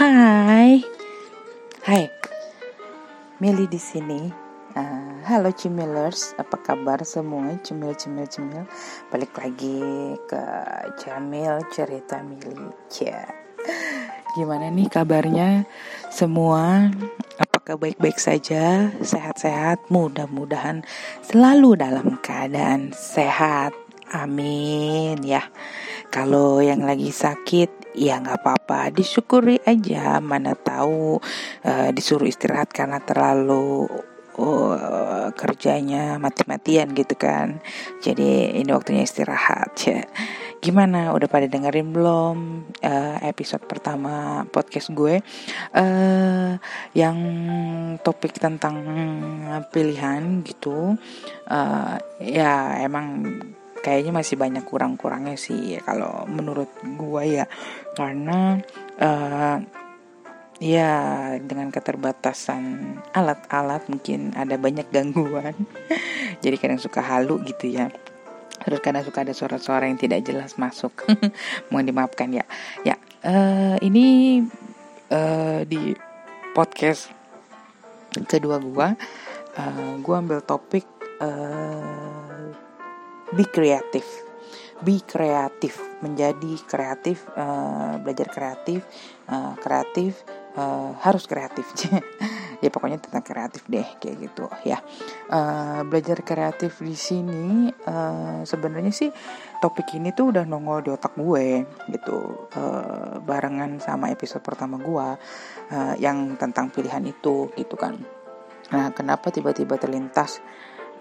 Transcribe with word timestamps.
Hai, 0.00 0.80
hai, 1.84 2.08
Meli 3.36 3.68
di 3.68 3.76
sini. 3.76 4.32
Uh, 4.72 5.20
halo 5.28 5.52
Cimilers, 5.52 6.32
apa 6.40 6.56
kabar 6.56 7.04
semua? 7.04 7.52
Cimil, 7.60 7.92
cimil, 8.00 8.24
cimil. 8.24 8.64
Balik 9.12 9.36
lagi 9.36 10.16
ke 10.24 10.40
Jamil 11.04 11.60
cerita 11.68 12.24
Mili. 12.24 12.56
Gimana 14.40 14.72
nih 14.72 14.88
kabarnya 14.88 15.68
semua? 16.08 16.88
Apakah 17.36 17.76
baik-baik 17.76 18.16
saja? 18.16 18.88
Sehat-sehat? 19.04 19.92
Mudah-mudahan 19.92 20.80
selalu 21.28 21.76
dalam 21.76 22.16
keadaan 22.24 22.96
sehat. 22.96 23.76
Amin 24.16 25.20
ya. 25.28 25.44
Kalau 26.08 26.64
yang 26.64 26.88
lagi 26.88 27.12
sakit 27.12 27.79
ya 27.94 28.20
nggak 28.20 28.40
apa-apa, 28.42 28.90
disyukuri 28.94 29.58
aja. 29.64 30.18
Mana 30.22 30.54
tahu 30.54 31.18
uh, 31.64 31.88
disuruh 31.90 32.28
istirahat 32.28 32.70
karena 32.70 33.02
terlalu 33.02 33.88
uh, 34.38 35.28
kerjanya 35.34 36.16
mati-matian 36.16 36.92
gitu 36.96 37.14
kan. 37.18 37.60
Jadi 38.00 38.60
ini 38.60 38.70
waktunya 38.72 39.04
istirahat 39.04 39.74
ya. 39.84 40.02
Gimana? 40.60 41.16
Udah 41.16 41.24
pada 41.24 41.48
dengerin 41.48 41.88
belum 41.88 42.36
uh, 42.84 43.16
episode 43.24 43.64
pertama 43.64 44.44
podcast 44.52 44.92
gue 44.92 45.24
uh, 45.72 46.52
yang 46.92 47.18
topik 48.04 48.36
tentang 48.36 48.76
pilihan 49.72 50.44
gitu? 50.44 51.00
Uh, 51.48 51.96
ya 52.20 52.76
emang 52.84 53.24
kayaknya 53.80 54.12
masih 54.12 54.36
banyak 54.36 54.64
kurang-kurangnya 54.68 55.40
sih 55.40 55.80
kalau 55.80 56.28
menurut 56.28 56.68
gue 56.84 57.40
ya 57.40 57.48
karena 57.94 58.60
uh, 59.00 59.58
ya 60.60 60.92
dengan 61.40 61.72
keterbatasan 61.72 62.96
alat-alat 63.16 63.88
mungkin 63.88 64.36
ada 64.36 64.54
banyak 64.60 64.86
gangguan. 64.92 65.56
Jadi 66.44 66.56
kadang 66.60 66.80
suka 66.80 67.00
halu 67.00 67.40
gitu 67.48 67.70
ya. 67.70 67.88
Terus 68.60 68.80
kadang 68.84 69.02
suka 69.02 69.24
ada 69.24 69.32
suara-suara 69.32 69.88
yang 69.88 69.96
tidak 69.96 70.20
jelas 70.22 70.60
masuk. 70.60 70.92
Mohon 71.72 71.86
dimaafkan 71.90 72.28
ya. 72.30 72.44
Ya 72.84 73.00
uh, 73.24 73.76
ini 73.80 74.40
uh, 75.12 75.60
di 75.64 75.96
podcast 76.56 77.12
kedua 78.26 78.58
gua 78.60 78.96
uh, 79.56 79.92
gua 80.00 80.16
ambil 80.20 80.40
topik 80.44 80.84
uh, 81.22 82.52
be 83.32 83.44
kreatif 83.46 84.04
be 84.80 85.04
kreatif 85.04 85.76
menjadi 86.00 86.56
kreatif 86.64 87.28
uh, 87.36 88.00
belajar 88.00 88.28
kreatif 88.32 88.80
uh, 89.28 89.52
kreatif 89.60 90.24
uh, 90.56 90.96
harus 91.00 91.24
kreatif. 91.28 91.66
Ya 92.60 92.68
pokoknya 92.68 93.00
tentang 93.00 93.24
kreatif 93.24 93.64
deh 93.72 93.88
kayak 93.96 94.20
gitu 94.20 94.44
ya. 94.68 94.84
Uh, 95.32 95.80
belajar 95.88 96.20
kreatif 96.20 96.84
di 96.84 96.92
sini 96.92 97.72
uh, 97.88 98.44
sebenarnya 98.44 98.92
sih 98.92 99.08
topik 99.64 99.96
ini 99.96 100.12
tuh 100.12 100.28
udah 100.28 100.44
nongol 100.44 100.84
di 100.84 100.92
otak 100.92 101.16
gue 101.16 101.64
gitu. 101.88 102.20
Uh, 102.52 103.16
barengan 103.24 103.80
sama 103.80 104.12
episode 104.12 104.44
pertama 104.44 104.76
gue 104.76 105.08
uh, 105.72 105.94
yang 105.96 106.36
tentang 106.36 106.68
pilihan 106.68 107.00
itu 107.08 107.48
gitu 107.56 107.80
kan. 107.80 107.96
Nah 108.76 108.92
kenapa 108.92 109.32
tiba-tiba 109.32 109.80
terlintas 109.80 110.44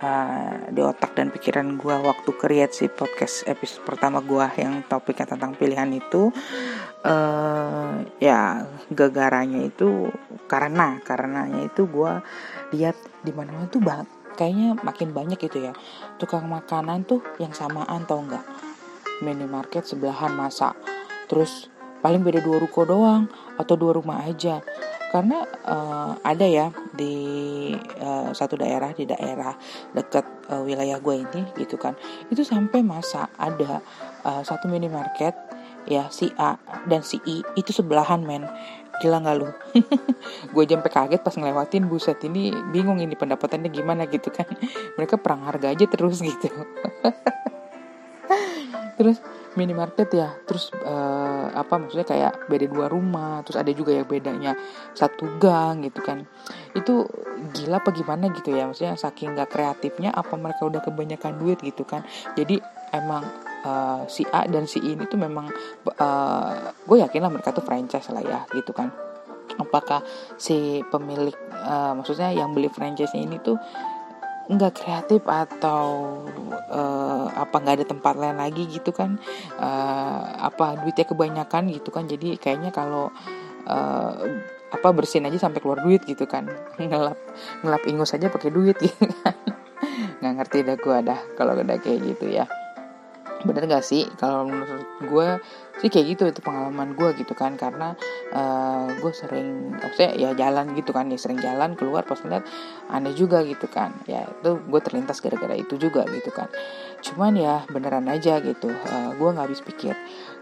uh, 0.02 0.72
di 0.72 0.82
otak 0.82 1.16
dan 1.16 1.30
pikiran 1.30 1.76
gue 1.76 1.96
waktu 2.00 2.30
create 2.36 2.74
si 2.74 2.86
podcast 2.88 3.46
episode 3.46 3.86
pertama 3.86 4.24
gue 4.24 4.46
yang 4.60 4.84
topiknya 4.88 5.36
tentang 5.36 5.56
pilihan 5.56 5.92
itu 5.92 6.32
uh, 7.04 7.94
ya 8.20 8.66
gegaranya 8.92 9.64
itu 9.68 10.10
karena 10.48 11.00
karenanya 11.04 11.68
itu 11.68 11.86
gue 11.86 12.12
lihat 12.76 12.96
di 13.24 13.32
mana 13.36 13.52
mana 13.60 13.68
tuh 13.68 13.82
kayaknya 14.40 14.80
makin 14.80 15.12
banyak 15.12 15.36
gitu 15.36 15.68
ya. 15.68 15.76
Tukang 16.16 16.48
makanan 16.48 17.04
tuh 17.04 17.20
yang 17.44 17.52
samaan 17.52 18.08
tau 18.08 18.24
nggak? 18.24 18.46
Minimarket 19.20 19.84
sebelahan 19.84 20.32
masa. 20.32 20.80
Terus 21.28 21.68
paling 22.00 22.24
beda 22.24 22.40
dua 22.40 22.64
ruko 22.64 22.88
doang 22.88 23.28
atau 23.60 23.76
dua 23.76 24.00
rumah 24.00 24.24
aja 24.24 24.64
karena 25.10 25.42
uh, 25.66 26.14
ada 26.22 26.46
ya 26.46 26.70
di 26.94 27.18
uh, 28.02 28.30
satu 28.30 28.62
daerah 28.62 28.94
di 28.94 29.10
daerah 29.10 29.58
dekat 29.94 30.26
uh, 30.54 30.62
wilayah 30.62 31.02
gue 31.02 31.26
ini 31.26 31.42
gitu 31.58 31.82
kan. 31.82 31.98
Itu 32.30 32.46
sampai 32.46 32.86
masa 32.86 33.30
ada 33.36 33.82
uh, 34.24 34.42
satu 34.46 34.70
minimarket 34.70 35.34
ya 35.90 36.06
si 36.14 36.30
A 36.38 36.62
dan 36.86 37.02
si 37.02 37.18
I 37.26 37.42
itu 37.58 37.74
sebelahan 37.74 38.22
men. 38.22 38.46
Gila 39.00 39.24
nggak 39.24 39.38
lu? 39.40 39.48
Gue 40.54 40.68
sampai 40.68 40.92
kaget 40.92 41.24
pas 41.24 41.32
ngelewatin 41.32 41.88
buset 41.88 42.20
ini 42.28 42.52
bingung 42.76 43.00
ini 43.00 43.16
pendapatannya 43.16 43.72
gimana 43.72 44.04
gitu 44.12 44.28
kan. 44.28 44.44
Mereka 45.00 45.24
perang 45.24 45.48
harga 45.48 45.72
aja 45.72 45.88
terus 45.88 46.20
gitu. 46.20 46.52
Terus 49.00 49.24
minimarket 49.56 50.12
ya 50.14 50.36
terus 50.46 50.70
uh, 50.86 51.09
apa 51.54 51.80
maksudnya 51.80 52.08
kayak 52.08 52.50
beda 52.50 52.66
dua 52.70 52.86
rumah 52.90 53.42
terus 53.46 53.58
ada 53.60 53.72
juga 53.74 53.96
yang 53.96 54.06
bedanya 54.06 54.54
satu 54.94 55.40
gang 55.42 55.86
gitu 55.86 56.00
kan. 56.02 56.26
Itu 56.76 57.08
gila 57.56 57.82
apa 57.82 57.90
gimana 57.96 58.30
gitu 58.34 58.54
ya 58.54 58.68
maksudnya 58.68 59.00
saking 59.00 59.38
gak 59.38 59.54
kreatifnya 59.54 60.12
apa 60.14 60.36
mereka 60.36 60.68
udah 60.68 60.82
kebanyakan 60.84 61.40
duit 61.40 61.60
gitu 61.62 61.88
kan. 61.88 62.06
Jadi 62.36 62.60
emang 62.94 63.24
uh, 63.66 64.04
si 64.10 64.26
A 64.30 64.46
dan 64.50 64.66
si 64.66 64.82
ini 64.82 65.06
tuh 65.06 65.20
memang 65.20 65.50
uh, 66.00 66.52
gue 66.86 66.98
yakin 67.00 67.22
lah 67.24 67.32
mereka 67.32 67.56
tuh 67.56 67.66
franchise 67.66 68.10
lah 68.12 68.24
ya 68.24 68.40
gitu 68.54 68.74
kan. 68.76 68.92
Apakah 69.60 70.06
si 70.40 70.86
pemilik 70.88 71.36
uh, 71.52 71.98
maksudnya 71.98 72.32
yang 72.32 72.56
beli 72.56 72.72
franchise 72.72 73.12
ini 73.18 73.42
tuh 73.44 73.60
nggak 74.50 74.82
kreatif 74.82 75.22
atau 75.30 76.18
uh, 76.74 77.30
apa 77.38 77.56
nggak 77.62 77.76
ada 77.82 77.86
tempat 77.86 78.18
lain 78.18 78.42
lagi 78.42 78.66
gitu 78.66 78.90
kan 78.90 79.22
uh, 79.62 80.22
apa 80.42 80.82
duitnya 80.82 81.06
kebanyakan 81.06 81.70
gitu 81.70 81.94
kan. 81.94 82.10
Jadi 82.10 82.42
kayaknya 82.42 82.74
kalau 82.74 83.14
uh, 83.70 84.14
apa 84.70 84.88
bersin 84.94 85.26
aja 85.30 85.38
sampai 85.38 85.62
keluar 85.62 85.86
duit 85.86 86.02
gitu 86.02 86.26
kan. 86.26 86.50
Ngelap 86.82 87.18
ngelap 87.62 87.84
ingus 87.86 88.18
aja 88.18 88.34
pakai 88.34 88.50
duit 88.50 88.78
gitu 88.82 89.06
kan. 89.22 89.38
Nggak 90.20 90.34
ngerti 90.42 90.58
dah 90.66 90.78
gue 90.82 90.98
dah 91.06 91.20
kalau 91.38 91.54
udah 91.56 91.78
kayak 91.80 92.00
gitu 92.04 92.28
ya 92.28 92.50
bener 93.44 93.64
gak 93.70 93.86
sih? 93.86 94.04
Kalau 94.20 94.44
menurut 94.44 94.88
gue 95.00 95.28
sih 95.80 95.88
kayak 95.88 96.06
gitu 96.12 96.24
itu 96.28 96.40
pengalaman 96.44 96.92
gue 96.96 97.16
gitu 97.20 97.32
kan. 97.38 97.56
Karena 97.56 97.96
uh, 98.36 98.92
gue 99.00 99.12
sering 99.16 99.80
maksudnya 99.80 100.12
ya 100.16 100.30
jalan 100.36 100.76
gitu 100.76 100.92
kan 100.92 101.08
ya 101.08 101.18
sering 101.20 101.40
jalan 101.40 101.76
keluar 101.80 102.04
pas 102.04 102.20
ngeliat 102.20 102.44
aneh 102.92 103.16
juga 103.16 103.44
gitu 103.48 103.68
kan. 103.72 103.96
Ya 104.06 104.28
itu 104.28 104.60
gue 104.60 104.82
terlintas 104.84 105.24
gara-gara 105.24 105.56
itu 105.56 105.80
juga 105.80 106.04
gitu 106.12 106.32
kan. 106.36 106.52
Cuman 107.00 107.40
ya 107.40 107.64
beneran 107.72 108.08
aja 108.12 108.44
gitu. 108.44 108.68
Uh, 108.68 109.16
gue 109.16 109.30
nggak 109.32 109.46
habis 109.48 109.64
pikir. 109.64 109.96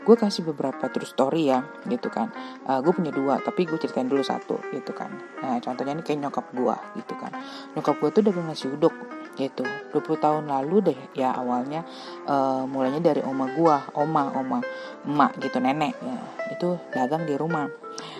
Gue 0.07 0.15
kasih 0.15 0.47
beberapa 0.47 0.87
true 0.87 1.05
story 1.05 1.51
ya 1.51 1.67
gitu 1.85 2.07
kan. 2.07 2.31
Uh, 2.63 2.79
gue 2.79 2.95
punya 2.95 3.11
dua 3.13 3.37
tapi 3.43 3.67
gue 3.67 3.77
ceritain 3.77 4.07
dulu 4.07 4.23
satu 4.23 4.57
gitu 4.73 4.95
kan. 4.95 5.11
Nah 5.43 5.61
contohnya 5.61 5.93
ini 5.93 6.03
kayak 6.05 6.27
nyokap 6.27 6.49
gue 6.55 6.75
gitu 6.97 7.13
kan. 7.19 7.35
Nyokap 7.75 7.95
gue 8.01 8.09
tuh 8.15 8.21
udah 8.25 8.33
nasi 8.47 8.65
uduk 8.71 8.95
gitu 9.37 9.63
20 9.93 10.17
tahun 10.17 10.43
lalu 10.49 10.91
deh 10.91 10.99
ya 11.13 11.31
awalnya 11.37 11.85
uh, 12.25 12.65
mulainya 12.65 13.13
dari 13.13 13.21
oma 13.21 13.45
gua 13.53 13.85
oma 13.93 14.33
oma 14.33 14.59
emak 15.05 15.37
gitu 15.39 15.61
nenek 15.61 15.95
ya. 16.01 16.17
Itu 16.57 16.81
dagang 16.91 17.23
di 17.29 17.37
rumah. 17.37 17.69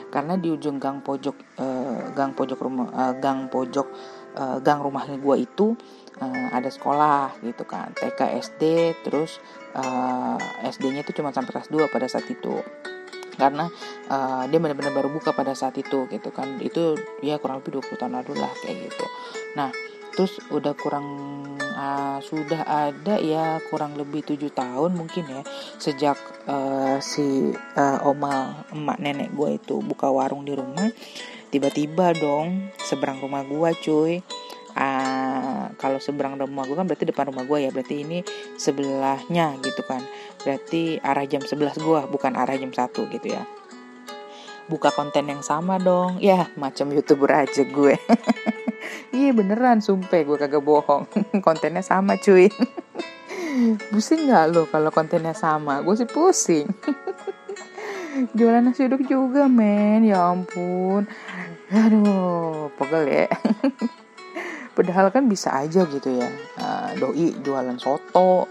Karena 0.07 0.39
di 0.39 0.47
ujung 0.47 0.79
gang 0.79 1.03
pojok 1.03 1.35
uh, 1.59 2.15
gang 2.15 2.31
pojok 2.31 2.59
rumah 2.61 2.87
uh, 2.95 3.13
gang 3.19 3.51
pojok 3.51 3.87
uh, 4.39 4.57
gang 4.63 4.79
rumahnya 4.79 5.19
gua 5.19 5.35
itu 5.35 5.75
uh, 6.21 6.47
ada 6.53 6.69
sekolah 6.71 7.35
gitu 7.43 7.67
kan. 7.67 7.91
TK 7.97 8.19
SD 8.39 8.63
terus 9.03 9.41
uh, 9.75 10.39
SD-nya 10.63 11.03
itu 11.03 11.11
cuma 11.17 11.35
sampai 11.35 11.51
kelas 11.59 11.67
2 11.73 11.91
pada 11.91 12.07
saat 12.07 12.29
itu. 12.29 12.61
Karena 13.37 13.69
uh, 14.09 14.49
dia 14.49 14.57
benar-benar 14.57 14.97
baru 14.97 15.13
buka 15.13 15.29
pada 15.35 15.53
saat 15.53 15.77
itu 15.77 16.09
gitu 16.09 16.29
kan. 16.31 16.57
Itu 16.63 16.97
ya 17.21 17.37
kurang 17.37 17.61
lebih 17.61 17.83
20 17.83 17.99
tahun 17.99 18.13
lalu 18.23 18.33
lah 18.39 18.49
kayak 18.63 18.89
gitu. 18.89 19.05
Nah 19.53 19.69
terus 20.17 20.41
udah 20.49 20.73
kurang 20.73 21.05
uh, 21.77 22.17
sudah 22.25 22.65
ada 22.65 23.21
ya 23.21 23.61
kurang 23.69 23.93
lebih 23.93 24.25
tujuh 24.25 24.49
tahun 24.49 24.97
mungkin 24.97 25.29
ya 25.29 25.41
sejak 25.77 26.17
uh, 26.49 26.97
si 26.97 27.53
uh, 27.53 28.01
oma 28.01 28.65
emak 28.73 28.97
nenek 28.97 29.29
gue 29.37 29.61
itu 29.61 29.77
buka 29.85 30.09
warung 30.09 30.41
di 30.41 30.57
rumah 30.57 30.89
tiba-tiba 31.53 32.11
dong 32.17 32.73
seberang 32.81 33.21
rumah 33.23 33.45
gue 33.45 33.69
cuy. 33.83 34.15
Uh, 34.77 35.73
kalau 35.81 35.97
seberang 35.97 36.37
rumah 36.37 36.61
gue 36.69 36.77
kan 36.77 36.85
berarti 36.85 37.09
depan 37.09 37.33
rumah 37.33 37.49
gue 37.49 37.65
ya 37.65 37.73
berarti 37.73 38.05
ini 38.05 38.21
sebelahnya 38.61 39.57
gitu 39.65 39.81
kan. 39.81 40.05
Berarti 40.45 41.01
arah 41.01 41.25
jam 41.25 41.41
11 41.41 41.81
gue 41.81 41.99
bukan 42.13 42.37
arah 42.37 42.53
jam 42.61 42.69
satu 42.69 43.09
gitu 43.09 43.33
ya 43.33 43.56
buka 44.67 44.91
konten 44.91 45.31
yang 45.31 45.43
sama 45.43 45.79
dong. 45.79 46.19
Ya 46.19 46.51
macam 46.59 46.91
youtuber 46.91 47.31
aja 47.33 47.63
gue. 47.63 47.95
Iya 49.17 49.33
beneran 49.33 49.81
sumpah 49.81 50.21
gue 50.21 50.37
kagak 50.37 50.63
bohong. 50.63 51.09
Kontennya 51.45 51.81
sama 51.81 52.19
cuy. 52.21 52.51
Pusing 53.89 54.29
nggak 54.29 54.53
lo 54.53 54.69
kalau 54.69 54.93
kontennya 54.93 55.33
sama? 55.33 55.81
Gue 55.81 55.97
sih 55.97 56.05
pusing. 56.05 56.69
Jualan 58.37 58.61
nasi 58.61 58.85
uduk 58.85 59.09
juga 59.09 59.49
men. 59.49 60.05
Ya 60.05 60.21
ampun. 60.29 61.09
Aduh 61.73 62.69
pegel 62.77 63.03
ya. 63.09 63.27
Padahal 64.77 65.09
kan 65.09 65.25
bisa 65.25 65.49
aja 65.57 65.89
gitu 65.89 66.21
ya. 66.21 66.29
Uh, 66.61 66.93
doi 67.01 67.33
jualan 67.41 67.81
soto 67.81 68.45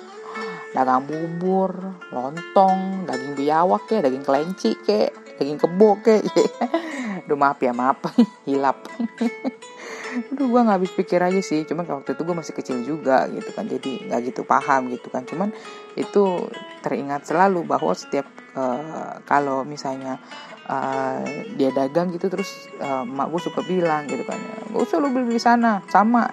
dagang 0.75 1.07
bubur 1.09 1.73
lontong 2.13 3.07
daging 3.09 3.33
biawak 3.39 3.87
kayak 3.89 4.11
daging 4.11 4.27
kelinci 4.27 4.77
kayak 4.85 5.15
daging 5.37 5.61
kebo 5.61 6.01
kayak 6.01 6.25
aduh 7.27 7.39
maaf 7.39 7.59
ya 7.59 7.75
maaf. 7.75 7.99
Hilap. 8.49 8.87
Aduh 10.33 10.49
gue 10.49 10.61
nggak 10.65 10.79
habis 10.81 10.93
pikir 10.95 11.21
aja 11.21 11.43
sih. 11.43 11.67
Cuman 11.67 11.85
waktu 11.85 12.17
itu 12.17 12.23
gue 12.23 12.37
masih 12.39 12.55
kecil 12.57 12.77
juga 12.87 13.27
gitu 13.29 13.51
kan. 13.53 13.67
Jadi 13.69 14.09
nggak 14.09 14.21
gitu 14.33 14.47
paham 14.47 14.89
gitu 14.95 15.11
kan. 15.11 15.27
Cuman 15.27 15.51
itu 15.99 16.47
teringat 16.81 17.27
selalu 17.29 17.67
bahwa 17.67 17.93
setiap 17.93 18.25
uh, 18.57 19.21
kalau 19.29 19.67
misalnya 19.67 20.23
uh, 20.71 21.21
dia 21.59 21.75
dagang 21.75 22.15
gitu 22.15 22.33
terus 22.33 22.71
uh, 22.81 23.05
mak 23.05 23.29
gue 23.29 23.41
suka 23.43 23.61
bilang 23.67 24.09
gitu 24.09 24.25
kan 24.25 24.39
gak 24.73 24.81
usah 24.81 25.03
lu 25.03 25.13
beli 25.13 25.37
di 25.37 25.43
sana 25.43 25.83
sama. 25.91 26.31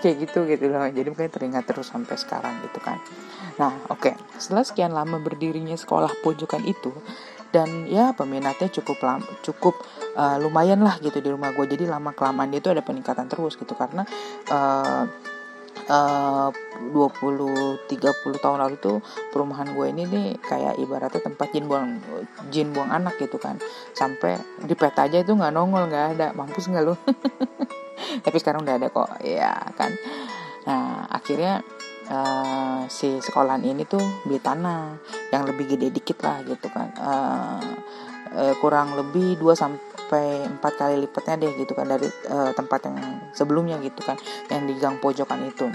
Kayak 0.00 0.16
gitu 0.30 0.46
gitu 0.46 0.70
loh. 0.70 0.86
Jadi 0.88 1.08
mungkin 1.10 1.28
teringat 1.28 1.68
terus 1.68 1.90
sampai 1.90 2.16
sekarang 2.16 2.64
gitu 2.64 2.78
kan. 2.80 2.96
Nah 3.60 3.76
oke. 3.92 4.08
Okay. 4.08 4.14
setelah 4.40 4.64
sekian 4.64 4.96
lama 4.96 5.20
berdirinya 5.20 5.76
sekolah 5.76 6.22
pojokan 6.24 6.64
itu 6.64 6.94
dan 7.52 7.84
ya 7.84 8.16
peminatnya 8.16 8.72
cukup 8.72 8.98
lama, 9.04 9.28
cukup 9.44 9.76
uh, 10.16 10.40
lumayan 10.40 10.80
lah 10.80 10.96
gitu 10.98 11.20
di 11.20 11.28
rumah 11.28 11.52
gue 11.52 11.68
jadi 11.68 11.84
lama 11.84 12.16
kelamaan 12.16 12.48
dia 12.48 12.64
itu 12.64 12.72
ada 12.72 12.80
peningkatan 12.80 13.28
terus 13.28 13.60
gitu. 13.60 13.76
Karena 13.76 14.08
uh, 14.48 15.04
uh, 15.92 16.48
20 16.50 17.86
30 17.86 18.42
tahun 18.42 18.58
lalu 18.58 18.76
tuh 18.80 18.98
perumahan 19.30 19.68
gue 19.76 19.86
ini 19.92 20.02
nih 20.08 20.28
kayak 20.40 20.80
ibaratnya 20.80 21.20
tempat 21.20 21.52
jin 21.52 21.68
buang 21.68 22.00
jin 22.48 22.72
buang 22.72 22.88
anak 22.88 23.20
gitu 23.20 23.36
kan. 23.36 23.60
Sampai 23.92 24.40
di 24.64 24.72
peta 24.72 25.04
aja 25.04 25.20
itu 25.20 25.36
nggak 25.36 25.52
nongol 25.52 25.92
nggak 25.92 26.06
ada. 26.18 26.26
Mampus 26.32 26.72
nggak 26.72 26.84
lu? 26.88 26.96
Tapi 28.24 28.36
sekarang 28.40 28.64
udah 28.64 28.80
ada 28.80 28.88
kok. 28.88 29.12
Ya 29.20 29.52
kan? 29.76 29.92
Nah 30.64 31.04
akhirnya 31.12 31.60
uh, 32.12 32.84
si 32.92 33.18
sekolahan 33.24 33.64
ini 33.64 33.88
tuh 33.88 34.02
beli 34.28 34.38
tanah 34.38 35.00
yang 35.32 35.48
lebih 35.48 35.74
gede 35.74 35.88
dikit 35.88 36.20
lah 36.20 36.44
gitu 36.44 36.68
kan. 36.68 36.92
Uh, 37.00 37.72
uh, 38.36 38.54
kurang 38.60 38.92
lebih 38.94 39.40
2 39.40 39.56
sampai 39.56 40.44
4 40.46 40.60
kali 40.60 40.94
lipatnya 41.08 41.48
deh 41.48 41.52
gitu 41.56 41.72
kan 41.72 41.88
dari 41.88 42.08
uh, 42.28 42.52
tempat 42.52 42.84
yang 42.86 42.96
sebelumnya 43.32 43.80
gitu 43.80 44.04
kan 44.04 44.20
yang 44.52 44.68
di 44.68 44.76
gang 44.76 45.00
pojokan 45.00 45.48
itu. 45.48 45.66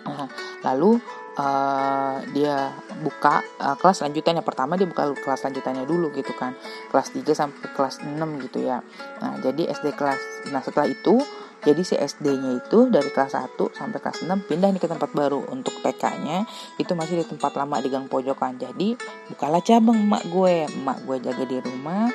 Uh, 0.00 0.26
lalu 0.64 0.96
uh, 1.38 2.18
dia 2.34 2.72
buka 3.04 3.44
uh, 3.62 3.76
kelas 3.78 4.02
lanjutannya. 4.02 4.42
Pertama 4.42 4.74
dia 4.74 4.88
buka 4.88 5.14
kelas 5.14 5.46
lanjutannya 5.46 5.86
dulu 5.86 6.10
gitu 6.16 6.34
kan. 6.34 6.56
Kelas 6.90 7.14
3 7.14 7.30
sampai 7.30 7.68
kelas 7.76 8.02
6 8.02 8.16
gitu 8.50 8.58
ya. 8.64 8.82
Nah 9.22 9.38
jadi 9.38 9.70
SD 9.70 9.94
kelas. 9.94 10.50
Nah 10.50 10.60
setelah 10.64 10.90
itu 10.90 11.22
jadi 11.60 11.82
si 11.84 11.92
SD-nya 11.92 12.64
itu 12.64 12.88
dari 12.88 13.12
kelas 13.12 13.36
1 13.36 13.52
sampai 13.76 14.00
kelas 14.00 14.24
6 14.24 14.48
pindah 14.48 14.72
nih 14.72 14.80
ke 14.80 14.88
tempat 14.88 15.12
baru. 15.12 15.44
Untuk 15.52 15.76
TK-nya 15.84 16.48
itu 16.80 16.92
masih 16.96 17.20
di 17.20 17.26
tempat 17.28 17.52
lama 17.52 17.76
di 17.84 17.92
gang 17.92 18.08
pojokan. 18.08 18.56
Jadi 18.56 18.96
bukalah 19.28 19.60
cabang 19.60 20.00
emak 20.00 20.24
gue. 20.32 20.64
Emak 20.72 21.04
gue 21.04 21.16
jaga 21.20 21.44
di 21.44 21.60
rumah, 21.60 22.08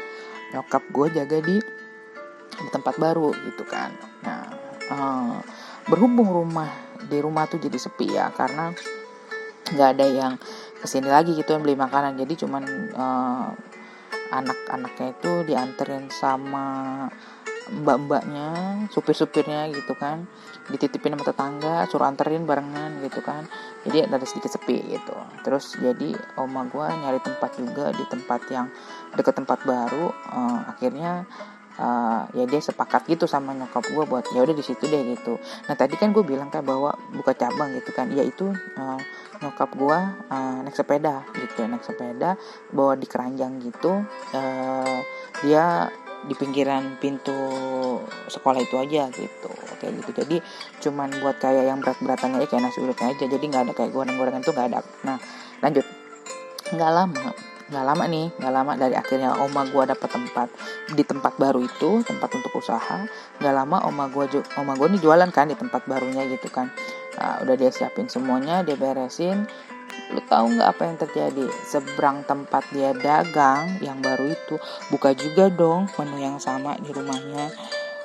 nyokap 0.50 0.84
gue 0.90 1.08
jaga 1.14 1.38
di, 1.46 1.62
tempat 2.74 2.98
baru 2.98 3.38
gitu 3.46 3.64
kan. 3.70 3.94
Nah, 4.26 4.50
uh, 4.90 5.38
berhubung 5.86 6.34
rumah 6.34 6.74
di 7.06 7.22
rumah 7.22 7.46
tuh 7.46 7.62
jadi 7.62 7.78
sepi 7.78 8.18
ya 8.18 8.34
karena 8.34 8.74
nggak 9.70 9.90
ada 9.94 10.06
yang 10.10 10.34
ke 10.82 10.86
sini 10.90 11.06
lagi 11.06 11.38
gitu 11.38 11.54
yang 11.54 11.62
beli 11.62 11.78
makanan. 11.78 12.18
Jadi 12.18 12.34
cuman 12.34 12.64
uh, 12.98 13.54
anak-anaknya 14.34 15.14
itu 15.14 15.32
dianterin 15.46 16.10
sama 16.10 17.06
mbak-mbaknya 17.72 18.50
supir-supirnya 18.94 19.70
gitu 19.74 19.98
kan. 19.98 20.30
Dititipin 20.70 21.14
sama 21.18 21.26
tetangga 21.26 21.76
suruh 21.90 22.10
anterin 22.10 22.46
barengan 22.46 23.02
gitu 23.02 23.22
kan. 23.22 23.46
Jadi 23.86 24.06
ada 24.06 24.26
sedikit 24.26 24.54
sepi 24.54 24.82
gitu. 24.90 25.16
Terus 25.42 25.78
jadi 25.78 26.14
oma 26.38 26.66
gue 26.70 26.86
nyari 26.86 27.20
tempat 27.22 27.58
juga 27.58 27.94
di 27.94 28.06
tempat 28.10 28.42
yang 28.50 28.70
deket 29.18 29.38
tempat 29.38 29.62
baru. 29.66 30.10
Uh, 30.30 30.60
akhirnya 30.70 31.26
uh, 31.78 32.26
ya 32.34 32.46
dia 32.50 32.62
sepakat 32.62 33.06
gitu 33.10 33.26
sama 33.30 33.54
nyokap 33.54 33.86
gue 33.86 34.04
buat 34.10 34.26
ya 34.34 34.42
udah 34.42 34.56
di 34.56 34.66
situ 34.66 34.86
deh 34.90 35.02
gitu. 35.18 35.38
Nah 35.70 35.76
tadi 35.78 35.98
kan 35.98 36.14
gue 36.14 36.24
bilang 36.26 36.50
kan 36.50 36.66
bahwa 36.66 36.94
buka 37.14 37.34
cabang 37.34 37.74
gitu 37.78 37.94
kan. 37.94 38.10
Ya 38.14 38.26
itu 38.26 38.50
uh, 38.54 39.00
nyokap 39.42 39.70
gue 39.76 40.00
uh, 40.34 40.58
naik 40.66 40.74
sepeda 40.74 41.22
gitu 41.36 41.68
naik 41.68 41.84
sepeda 41.86 42.38
bawa 42.74 42.98
di 42.98 43.06
keranjang 43.06 43.62
gitu. 43.62 44.02
Uh, 44.34 44.98
dia 45.44 45.92
di 46.26 46.34
pinggiran 46.34 46.98
pintu 46.98 47.38
sekolah 48.28 48.60
itu 48.62 48.76
aja 48.78 49.10
gitu 49.14 49.52
kayak 49.78 49.94
gitu. 50.02 50.12
Jadi 50.26 50.38
cuman 50.82 51.10
buat 51.22 51.38
kayak 51.38 51.70
yang 51.70 51.80
berat-beratannya 51.82 52.42
aja 52.42 52.48
kayak 52.50 52.64
nasi 52.70 52.82
uduknya 52.82 53.14
aja. 53.14 53.26
Jadi 53.30 53.46
nggak 53.46 53.64
ada 53.70 53.74
kayak 53.74 53.92
goreng-gorengan 53.94 54.42
tuh 54.42 54.54
nggak 54.54 54.68
ada. 54.74 54.80
Nah 55.06 55.18
lanjut. 55.62 55.86
Nggak 56.74 56.92
lama 56.92 57.26
nggak 57.66 57.82
lama 57.82 58.06
nih 58.06 58.30
nggak 58.38 58.54
lama 58.54 58.72
dari 58.78 58.94
akhirnya 58.94 59.42
oma 59.42 59.66
gue 59.66 59.84
dapet 59.90 60.06
tempat 60.06 60.54
di 60.94 61.02
tempat 61.02 61.34
baru 61.42 61.66
itu 61.66 62.06
tempat 62.06 62.30
untuk 62.38 62.54
usaha. 62.62 63.10
Nggak 63.42 63.54
lama 63.58 63.78
oma 63.90 64.06
gue 64.10 64.42
oma 64.62 64.78
gue 64.78 64.88
nih 64.98 65.02
jualan 65.02 65.30
kan 65.34 65.50
di 65.50 65.58
tempat 65.58 65.82
barunya 65.90 66.30
gitu 66.30 66.46
kan. 66.54 66.70
Nah, 67.16 67.42
udah 67.42 67.56
dia 67.58 67.72
siapin 67.72 68.06
semuanya 68.06 68.62
dia 68.62 68.78
beresin 68.78 69.50
lu 70.14 70.22
tahu 70.26 70.58
nggak 70.58 70.70
apa 70.76 70.82
yang 70.86 70.98
terjadi? 71.02 71.46
Seberang 71.66 72.22
tempat 72.26 72.66
dia 72.70 72.94
dagang 72.94 73.82
yang 73.82 74.02
baru 74.04 74.34
itu 74.34 74.56
buka 74.94 75.18
juga 75.18 75.50
dong 75.50 75.90
menu 75.98 76.22
yang 76.22 76.38
sama 76.38 76.78
di 76.78 76.90
rumahnya. 76.94 77.50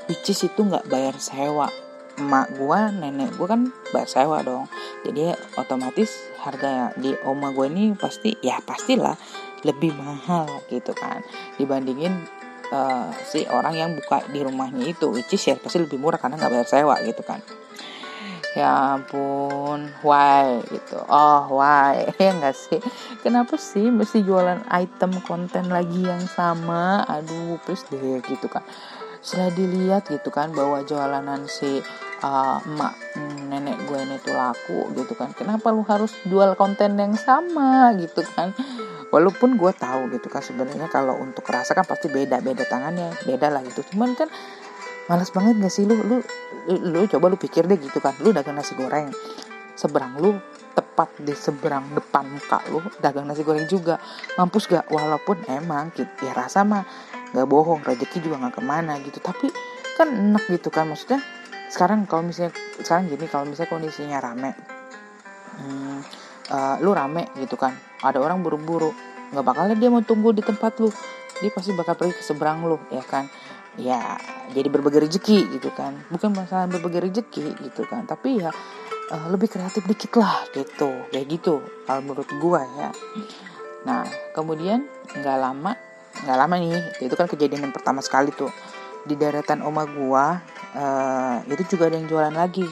Which 0.09 0.33
is 0.33 0.41
itu 0.45 0.61
nggak 0.61 0.89
bayar 0.89 1.17
sewa. 1.21 1.69
Emak 2.17 2.57
gua 2.57 2.93
nenek 2.93 3.37
gua 3.37 3.57
kan 3.57 3.69
bayar 3.93 4.09
sewa 4.09 4.41
dong. 4.41 4.67
Jadi 5.05 5.33
otomatis 5.61 6.13
harga 6.41 6.93
di 6.97 7.13
oma 7.29 7.53
gua 7.53 7.69
ini 7.69 7.93
pasti 7.97 8.37
ya 8.41 8.61
pastilah 8.65 9.17
lebih 9.65 9.93
mahal 9.93 10.49
gitu 10.73 10.97
kan. 10.97 11.21
Dibandingin 11.61 12.25
uh, 12.73 13.11
si 13.27 13.45
orang 13.51 13.75
yang 13.77 13.91
buka 13.93 14.25
di 14.31 14.41
rumahnya 14.41 14.89
itu 14.89 15.11
which 15.11 15.35
is 15.35 15.43
ya 15.45 15.59
pasti 15.59 15.83
lebih 15.83 15.99
murah 15.99 16.19
karena 16.19 16.39
nggak 16.39 16.51
bayar 16.51 16.69
sewa 16.69 16.95
gitu 17.03 17.23
kan 17.27 17.43
ya 18.59 18.99
ampun 18.99 19.87
why 20.03 20.59
gitu. 20.67 20.99
Oh 21.07 21.47
why? 21.55 22.11
Ya 22.21 22.35
enggak 22.35 22.57
sih? 22.59 22.83
Kenapa 23.23 23.55
sih 23.55 23.89
mesti 23.89 24.27
jualan 24.27 24.67
item 24.71 25.23
konten 25.23 25.71
lagi 25.71 26.03
yang 26.03 26.23
sama? 26.27 27.07
Aduh 27.07 27.61
please 27.63 27.87
deh 27.91 28.19
gitu 28.27 28.47
kan. 28.51 28.67
Setelah 29.21 29.53
dilihat 29.53 30.09
gitu 30.09 30.33
kan 30.33 30.51
bahwa 30.57 30.81
jualanan 30.83 31.45
si 31.45 31.85
uh, 32.25 32.59
emak 32.65 32.97
nenek 33.53 33.77
gue 33.85 33.99
ini 34.01 34.17
tuh 34.25 34.35
laku 34.35 34.91
gitu 34.97 35.13
kan. 35.15 35.31
Kenapa 35.37 35.71
lu 35.71 35.85
harus 35.87 36.11
jual 36.27 36.57
konten 36.57 36.97
yang 36.97 37.15
sama 37.15 37.93
gitu 38.01 38.25
kan? 38.35 38.57
Walaupun 39.11 39.59
gue 39.59 39.73
tahu 39.75 40.07
gitu 40.15 40.31
kan 40.31 40.39
sebenarnya 40.39 40.87
kalau 40.87 41.19
untuk 41.19 41.43
rasa 41.51 41.75
kan 41.75 41.83
pasti 41.83 42.07
beda 42.07 42.39
beda 42.41 42.63
tangannya 42.67 43.11
beda 43.27 43.51
lah 43.51 43.63
gitu. 43.67 43.83
Cuman 43.95 44.15
kan 44.15 44.31
malas 45.11 45.35
banget 45.35 45.59
gak 45.59 45.75
sih? 45.75 45.83
Lu 45.83 45.99
lu 45.99 46.23
lu, 46.71 46.75
lu 46.95 47.01
coba 47.11 47.27
lu 47.27 47.35
pikir 47.35 47.67
deh 47.67 47.75
gitu 47.75 47.99
kan. 47.99 48.15
Lu 48.23 48.31
dagang 48.31 48.55
nasi 48.55 48.79
goreng. 48.79 49.11
Seberang 49.75 50.15
lu 50.23 50.39
tepat 50.71 51.11
di 51.19 51.35
seberang 51.35 51.91
depan 51.91 52.31
muka 52.31 52.63
lu 52.71 52.79
dagang 53.03 53.27
nasi 53.27 53.43
goreng 53.43 53.67
juga. 53.67 53.99
Mampus 54.39 54.71
gak 54.71 54.87
walaupun 54.87 55.43
emang 55.51 55.91
ya 55.99 56.31
rasa 56.31 56.63
mah 56.63 56.87
gak 57.35 57.47
bohong 57.51 57.83
rezeki 57.83 58.31
juga 58.31 58.47
gak 58.47 58.63
ke 58.63 58.63
mana 58.63 59.03
gitu. 59.03 59.19
Tapi 59.19 59.51
kan 59.99 60.15
enak 60.15 60.47
gitu 60.47 60.71
kan. 60.71 60.87
Maksudnya 60.87 61.19
sekarang 61.75 62.07
kalau 62.07 62.23
misalnya 62.31 62.55
sekarang 62.79 63.11
gini 63.11 63.27
kalau 63.27 63.47
misalnya 63.47 63.71
kondisinya 63.71 64.19
rame 64.19 64.59
hmm, 65.55 65.99
uh, 66.55 66.77
lu 66.79 66.95
rame 66.95 67.35
gitu 67.35 67.59
kan. 67.59 67.75
Ada 67.99 68.23
orang 68.23 68.47
buru-buru. 68.47 68.95
Nggak 69.35 69.45
bakalnya 69.47 69.77
dia 69.79 69.91
mau 69.91 70.03
tunggu 70.07 70.31
di 70.31 70.43
tempat 70.43 70.79
lu. 70.79 70.91
Dia 71.41 71.51
pasti 71.51 71.73
bakal 71.73 71.99
pergi 71.99 72.15
ke 72.15 72.25
seberang 72.27 72.63
lu 72.69 72.79
ya 72.93 73.03
kan 73.03 73.27
ya 73.79 74.19
jadi 74.51 74.67
berbagai 74.67 75.07
rezeki 75.07 75.59
gitu 75.59 75.71
kan. 75.75 75.95
Bukan 76.11 76.35
masalah 76.35 76.67
berbagai 76.67 77.11
rezeki 77.11 77.55
gitu 77.71 77.87
kan 77.87 78.07
tapi 78.09 78.43
ya 78.43 78.51
uh, 79.11 79.27
lebih 79.31 79.47
kreatif 79.47 79.87
dikit 79.87 80.19
lah 80.19 80.47
gitu. 80.55 80.91
Kayak 81.15 81.27
gitu 81.31 81.63
kalau 81.87 82.03
menurut 82.03 82.31
gua 82.43 82.67
ya. 82.67 82.91
Nah 83.87 84.03
kemudian 84.35 84.87
nggak 85.15 85.39
lama 85.39 85.73
nggak 86.27 86.37
lama 86.37 86.55
nih 86.59 86.83
itu 87.07 87.15
kan 87.15 87.31
kejadian 87.31 87.71
yang 87.71 87.75
pertama 87.75 88.03
sekali 88.03 88.35
tuh. 88.35 88.51
Di 89.07 89.15
deretan 89.17 89.63
oma 89.63 89.87
gua 89.87 90.41
uh, 90.77 91.41
itu 91.47 91.77
juga 91.77 91.89
ada 91.89 91.97
yang 91.97 92.09
jualan 92.11 92.35
lagi. 92.35 92.67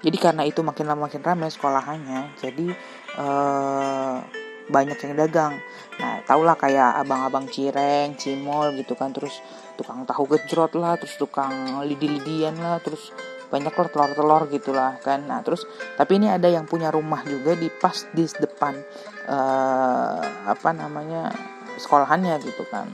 Jadi 0.00 0.16
karena 0.16 0.48
itu 0.48 0.64
makin 0.64 0.88
lama 0.88 1.04
makin 1.04 1.20
ramai 1.20 1.52
sekolahannya 1.52 2.32
jadi 2.40 2.72
uh, 3.20 4.24
banyak 4.70 4.96
yang 4.96 5.14
dagang. 5.18 5.54
Nah 6.00 6.24
tahulah 6.24 6.56
kayak 6.56 7.04
abang-abang 7.04 7.44
cireng 7.50 8.16
cimol 8.16 8.72
gitu 8.80 8.96
kan 8.96 9.12
terus 9.12 9.44
tukang 9.80 10.04
tahu 10.04 10.28
gejrot 10.36 10.76
lah 10.76 11.00
terus 11.00 11.16
tukang 11.16 11.80
lidi-lidian 11.88 12.52
lah 12.60 12.76
terus 12.84 13.08
banyak 13.48 13.72
lah 13.72 13.88
telur-telur 13.88 14.42
gitulah 14.52 15.00
kan. 15.00 15.24
Nah 15.24 15.40
terus 15.40 15.64
tapi 15.96 16.20
ini 16.20 16.28
ada 16.28 16.46
yang 16.46 16.68
punya 16.68 16.92
rumah 16.92 17.24
juga 17.24 17.56
di 17.56 17.72
pas 17.72 17.96
di 18.12 18.28
depan 18.28 18.76
uh, 19.26 20.20
apa 20.44 20.70
namanya 20.76 21.32
sekolahannya 21.80 22.36
gitu 22.44 22.68
kan. 22.68 22.92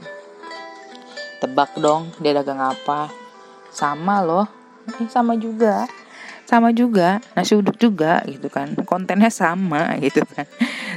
Tebak 1.43 1.75
dong 1.77 2.15
dia 2.23 2.31
dagang 2.31 2.63
apa. 2.63 3.11
Sama 3.69 4.23
loh 4.23 4.47
eh, 4.97 5.11
sama 5.11 5.35
juga 5.35 5.85
sama 6.47 6.71
juga 6.71 7.19
nasi 7.35 7.59
uduk 7.59 7.75
juga 7.75 8.23
gitu 8.23 8.47
kan. 8.47 8.71
Kontennya 8.87 9.27
sama 9.27 9.91
gitu 10.05 10.23
kan. 10.23 10.47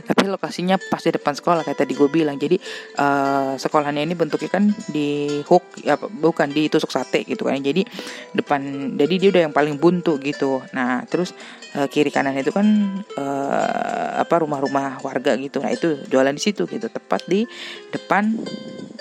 Tapi 0.07 0.31
lokasinya 0.31 0.79
pas 0.79 1.03
di 1.03 1.11
depan 1.11 1.35
sekolah 1.35 1.67
kayak 1.67 1.83
tadi 1.83 1.99
gue 1.99 2.07
bilang. 2.07 2.39
Jadi 2.39 2.55
uh, 3.03 3.59
sekolahnya 3.59 4.07
ini 4.07 4.15
bentuknya 4.15 4.47
kan 4.47 4.71
di 4.95 5.43
hook 5.51 5.83
ya 5.83 5.99
bukan 5.99 6.55
di 6.55 6.71
tusuk 6.71 6.95
sate 6.95 7.27
gitu 7.27 7.51
kan. 7.51 7.59
Jadi 7.59 7.83
depan 8.31 8.95
jadi 8.95 9.15
dia 9.19 9.29
udah 9.35 9.43
yang 9.51 9.55
paling 9.55 9.75
buntu 9.83 10.23
gitu. 10.23 10.63
Nah 10.71 11.03
terus 11.11 11.35
uh, 11.75 11.91
kiri 11.91 12.15
kanan 12.15 12.39
itu 12.39 12.55
kan 12.55 12.67
uh, 13.19 14.23
apa 14.23 14.47
rumah-rumah 14.47 15.03
warga 15.03 15.35
gitu. 15.35 15.59
Nah 15.59 15.75
itu 15.75 15.99
jualan 16.07 16.31
di 16.31 16.43
situ 16.43 16.71
gitu. 16.71 16.87
Tepat 16.87 17.27
di 17.27 17.43
depan 17.91 18.39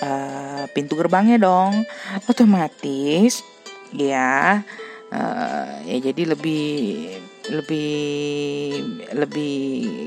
uh, 0.02 0.66
pintu 0.74 0.98
gerbangnya 0.98 1.38
dong. 1.38 1.86
Otomatis 2.26 3.46
ya 3.94 4.66
uh, 5.14 5.82
ya 5.86 5.98
jadi 6.02 6.34
lebih 6.34 6.70
lebih 7.50 7.92
lebih 9.18 9.56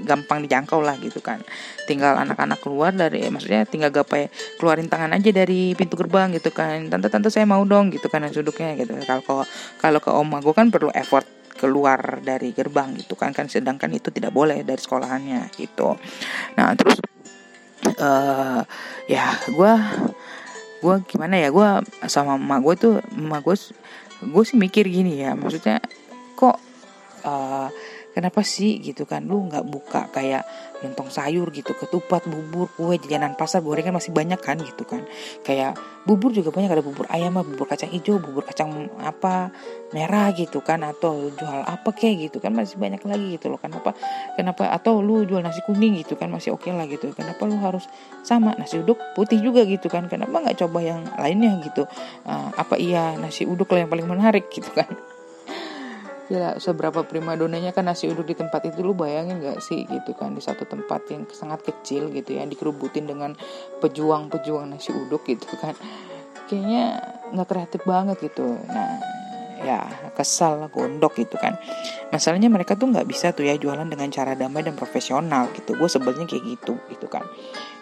gampang 0.07 0.47
dijangkau 0.47 0.79
lah 0.79 0.95
gitu 1.03 1.19
kan. 1.19 1.43
Tinggal 1.91 2.15
anak-anak 2.23 2.63
keluar 2.63 2.95
dari 2.95 3.27
maksudnya 3.29 3.67
tinggal 3.67 3.91
gapai 3.91 4.31
keluarin 4.57 4.87
tangan 4.87 5.13
aja 5.15 5.31
dari 5.35 5.75
pintu 5.75 5.99
gerbang 5.99 6.31
gitu 6.35 6.55
kan. 6.55 6.87
Tante-tante 6.87 7.29
saya 7.29 7.45
mau 7.45 7.63
dong 7.67 7.91
gitu 7.91 8.07
kan 8.07 8.25
duduknya 8.31 8.79
gitu. 8.79 8.95
Kalau 9.03 9.45
kalau 9.83 9.99
ke 9.99 10.11
oma 10.15 10.39
gue 10.39 10.55
kan 10.55 10.71
perlu 10.71 10.95
effort 10.95 11.27
keluar 11.59 12.23
dari 12.23 12.55
gerbang 12.55 12.95
gitu 12.95 13.19
kan 13.19 13.35
kan. 13.35 13.51
Sedangkan 13.51 13.91
itu 13.91 14.15
tidak 14.15 14.31
boleh 14.31 14.63
dari 14.63 14.79
sekolahannya 14.79 15.51
gitu. 15.59 15.99
Nah 16.55 16.79
terus 16.79 17.03
uh, 17.99 18.63
ya 19.11 19.35
gue 19.51 19.73
gue 20.83 20.97
gimana 21.07 21.39
ya 21.39 21.49
gue 21.55 21.69
sama 22.11 22.35
emak 22.35 22.59
gue 22.67 22.75
tuh 22.75 22.95
emak 23.15 23.41
gue 23.47 23.57
gue 24.23 24.45
sih 24.47 24.57
mikir 24.59 24.87
gini 24.87 25.19
ya 25.23 25.35
maksudnya 25.35 25.83
kok 26.39 26.57
uh, 27.27 27.69
kenapa 28.13 28.45
sih 28.45 28.79
gitu 28.79 29.09
kan? 29.09 29.25
Lu 29.25 29.49
nggak 29.49 29.65
buka 29.67 30.09
kayak 30.13 30.45
lontong 30.85 31.09
sayur 31.09 31.49
gitu 31.55 31.73
ketupat 31.73 32.27
bubur 32.27 32.69
kue 32.75 32.99
jajanan 32.99 33.39
pasar 33.39 33.63
gorengan 33.63 33.97
masih 33.97 34.13
banyak 34.13 34.39
kan 34.39 34.61
gitu 34.61 34.85
kan? 34.85 35.03
Kayak 35.43 35.77
bubur 36.05 36.31
juga 36.31 36.53
banyak 36.53 36.71
ada 36.71 36.85
bubur 36.85 37.07
ayam 37.09 37.41
bubur 37.41 37.67
kacang 37.71 37.91
hijau 37.91 38.19
bubur 38.19 38.45
kacang 38.45 38.91
apa 39.01 39.51
merah 39.97 40.31
gitu 40.37 40.61
kan? 40.61 40.85
Atau 40.85 41.33
jual 41.35 41.61
apa 41.65 41.91
kayak 41.93 42.31
gitu 42.31 42.39
kan? 42.41 42.53
Masih 42.53 42.77
banyak 42.77 43.01
lagi 43.03 43.41
gitu 43.41 43.49
loh. 43.53 43.61
Kenapa 43.61 43.97
kenapa? 44.37 44.71
Atau 44.71 45.01
lu 45.01 45.25
jual 45.25 45.41
nasi 45.41 45.65
kuning 45.65 46.01
gitu 46.05 46.15
kan? 46.15 46.29
Masih 46.29 46.53
oke 46.53 46.69
okay 46.69 46.73
lah 46.77 46.87
gitu. 46.89 47.11
Kenapa 47.17 47.43
lu 47.49 47.57
harus 47.61 47.89
sama? 48.23 48.55
Nasi 48.57 48.79
uduk 48.79 49.01
putih 49.17 49.41
juga 49.41 49.65
gitu 49.65 49.89
kan? 49.89 50.07
Kenapa 50.07 50.43
nggak 50.43 50.61
coba 50.63 50.79
yang 50.85 51.05
lainnya 51.17 51.59
gitu? 51.65 51.89
Uh, 52.29 52.53
apa 52.55 52.77
iya 52.77 53.17
nasi 53.17 53.49
uduk 53.49 53.73
lah 53.73 53.87
yang 53.87 53.91
paling 53.91 54.09
menarik 54.09 54.51
gitu 54.53 54.69
kan 54.75 54.89
ya 56.33 56.57
seberapa 56.57 57.05
prima 57.05 57.37
donanya 57.37 57.77
kan 57.77 57.85
nasi 57.85 58.09
uduk 58.09 58.25
di 58.25 58.33
tempat 58.33 58.65
itu 58.65 58.81
lu 58.81 58.97
bayangin 58.97 59.45
gak 59.45 59.61
sih 59.61 59.85
gitu 59.85 60.17
kan 60.17 60.33
di 60.33 60.41
satu 60.41 60.65
tempat 60.65 61.05
yang 61.13 61.29
sangat 61.29 61.61
kecil 61.61 62.09
gitu 62.09 62.41
ya 62.41 62.49
dikerubutin 62.49 63.05
dengan 63.05 63.37
pejuang-pejuang 63.85 64.73
nasi 64.73 64.97
uduk 64.97 65.29
gitu 65.29 65.45
kan. 65.61 65.77
Kayaknya 66.49 66.85
nggak 67.37 67.49
kreatif 67.49 67.81
banget 67.85 68.17
gitu. 68.25 68.49
Nah 68.49 68.97
ya 69.63 69.87
kesal 70.17 70.73
gondok 70.73 71.21
gitu 71.21 71.37
kan. 71.37 71.61
Masalahnya 72.11 72.49
mereka 72.49 72.75
tuh 72.75 72.91
nggak 72.91 73.07
bisa 73.07 73.31
tuh 73.37 73.47
ya 73.47 73.55
jualan 73.61 73.87
dengan 73.87 74.09
cara 74.09 74.33
damai 74.33 74.65
dan 74.65 74.75
profesional 74.75 75.53
gitu. 75.53 75.77
Gue 75.77 75.87
sebelnya 75.87 76.25
kayak 76.25 76.45
gitu 76.49 76.81
gitu 76.89 77.07
kan. 77.13 77.29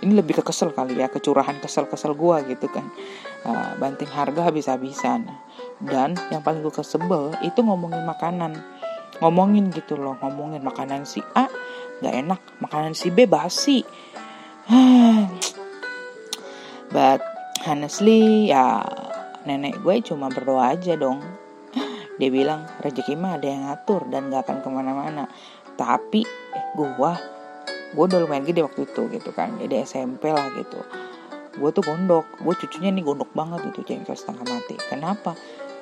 Ini 0.03 0.11
lebih 0.11 0.41
ke 0.41 0.43
kesel 0.43 0.75
kali 0.75 0.99
ya 0.99 1.07
kecurahan 1.07 1.57
kesel-kesel 1.63 2.19
gue 2.19 2.37
gitu 2.51 2.67
kan. 2.67 2.85
Uh, 3.47 3.73
banting 3.81 4.11
harga 4.11 4.45
habis-habisan 4.45 5.31
dan 5.81 6.13
yang 6.29 6.45
paling 6.45 6.61
gue 6.61 6.73
kesebel 6.73 7.33
itu 7.41 7.65
ngomongin 7.65 8.05
makanan. 8.05 8.53
Ngomongin 9.21 9.73
gitu 9.73 9.97
loh 9.97 10.17
ngomongin 10.21 10.61
makanan 10.61 11.09
si 11.09 11.25
A 11.33 11.49
nggak 12.05 12.15
enak. 12.21 12.41
Makanan 12.61 12.93
si 12.93 13.09
B 13.09 13.25
basi. 13.25 13.81
But 16.95 17.25
honestly 17.65 18.53
ya 18.53 18.85
nenek 19.49 19.81
gue 19.81 20.05
cuma 20.05 20.29
berdoa 20.29 20.77
aja 20.77 21.01
dong. 21.01 21.25
Dia 22.21 22.29
bilang 22.29 22.69
rezeki 22.85 23.17
mah 23.17 23.41
ada 23.41 23.47
yang 23.49 23.65
ngatur 23.65 24.05
dan 24.13 24.29
gak 24.29 24.45
akan 24.45 24.61
ke 24.61 24.69
mana-mana. 24.69 25.25
Tapi 25.81 26.29
eh, 26.29 26.65
gue 26.77 26.89
gue 27.91 28.05
udah 28.07 28.23
lumayan 28.23 28.45
gede 28.45 28.63
waktu 28.63 28.87
itu 28.87 29.11
gitu 29.11 29.33
kan 29.33 29.57
jadi 29.57 29.89
SMP 29.89 30.29
lah 30.29 30.53
gitu. 30.61 30.85
Gue 31.57 31.73
tuh 31.73 31.83
gondok 31.83 32.29
gue 32.45 32.53
cucunya 32.53 32.93
nih 32.93 33.01
gondok 33.01 33.33
banget 33.33 33.65
gitu 33.73 33.81
jengkel 33.89 34.13
setengah 34.13 34.45
mati. 34.45 34.77
Kenapa 34.93 35.33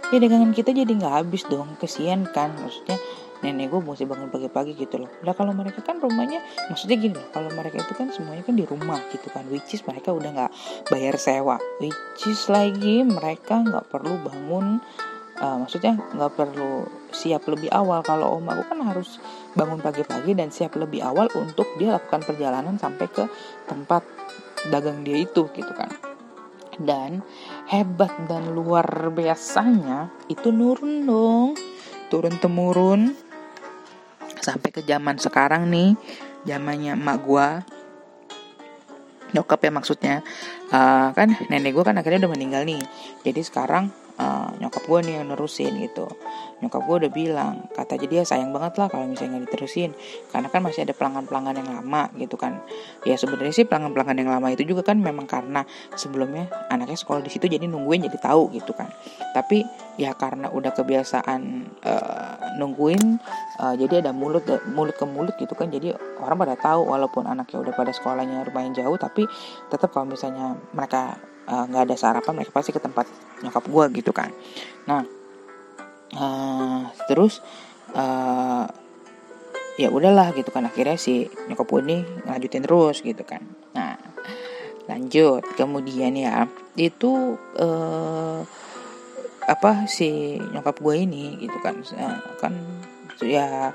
ya 0.08 0.18
dagangan 0.18 0.52
kita 0.56 0.72
jadi 0.72 0.88
nggak 0.88 1.14
habis 1.24 1.44
dong. 1.48 1.76
Kesian 1.80 2.28
kan 2.30 2.52
maksudnya 2.56 2.96
nenek 3.38 3.70
gue 3.70 3.78
mesti 3.78 4.02
bangun 4.02 4.30
pagi-pagi 4.34 4.74
gitu 4.74 5.06
loh. 5.06 5.10
Udah 5.22 5.34
kalau 5.34 5.54
mereka 5.54 5.78
kan 5.86 6.02
rumahnya 6.02 6.42
maksudnya 6.66 6.98
gini 6.98 7.14
loh 7.14 7.28
kalau 7.30 7.50
mereka 7.54 7.78
itu 7.78 7.94
kan 7.94 8.10
semuanya 8.10 8.42
kan 8.42 8.58
di 8.58 8.66
rumah 8.66 8.98
gitu 9.14 9.30
kan 9.30 9.46
which 9.46 9.70
is 9.78 9.82
mereka 9.86 10.10
udah 10.10 10.30
nggak 10.34 10.52
bayar 10.90 11.14
sewa. 11.14 11.56
Which 11.78 12.26
is 12.26 12.50
lagi 12.50 13.06
mereka 13.06 13.62
nggak 13.62 13.86
perlu 13.94 14.18
bangun 14.26 14.82
uh, 15.38 15.56
maksudnya 15.62 15.94
nggak 16.18 16.32
perlu 16.34 16.86
siap 17.14 17.46
lebih 17.46 17.70
awal. 17.70 18.02
Kalau 18.02 18.38
om 18.38 18.46
aku 18.50 18.74
kan 18.74 18.78
harus 18.82 19.22
bangun 19.54 19.78
pagi-pagi 19.78 20.34
dan 20.34 20.50
siap 20.50 20.74
lebih 20.74 21.06
awal 21.06 21.30
untuk 21.38 21.66
dia 21.78 21.94
lakukan 21.94 22.26
perjalanan 22.26 22.74
sampai 22.76 23.06
ke 23.06 23.24
tempat 23.70 24.02
dagang 24.74 25.06
dia 25.06 25.22
itu 25.22 25.46
gitu 25.54 25.72
kan. 25.78 25.90
Dan 26.78 27.26
hebat 27.68 28.12
dan 28.26 28.56
luar 28.56 29.12
biasanya 29.12 30.08
itu 30.32 30.48
nurun 30.48 31.04
dong. 31.04 31.48
Turun 32.08 32.34
temurun. 32.40 33.12
Sampai 34.40 34.72
ke 34.72 34.80
zaman 34.80 35.20
sekarang 35.20 35.68
nih 35.68 35.92
zamannya 36.48 36.96
emak 36.96 37.18
gua. 37.20 37.48
Nyokap 39.36 39.60
ya 39.60 39.70
maksudnya. 39.70 40.16
Uh, 40.72 41.12
kan 41.12 41.36
nenek 41.52 41.76
gue 41.76 41.84
kan 41.84 41.96
akhirnya 41.96 42.24
udah 42.24 42.32
meninggal 42.32 42.64
nih. 42.64 42.80
Jadi 43.24 43.40
sekarang 43.44 43.92
uh, 44.18 44.50
nyokap 44.58 44.82
gue 44.84 44.98
nih 45.06 45.14
yang 45.22 45.26
nerusin 45.32 45.72
gitu. 45.80 46.10
Nyokap 46.58 46.82
gue 46.84 46.96
udah 47.06 47.12
bilang 47.14 47.52
kata 47.72 47.94
jadi 47.96 48.22
ya 48.22 48.24
sayang 48.26 48.50
banget 48.50 48.76
lah 48.76 48.90
kalau 48.90 49.06
misalnya 49.06 49.38
nggak 49.38 49.54
diterusin. 49.54 49.94
Karena 50.34 50.50
kan 50.50 50.60
masih 50.66 50.84
ada 50.84 50.92
pelanggan-pelanggan 50.92 51.54
yang 51.62 51.70
lama 51.80 52.10
gitu 52.18 52.34
kan. 52.34 52.60
Ya 53.06 53.14
sebenarnya 53.14 53.54
sih 53.54 53.64
pelanggan-pelanggan 53.64 54.18
yang 54.18 54.30
lama 54.34 54.50
itu 54.50 54.66
juga 54.66 54.82
kan 54.82 54.98
memang 54.98 55.30
karena 55.30 55.62
sebelumnya 55.94 56.50
anaknya 56.68 56.98
sekolah 56.98 57.22
di 57.22 57.30
situ 57.30 57.46
jadi 57.46 57.64
nungguin 57.70 58.04
jadi 58.10 58.18
tahu 58.18 58.50
gitu 58.52 58.74
kan. 58.74 58.90
Tapi 59.32 59.62
ya 59.98 60.14
karena 60.14 60.50
udah 60.50 60.74
kebiasaan 60.74 61.40
uh, 61.86 62.58
nungguin 62.58 63.22
uh, 63.62 63.74
jadi 63.78 64.02
ada 64.02 64.10
mulut 64.10 64.44
mulut 64.74 64.98
ke 64.98 65.06
mulut 65.06 65.34
gitu 65.38 65.54
kan. 65.54 65.70
Jadi 65.70 65.94
orang 66.18 66.36
pada 66.42 66.54
tahu 66.58 66.90
walaupun 66.90 67.30
anaknya 67.30 67.62
udah 67.62 67.74
pada 67.74 67.94
sekolahnya 67.94 68.42
lumayan 68.50 68.74
jauh 68.74 68.98
tapi 68.98 69.24
tetap 69.70 69.94
kalau 69.94 70.10
misalnya 70.10 70.58
mereka 70.74 71.18
Eh, 71.18 71.36
nggak 71.48 71.82
uh, 71.82 71.86
ada 71.88 71.96
sarapan 71.96 72.32
mereka 72.36 72.52
pasti 72.52 72.76
ke 72.76 72.80
tempat 72.80 73.08
nyokap 73.40 73.64
gue 73.64 73.84
gitu 74.04 74.12
kan. 74.12 74.28
Nah 74.84 75.02
uh, 76.12 76.92
terus 77.08 77.40
uh, 77.96 78.68
ya 79.80 79.88
udahlah 79.88 80.36
gitu 80.36 80.52
kan. 80.52 80.68
Akhirnya 80.68 81.00
si 81.00 81.24
nyokap 81.48 81.64
gue 81.64 81.80
ini 81.88 81.98
lanjutin 82.28 82.60
terus 82.60 83.00
gitu 83.00 83.24
kan. 83.24 83.40
Nah 83.72 83.96
lanjut. 84.84 85.40
Kemudian 85.56 86.12
ya 86.20 86.44
itu 86.76 87.40
uh, 87.56 88.44
apa 89.48 89.88
si 89.88 90.36
nyokap 90.52 90.84
gue 90.84 90.94
ini 91.00 91.40
gitu 91.40 91.56
kan. 91.64 91.80
Uh, 91.96 92.20
kan 92.36 92.52
ya 93.24 93.72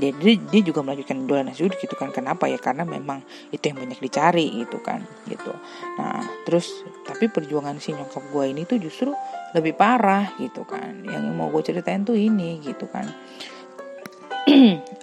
dia, 0.00 0.10
dia, 0.16 0.34
dia 0.40 0.62
juga 0.64 0.80
melanjutkan 0.80 1.28
jualan 1.28 1.44
nasi 1.44 1.62
uduk 1.68 1.76
gitu 1.76 1.94
kan. 1.94 2.08
Kenapa 2.10 2.48
ya? 2.48 2.56
Karena 2.56 2.88
memang 2.88 3.20
itu 3.52 3.60
yang 3.60 3.76
banyak 3.76 4.00
dicari 4.00 4.64
gitu 4.64 4.80
kan 4.80 5.04
gitu. 5.28 5.52
Nah 6.00 6.24
terus 6.48 6.82
tapi 7.04 7.28
perjuangan 7.28 7.76
si 7.76 7.92
nyokap 7.92 8.24
gue 8.32 8.44
ini 8.48 8.64
tuh 8.64 8.80
justru 8.80 9.12
lebih 9.52 9.76
parah 9.76 10.32
gitu 10.40 10.64
kan. 10.64 11.04
Yang 11.04 11.24
mau 11.36 11.52
gue 11.52 11.62
ceritain 11.62 12.00
tuh 12.02 12.16
ini 12.16 12.64
gitu 12.64 12.88
kan. 12.88 13.04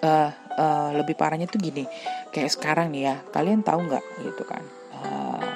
Uh, 0.01 0.33
uh, 0.61 0.89
lebih 0.97 1.13
parahnya 1.13 1.45
tuh 1.45 1.61
gini 1.61 1.85
kayak 2.33 2.51
sekarang 2.51 2.91
nih 2.91 3.13
ya 3.13 3.15
kalian 3.31 3.61
tahu 3.61 3.85
nggak 3.85 4.03
gitu 4.25 4.43
kan? 4.43 4.65
Uh, 4.97 5.53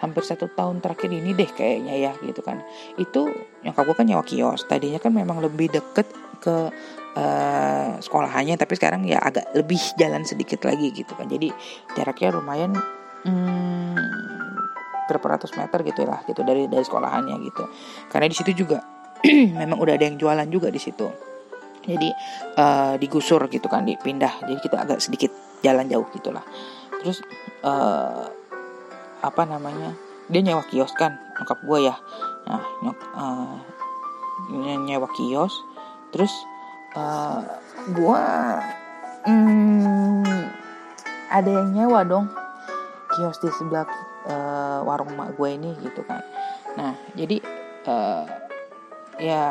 hampir 0.00 0.24
satu 0.24 0.48
tahun 0.50 0.80
terakhir 0.80 1.12
ini 1.12 1.36
deh 1.36 1.46
kayaknya 1.46 1.94
ya 1.94 2.12
gitu 2.24 2.42
kan. 2.42 2.58
Itu 2.96 3.30
nyokap 3.62 3.84
gue 3.86 3.96
kan 4.02 4.06
nyawa 4.08 4.24
kios. 4.26 4.66
Tadinya 4.66 4.98
kan 4.98 5.12
memang 5.14 5.38
lebih 5.44 5.70
deket 5.70 6.08
ke 6.40 6.72
uh, 7.16 7.98
sekolahannya 7.98 8.58
tapi 8.60 8.74
sekarang 8.76 9.06
ya 9.06 9.22
agak 9.22 9.50
lebih 9.56 9.80
jalan 9.96 10.22
sedikit 10.26 10.62
lagi 10.66 10.92
gitu 10.92 11.12
kan. 11.14 11.26
Jadi 11.26 11.50
jaraknya 11.94 12.34
lumayan 12.36 12.74
hmm, 13.26 13.96
berapa 15.10 15.26
ratus 15.38 15.54
meter 15.58 15.82
gitu 15.86 16.06
lah 16.06 16.22
gitu 16.26 16.42
dari 16.42 16.66
dari 16.66 16.84
sekolahannya 16.84 17.36
gitu. 17.46 17.64
Karena 18.10 18.26
di 18.30 18.36
situ 18.36 18.52
juga 18.66 18.82
memang 19.60 19.78
udah 19.78 19.94
ada 19.96 20.04
yang 20.06 20.16
jualan 20.20 20.48
juga 20.50 20.70
di 20.70 20.80
situ. 20.82 21.08
Jadi 21.80 22.12
uh, 22.60 22.94
digusur 23.00 23.40
gitu 23.48 23.66
kan 23.66 23.88
dipindah. 23.88 24.44
Jadi 24.44 24.60
kita 24.60 24.76
agak 24.84 25.00
sedikit 25.00 25.32
jalan 25.60 25.88
jauh 25.88 26.08
gitulah 26.12 26.44
terus 27.00 27.24
uh, 27.64 28.28
apa 29.24 29.42
namanya 29.48 29.96
dia 30.28 30.44
nyewa 30.44 30.62
kios 30.68 30.92
kan 30.94 31.16
nyokap 31.40 31.58
gue 31.64 31.90
ya. 31.90 31.96
Nah 32.46 32.62
nyok 32.84 32.98
uh, 33.16 33.56
nyewa 34.86 35.08
kios. 35.16 35.52
Terus 36.14 36.30
uh, 36.96 37.40
gue 37.90 38.22
hmm, 39.26 40.42
ada 41.30 41.50
yang 41.50 41.68
nyewa 41.74 42.00
dong. 42.06 42.26
Kios 43.10 43.42
di 43.42 43.50
sebelah 43.58 43.90
uh, 44.30 44.86
warung 44.86 45.12
mak 45.18 45.34
gue 45.34 45.48
ini 45.50 45.74
gitu 45.82 46.06
kan. 46.06 46.22
Nah 46.78 46.94
jadi 47.18 47.42
uh, 47.90 48.22
ya 49.18 49.44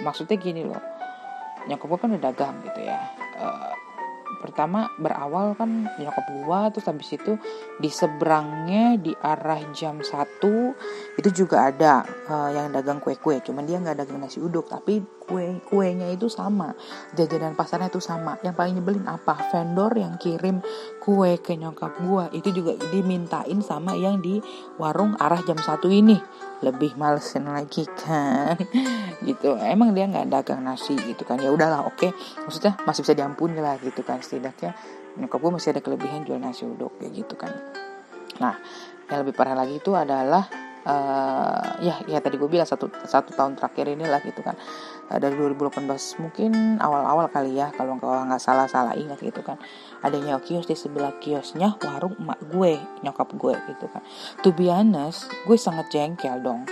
maksudnya 0.00 0.40
gini 0.40 0.64
loh. 0.64 0.80
Nyokap 1.68 1.86
gue 1.88 1.98
kan 2.00 2.10
udah 2.16 2.22
dagang 2.32 2.56
gitu 2.64 2.80
ya. 2.80 2.98
Uh, 3.36 3.73
pertama 4.44 4.92
berawal 5.00 5.56
kan 5.56 5.88
nyokap 5.96 6.26
gua 6.44 6.68
terus 6.68 6.84
habis 6.84 7.16
itu 7.16 7.40
di 7.80 7.88
seberangnya 7.88 9.00
di 9.00 9.16
arah 9.16 9.64
jam 9.72 10.04
1 10.04 10.12
itu 11.16 11.28
juga 11.32 11.72
ada 11.72 12.04
uh, 12.28 12.52
yang 12.52 12.68
dagang 12.76 13.00
kue-kue. 13.00 13.40
Cuman 13.40 13.64
dia 13.64 13.80
nggak 13.80 14.04
dagang 14.04 14.20
nasi 14.20 14.44
uduk 14.44 14.68
tapi 14.68 15.00
kue 15.00 15.64
kuenya 15.64 16.12
itu 16.12 16.28
sama. 16.28 16.76
Jajanan 17.16 17.56
pasarnya 17.56 17.88
itu 17.88 18.04
sama. 18.04 18.36
Yang 18.44 18.54
paling 18.60 18.74
nyebelin 18.76 19.08
apa? 19.08 19.48
Vendor 19.48 19.96
yang 19.96 20.20
kirim 20.20 20.60
kue 21.00 21.40
ke 21.40 21.56
nyokap 21.56 21.96
gua. 22.04 22.28
Itu 22.36 22.52
juga 22.52 22.76
dimintain 22.92 23.64
sama 23.64 23.96
yang 23.96 24.20
di 24.20 24.44
warung 24.76 25.16
arah 25.16 25.40
jam 25.48 25.56
satu 25.56 25.88
ini 25.88 26.20
lebih 26.60 26.94
malesin 26.94 27.48
lagi 27.50 27.88
kan. 27.98 28.54
Gitu. 29.28 29.56
Emang 29.56 29.96
dia 29.96 30.04
nggak 30.04 30.28
dagang 30.28 30.60
nasi 30.60 30.92
gitu 31.00 31.24
kan. 31.24 31.40
Ya 31.40 31.48
udahlah 31.48 31.88
oke. 31.88 31.96
Okay. 31.96 32.10
maksudnya 32.44 32.76
masih 32.84 33.08
bisa 33.08 33.16
diampuni 33.16 33.56
lah 33.56 33.80
gitu 33.80 34.04
kan 34.04 34.20
setidaknya. 34.20 34.76
Nyokap 35.16 35.40
gue 35.40 35.52
masih 35.56 35.72
ada 35.72 35.80
kelebihan 35.80 36.28
jual 36.28 36.36
nasi 36.36 36.68
uduk 36.68 37.00
kayak 37.00 37.24
gitu 37.24 37.32
kan. 37.32 37.48
Nah 38.36 38.60
yang 39.08 39.24
lebih 39.24 39.32
parah 39.32 39.56
lagi 39.56 39.80
itu 39.80 39.96
adalah 39.96 40.44
uh, 40.84 41.80
ya 41.80 42.00
ya 42.04 42.18
tadi 42.20 42.36
gue 42.36 42.48
bilang 42.48 42.68
satu 42.68 42.92
satu 43.04 43.32
tahun 43.32 43.56
terakhir 43.56 43.88
inilah 43.92 44.20
gitu 44.24 44.44
kan. 44.44 44.56
Uh, 45.08 45.18
dari 45.20 45.36
2018 45.36 45.84
mungkin 46.20 46.80
awal-awal 46.80 47.28
kali 47.32 47.56
ya 47.56 47.72
kalau 47.72 47.96
nggak 47.98 48.40
salah 48.40 48.68
salah 48.68 48.92
ingat 48.96 49.20
gitu 49.20 49.40
kan. 49.40 49.56
Adanya 50.04 50.38
kios 50.40 50.68
di 50.68 50.76
sebelah 50.76 51.16
kiosnya 51.18 51.76
warung 51.80 52.16
emak 52.20 52.40
gue 52.52 52.78
nyokap 53.02 53.28
gue 53.34 53.54
gitu 53.74 53.86
kan. 53.88 54.04
To 54.44 54.52
be 54.52 54.68
honest 54.68 55.28
gue 55.48 55.56
sangat 55.56 55.88
jengkel 55.90 56.40
dong. 56.44 56.68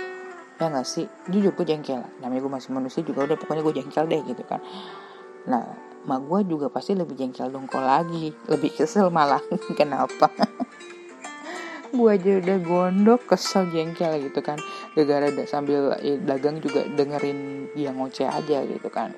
Ya 0.61 0.69
nggak 0.69 0.85
sih? 0.85 1.09
Jujur 1.27 1.51
gue 1.57 1.65
jengkel. 1.65 2.05
Namanya 2.21 2.41
gue 2.45 2.53
masih 2.53 2.69
manusia 2.71 3.01
juga 3.01 3.25
udah 3.25 3.37
pokoknya 3.37 3.61
gue 3.65 3.73
jengkel 3.81 4.05
deh 4.05 4.21
gitu 4.29 4.43
kan. 4.45 4.61
Nah 5.49 5.65
mak 6.03 6.19
gue 6.27 6.39
juga 6.51 6.67
pasti 6.67 6.93
lebih 6.93 7.17
jengkel 7.17 7.49
dongkol 7.49 7.81
lagi. 7.81 8.29
Lebih 8.45 8.77
kesel 8.77 9.09
malah. 9.09 9.41
Kenapa 9.79 10.29
gue 11.93 12.09
aja 12.09 12.41
udah 12.41 12.57
gondok 12.65 13.21
kesel 13.29 13.69
jengkel 13.69 14.17
gitu 14.25 14.41
kan. 14.41 14.57
Gara-gara 14.97 15.29
sambil 15.45 15.93
dagang 16.25 16.57
juga 16.57 16.89
dengerin 16.89 17.69
dia 17.77 17.93
ngoceh 17.93 18.25
aja 18.25 18.65
gitu 18.65 18.89
kan. 18.89 19.13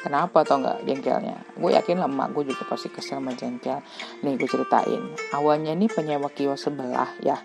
Kenapa 0.00 0.42
atau 0.42 0.58
enggak 0.58 0.80
jengkelnya? 0.88 1.36
Gue 1.54 1.76
yakin 1.76 2.00
lah 2.00 2.08
emak 2.08 2.32
gue 2.34 2.50
juga 2.50 2.66
pasti 2.66 2.90
kesel 2.90 3.22
sama 3.22 3.36
jengkel. 3.36 3.78
Nih 4.26 4.34
gue 4.34 4.48
ceritain. 4.50 5.14
Awalnya 5.30 5.76
nih 5.78 5.92
penyewa 5.92 6.32
kios 6.34 6.66
sebelah 6.66 7.14
ya 7.22 7.38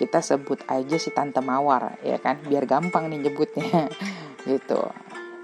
kita 0.00 0.18
sebut 0.18 0.66
aja 0.66 0.96
si 0.98 1.14
tante 1.14 1.38
mawar 1.38 2.00
ya 2.02 2.18
kan? 2.18 2.42
Biar 2.42 2.66
gampang 2.66 3.06
nih 3.12 3.28
nyebutnya. 3.28 3.86
Gitu. 4.48 4.80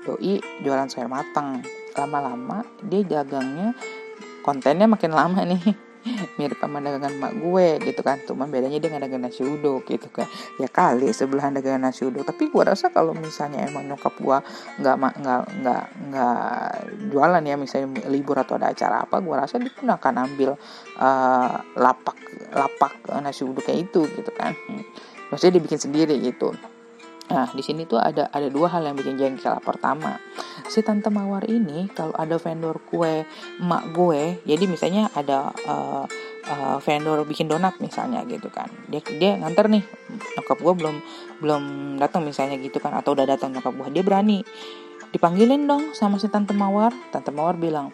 Doi 0.08 0.40
jualan 0.64 0.88
sayur 0.90 1.12
matang. 1.12 1.62
Lama-lama 1.94 2.66
dia 2.82 3.04
dagangnya 3.06 3.76
kontennya 4.42 4.88
makin 4.90 5.12
lama 5.12 5.40
nih 5.44 5.93
mirip 6.38 6.58
sama 6.60 6.78
dagangan 6.84 7.14
mak 7.16 7.32
gue 7.38 7.68
gitu 7.88 8.00
kan. 8.04 8.20
Cuma 8.24 8.44
bedanya 8.50 8.78
dia 8.78 8.88
nggak 8.92 9.04
dagang 9.08 9.22
nasi 9.24 9.42
uduk 9.44 9.88
gitu 9.88 10.08
kan. 10.12 10.28
Ya 10.60 10.68
kali 10.68 11.10
sebelah 11.10 11.48
dagangan 11.50 11.88
nasi 11.88 12.04
uduk. 12.04 12.24
Tapi 12.28 12.52
gue 12.52 12.62
rasa 12.62 12.92
kalau 12.92 13.16
misalnya 13.16 13.64
emang 13.64 13.88
nyokap 13.88 14.14
gue 14.18 14.38
nggak 14.84 14.96
nggak 15.00 15.42
nggak 15.64 15.84
nggak 16.10 16.68
jualan 17.12 17.42
ya 17.42 17.56
misalnya 17.56 17.88
libur 18.10 18.36
atau 18.40 18.60
ada 18.60 18.72
acara 18.72 19.04
apa 19.04 19.20
gue 19.20 19.34
rasa 19.34 19.56
dia 19.60 19.72
pun 19.72 19.88
akan 19.88 20.14
ambil 20.28 20.56
uh, 21.00 21.56
lapak 21.78 22.18
lapak 22.52 22.92
nasi 23.22 23.42
uduk 23.46 23.64
kayak 23.64 23.90
itu 23.90 24.06
gitu 24.08 24.30
kan. 24.34 24.52
Hmm. 24.68 24.84
maksudnya 25.32 25.58
dia 25.58 25.64
bikin 25.66 25.80
sendiri 25.80 26.14
gitu 26.20 26.54
Nah, 27.24 27.48
di 27.48 27.64
sini 27.64 27.88
tuh 27.88 27.96
ada 27.96 28.28
ada 28.28 28.52
dua 28.52 28.68
hal 28.68 28.84
yang 28.84 28.96
bikin 29.00 29.16
jengkel. 29.16 29.56
Pertama, 29.64 30.20
si 30.68 30.84
tante 30.84 31.08
mawar 31.08 31.48
ini 31.48 31.88
kalau 31.88 32.12
ada 32.12 32.36
vendor 32.36 32.84
kue 32.84 33.24
emak 33.64 33.82
gue, 33.96 34.44
jadi 34.44 34.64
misalnya 34.68 35.08
ada 35.16 35.48
uh, 35.64 36.04
uh, 36.44 36.76
vendor 36.84 37.24
bikin 37.24 37.48
donat 37.48 37.80
misalnya 37.80 38.20
gitu 38.28 38.52
kan. 38.52 38.68
Dia 38.92 39.00
dia 39.16 39.40
nganter 39.40 39.72
nih, 39.72 39.84
nyokap 40.36 40.60
gue 40.60 40.74
belum 40.76 40.96
belum 41.40 41.62
datang 41.96 42.28
misalnya 42.28 42.60
gitu 42.60 42.76
kan 42.76 42.92
atau 42.92 43.16
udah 43.16 43.24
datang 43.24 43.56
nyokap 43.56 43.72
gue, 43.72 43.88
dia 43.96 44.04
berani 44.04 44.44
dipanggilin 45.08 45.64
dong 45.64 45.96
sama 45.96 46.20
si 46.20 46.28
tante 46.28 46.52
mawar. 46.52 46.92
Tante 47.08 47.32
mawar 47.32 47.56
bilang, 47.56 47.88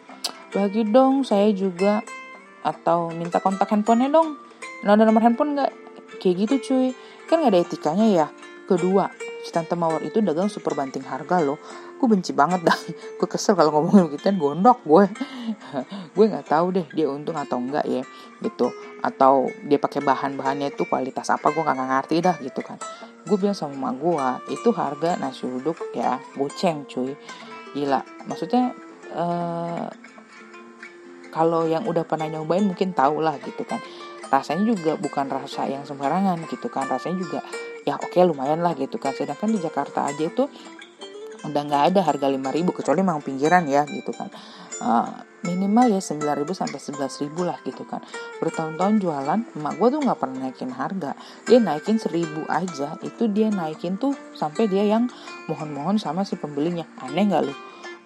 "Bagi 0.51 0.90
dong 0.90 1.23
saya 1.23 1.55
juga 1.55 2.03
atau 2.66 3.14
minta 3.14 3.38
kontak 3.38 3.71
handphonenya 3.71 4.11
dong." 4.11 4.35
Nah, 4.83 4.99
ada 4.99 5.07
nomor 5.07 5.23
handphone 5.23 5.55
nggak? 5.55 5.71
Kayak 6.19 6.35
gitu 6.51 6.55
cuy. 6.66 6.88
Kan 7.31 7.47
nggak 7.47 7.55
ada 7.55 7.61
etikanya 7.62 8.09
ya 8.11 8.29
Kedua, 8.70 9.11
si 9.42 9.50
Tante 9.50 9.74
Mawar 9.74 9.98
itu 10.06 10.22
dagang 10.22 10.46
super 10.46 10.78
banting 10.78 11.02
harga 11.02 11.42
loh. 11.42 11.59
Gue 11.98 12.06
benci 12.06 12.30
banget 12.30 12.62
dah. 12.62 12.78
Gue 13.18 13.26
kesel 13.26 13.59
kalau 13.59 13.74
ngomongin 13.74 14.06
begituan 14.06 14.38
gondok 14.38 14.78
gue. 14.87 15.11
gue 16.14 16.24
nggak 16.30 16.46
tahu 16.46 16.66
deh 16.78 16.87
dia 16.94 17.11
untung 17.11 17.35
atau 17.35 17.59
enggak 17.59 17.83
ya 17.83 18.06
gitu. 18.38 18.70
Atau 19.02 19.50
dia 19.66 19.83
pakai 19.83 20.06
bahan-bahannya 20.06 20.70
itu 20.70 20.87
kualitas 20.87 21.35
apa 21.35 21.50
gue 21.50 21.66
nggak 21.66 21.78
ngerti 21.83 22.22
dah 22.22 22.37
gitu 22.38 22.62
kan. 22.62 22.78
Gue 23.26 23.42
bilang 23.42 23.59
sama 23.59 23.74
emak 23.74 23.94
gue 23.98 24.54
itu 24.54 24.70
harga 24.70 25.18
nasi 25.18 25.50
uduk 25.50 25.90
ya 25.98 26.22
goceng 26.38 26.87
cuy. 26.87 27.18
Gila. 27.74 28.06
Maksudnya 28.30 28.70
uh, 29.18 29.90
kalau 31.35 31.66
yang 31.66 31.90
udah 31.90 32.06
pernah 32.06 32.30
nyobain 32.30 32.62
mungkin 32.62 32.94
tau 32.94 33.18
lah 33.18 33.35
gitu 33.42 33.66
kan 33.66 33.83
rasanya 34.30 34.62
juga 34.62 34.94
bukan 34.94 35.26
rasa 35.26 35.66
yang 35.66 35.83
sembarangan 35.83 36.38
gitu 36.46 36.70
kan 36.70 36.87
rasanya 36.87 37.18
juga 37.18 37.40
ya 37.88 37.97
oke 37.97 38.12
okay, 38.12 38.23
lumayan 38.27 38.61
lah 38.61 38.77
gitu 38.77 39.01
kan 39.01 39.16
sedangkan 39.16 39.51
di 39.53 39.59
Jakarta 39.61 40.09
aja 40.09 40.25
itu 40.27 40.45
udah 41.45 41.62
nggak 41.64 41.83
ada 41.93 42.01
harga 42.05 42.27
5000 42.29 42.77
kecuali 42.77 43.01
memang 43.01 43.25
pinggiran 43.25 43.64
ya 43.64 43.88
gitu 43.88 44.12
kan. 44.12 44.29
Uh, 44.81 45.12
minimal 45.45 45.93
ya 45.93 46.01
9000 46.01 46.45
sampai 46.53 46.81
11000 46.81 47.33
lah 47.45 47.59
gitu 47.64 47.85
kan. 47.88 48.05
Bertahun-tahun 48.40 49.01
jualan 49.01 49.40
emak 49.57 49.75
gue 49.77 49.88
tuh 49.88 50.01
nggak 50.05 50.19
pernah 50.21 50.49
naikin 50.49 50.73
harga. 50.73 51.16
Dia 51.49 51.59
naikin 51.61 51.97
1000 51.97 52.45
aja. 52.49 52.97
Itu 53.01 53.29
dia 53.33 53.49
naikin 53.49 53.97
tuh 53.97 54.12
sampai 54.37 54.69
dia 54.69 54.85
yang 54.85 55.09
mohon-mohon 55.49 55.97
sama 55.97 56.25
si 56.29 56.37
pembelinya. 56.37 56.85
Aneh 57.01 57.25
nggak 57.29 57.43
lu? 57.45 57.55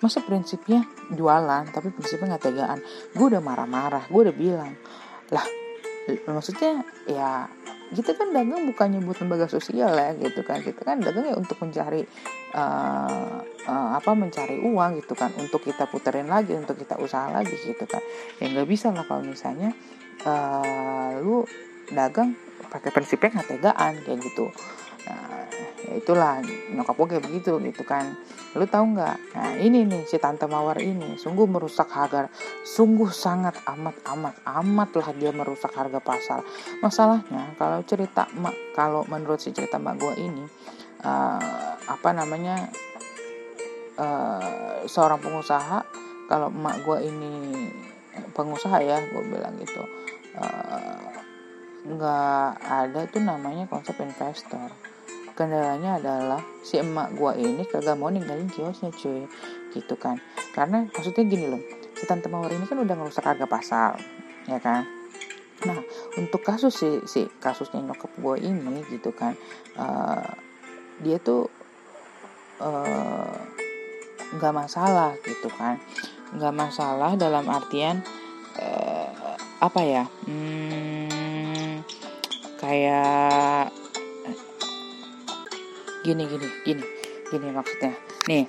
Masa 0.03 0.21
prinsipnya 0.23 0.85
jualan 1.11 1.65
tapi 1.75 1.91
prinsipnya 1.91 2.35
nggak 2.35 2.45
tegaan? 2.51 2.79
Gue 3.15 3.35
udah 3.35 3.43
marah-marah. 3.43 4.07
Gue 4.11 4.31
udah 4.31 4.37
bilang 4.37 4.75
lah 5.33 5.47
maksudnya 6.29 6.85
ya 7.09 7.49
kita 7.95 8.19
kan 8.19 8.35
dagang 8.35 8.67
bukannya 8.67 9.01
buat 9.01 9.23
lembaga 9.23 9.47
sosial 9.47 9.95
ya 9.95 10.13
gitu 10.19 10.43
kan. 10.43 10.61
Kita 10.61 10.83
kan 10.83 11.01
dagang 11.01 11.31
ya 11.31 11.39
untuk 11.39 11.57
mencari 11.63 12.03
uh, 12.53 13.41
uh, 13.71 13.91
apa 13.95 14.11
mencari 14.13 14.59
uang 14.61 15.01
gitu 15.01 15.15
kan. 15.15 15.31
Untuk 15.39 15.63
kita 15.63 15.87
puterin 15.87 16.27
lagi 16.29 16.53
untuk 16.59 16.75
kita 16.75 16.99
usaha 16.99 17.31
lagi 17.31 17.55
gitu 17.55 17.87
kan. 17.87 18.03
Ya 18.43 18.51
nggak 18.51 18.69
bisa 18.69 18.91
lah 18.91 19.07
kalau 19.07 19.23
misalnya 19.25 19.73
uh, 20.27 21.17
lu 21.23 21.47
dagang 21.95 22.35
pakai 22.69 22.91
prinsipnya 22.91 23.41
nggak 23.41 23.49
tegaan 23.55 23.95
kayak 24.03 24.19
gitu. 24.21 24.51
Nah 25.07 25.47
ya 25.85 26.01
itulah 26.01 26.41
nyokap 26.73 26.95
gue 26.97 27.07
kayak 27.17 27.25
begitu 27.29 27.53
gitu 27.61 27.83
kan. 27.85 28.17
Lu 28.57 28.65
tahu 28.65 28.97
nggak? 28.97 29.17
Nah 29.37 29.53
ini 29.61 29.85
nih 29.85 30.09
si 30.09 30.17
tante 30.17 30.49
mawar 30.49 30.81
ini 30.81 31.21
sungguh 31.21 31.45
merusak 31.45 31.93
harga 31.93 32.33
sungguh 32.65 33.13
sangat 33.13 33.61
amat 33.69 34.01
amat 34.17 34.35
amat 34.49 34.91
lah 34.97 35.09
dia 35.15 35.31
merusak 35.31 35.71
harga 35.77 36.01
pasar. 36.01 36.41
Masalahnya 36.81 37.53
kalau 37.61 37.85
cerita 37.85 38.25
mak 38.41 38.57
kalau 38.73 39.05
menurut 39.07 39.39
si 39.39 39.53
cerita 39.53 39.77
mak 39.77 40.01
gue 40.01 40.15
ini 40.19 40.45
uh, 41.05 41.73
apa 41.85 42.09
namanya 42.17 42.73
uh, 44.01 44.83
seorang 44.89 45.21
pengusaha 45.21 45.85
kalau 46.27 46.49
emak 46.49 46.81
gue 46.83 46.99
ini 47.05 47.33
pengusaha 48.33 48.81
ya 48.81 48.99
gue 48.99 49.23
bilang 49.29 49.55
gitu 49.61 49.83
uh, 50.39 51.13
nggak 51.85 52.49
ada 52.65 53.01
tuh 53.13 53.21
namanya 53.21 53.69
konsep 53.69 53.93
investor 54.01 54.73
kendalanya 55.35 55.99
adalah 55.99 56.41
si 56.63 56.79
emak 56.79 57.15
gua 57.19 57.35
ini 57.35 57.67
kagak 57.67 57.99
mau 57.99 58.11
ninggalin 58.11 58.49
kiosnya 58.49 58.91
cuy. 58.95 59.27
Gitu 59.75 59.95
kan. 59.99 60.19
Karena 60.55 60.87
maksudnya 60.91 61.27
gini 61.27 61.47
loh 61.51 61.63
si 61.95 62.05
tante 62.11 62.27
mawar 62.27 62.51
ini 62.51 62.67
kan 62.67 62.79
udah 62.83 62.95
ngerusak 62.99 63.25
harga 63.25 63.47
pasar 63.47 63.97
ya 64.51 64.59
kan? 64.59 64.85
Nah 65.65 65.79
untuk 66.19 66.43
kasus 66.43 66.75
si, 66.75 67.01
si 67.07 67.25
kasusnya 67.39 67.81
nyokap 67.81 68.11
gue 68.19 68.37
ini 68.45 68.85
gitu 68.91 69.15
kan 69.15 69.33
uh, 69.79 70.29
dia 71.01 71.19
tuh 71.19 71.51
eh, 72.63 73.35
nggak 74.37 74.53
uh, 74.53 74.57
masalah 74.59 75.17
gitu 75.23 75.49
kan. 75.55 75.79
Nggak 76.35 76.55
masalah 76.55 77.15
dalam 77.15 77.47
artian 77.47 78.03
uh, 78.59 79.09
apa 79.63 79.81
ya 79.81 80.05
hmm, 80.27 81.81
kayak 82.61 83.73
gini 86.05 86.29
gini 86.29 86.47
gini. 86.69 86.85
Gini 87.33 87.49
maksudnya. 87.51 87.97
Nih 88.29 88.45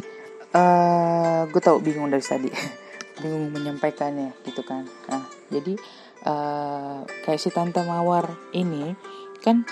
uh, 0.51 1.47
gue 1.47 1.61
tau 1.63 1.79
bingung 1.79 2.11
dari 2.11 2.21
tadi. 2.21 2.51
Bingung 3.23 3.55
menyampaikannya 3.55 4.35
gitu 4.43 4.59
kan. 4.67 4.83
Nah 5.07 5.23
jadi 5.47 5.79
uh, 6.27 7.07
kayak 7.23 7.39
si 7.39 7.47
tante 7.47 7.79
mawar 7.87 8.27
ini 8.51 8.91
kan 9.39 9.63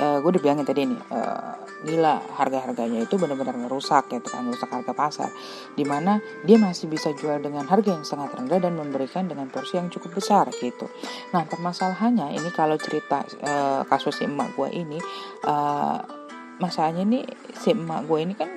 uh, 0.00 0.16
gue 0.24 0.30
udah 0.32 0.42
bilangin 0.42 0.64
tadi 0.64 0.88
nih 0.88 1.00
uh, 1.12 1.60
gila 1.80 2.20
harga-harganya 2.36 3.04
itu 3.04 3.16
benar-benar 3.16 3.56
ngerusak 3.56 4.08
gitu 4.08 4.32
kan. 4.32 4.48
Merusak 4.48 4.72
harga 4.72 4.96
pasar. 4.96 5.28
Di 5.76 5.84
mana 5.84 6.24
dia 6.48 6.56
masih 6.56 6.88
bisa 6.88 7.12
jual 7.12 7.40
dengan 7.44 7.68
harga 7.68 8.00
yang 8.00 8.04
sangat 8.08 8.32
rendah 8.36 8.64
dan 8.64 8.80
memberikan 8.80 9.28
dengan 9.28 9.52
porsi 9.52 9.76
yang 9.76 9.92
cukup 9.92 10.16
besar 10.16 10.48
gitu. 10.56 10.88
Nah 11.36 11.44
permasalahannya 11.44 12.32
ini 12.32 12.48
kalau 12.52 12.80
cerita 12.80 13.24
uh, 13.44 13.84
kasus 13.84 14.20
si 14.20 14.24
emak 14.24 14.56
gue 14.56 14.72
ini 14.72 14.96
uh, 15.44 16.19
masalahnya 16.60 17.02
nih 17.08 17.24
si 17.56 17.72
emak 17.72 18.06
gue 18.06 18.18
ini 18.22 18.34
kan 18.36 18.48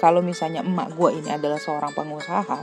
kalau 0.00 0.24
misalnya 0.24 0.66
emak 0.66 0.96
gue 0.96 1.22
ini 1.22 1.30
adalah 1.30 1.60
seorang 1.60 1.94
pengusaha 1.94 2.58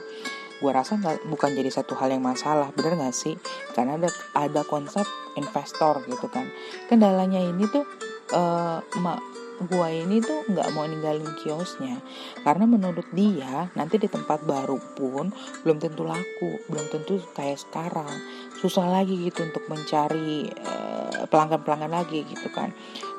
gue 0.60 0.72
rasa 0.76 1.00
nggak 1.00 1.24
bukan 1.32 1.56
jadi 1.56 1.72
satu 1.72 1.96
hal 1.96 2.12
yang 2.12 2.24
masalah 2.24 2.68
bener 2.76 3.00
nggak 3.00 3.16
sih? 3.16 3.40
Karena 3.72 3.96
ada 3.96 4.12
ada 4.36 4.62
konsep 4.68 5.08
investor 5.40 6.04
gitu 6.04 6.28
kan. 6.28 6.52
Kendalanya 6.92 7.40
ini 7.40 7.64
tuh 7.72 7.88
uh, 8.36 8.84
emak 9.00 9.24
gua 9.68 9.92
ini 9.92 10.24
tuh 10.24 10.48
nggak 10.48 10.72
mau 10.72 10.88
ninggalin 10.88 11.32
kiosnya. 11.40 12.00
Karena 12.44 12.68
menurut 12.68 13.08
dia 13.16 13.72
nanti 13.76 14.00
di 14.00 14.08
tempat 14.12 14.44
baru 14.44 14.80
pun 14.96 15.32
belum 15.64 15.80
tentu 15.80 16.04
laku 16.04 16.60
belum 16.68 16.86
tentu 16.92 17.20
kayak 17.36 17.60
sekarang 17.60 18.12
susah 18.60 18.86
lagi 18.92 19.16
gitu 19.16 19.48
untuk 19.48 19.64
mencari 19.72 20.52
pelanggan 21.30 21.62
pelanggan-pelanggan 21.64 21.92
lagi 21.94 22.26
gitu 22.28 22.48
kan 22.52 22.74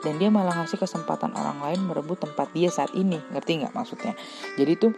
dan 0.05 0.17
dia 0.17 0.29
malah 0.29 0.53
ngasih 0.61 0.81
kesempatan 0.81 1.33
orang 1.37 1.61
lain 1.63 1.81
merebut 1.87 2.21
tempat 2.21 2.51
dia 2.53 2.69
saat 2.69 2.93
ini 2.93 3.17
ngerti 3.33 3.65
nggak 3.65 3.73
maksudnya 3.73 4.13
jadi 4.59 4.73
tuh 4.77 4.93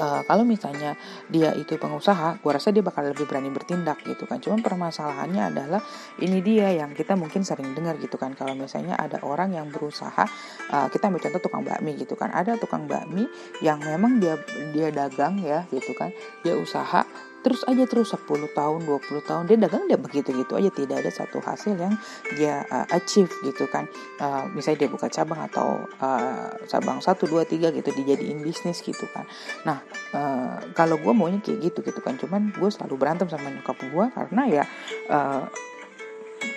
uh, 0.00 0.22
kalau 0.24 0.44
misalnya 0.44 0.94
dia 1.28 1.52
itu 1.56 1.76
pengusaha, 1.76 2.40
gue 2.40 2.52
rasa 2.52 2.70
dia 2.72 2.84
bakal 2.84 3.06
lebih 3.06 3.24
berani 3.24 3.48
bertindak 3.52 4.04
gitu 4.04 4.28
kan. 4.28 4.38
Cuman 4.40 4.60
permasalahannya 4.60 5.42
adalah 5.52 5.80
ini 6.20 6.40
dia 6.44 6.72
yang 6.72 6.92
kita 6.92 7.16
mungkin 7.16 7.42
sering 7.42 7.72
dengar 7.72 7.96
gitu 8.00 8.20
kan. 8.20 8.36
Kalau 8.36 8.52
misalnya 8.54 8.96
ada 8.96 9.20
orang 9.24 9.56
yang 9.56 9.68
berusaha, 9.72 10.24
uh, 10.72 10.86
kita 10.92 11.08
ambil 11.08 11.20
contoh 11.24 11.40
tukang 11.42 11.62
bakmi 11.64 11.96
gitu 11.96 12.14
kan. 12.14 12.30
Ada 12.32 12.60
tukang 12.60 12.84
bakmi 12.86 13.26
yang 13.64 13.80
memang 13.82 14.20
dia 14.20 14.36
dia 14.72 14.88
dagang 14.92 15.40
ya 15.40 15.64
gitu 15.72 15.96
kan. 15.96 16.12
Dia 16.44 16.56
usaha 16.56 17.04
terus 17.46 17.62
aja 17.62 17.86
terus 17.86 18.10
10 18.10 18.26
tahun 18.58 18.80
20 18.90 19.22
tahun 19.22 19.46
dia 19.46 19.54
dagang 19.54 19.86
dia 19.86 19.94
begitu 19.94 20.34
gitu 20.34 20.58
aja 20.58 20.66
tidak 20.66 21.06
ada 21.06 21.14
satu 21.14 21.38
hasil 21.38 21.78
yang 21.78 21.94
dia 22.34 22.66
uh, 22.66 22.82
achieve 22.90 23.30
gitu 23.46 23.70
kan. 23.70 23.86
Uh, 24.18 24.50
misalnya 24.50 24.82
dia 24.82 24.90
buka 24.90 25.06
cabang 25.06 25.46
atau 25.46 25.86
uh, 26.02 26.50
cabang 26.66 26.98
satu 26.98 27.30
dua 27.30 27.46
tiga 27.46 27.70
gitu 27.70 27.94
dijadiin 27.94 28.42
bisnis 28.42 28.82
gitu 28.82 29.06
kan. 29.14 29.30
Nah 29.62 29.78
uh, 30.10 30.58
kalau 30.74 30.98
gue 30.98 31.14
maunya 31.14 31.38
kayak 31.38 31.70
gitu 31.70 31.86
gitu 31.86 32.02
kan 32.02 32.18
cuman 32.18 32.50
gue 32.50 32.66
selalu 32.66 32.98
berantem 32.98 33.30
sama 33.30 33.46
nyokap 33.54 33.78
gue 33.78 34.04
karena 34.10 34.42
ya 34.50 34.64
uh, 35.06 35.46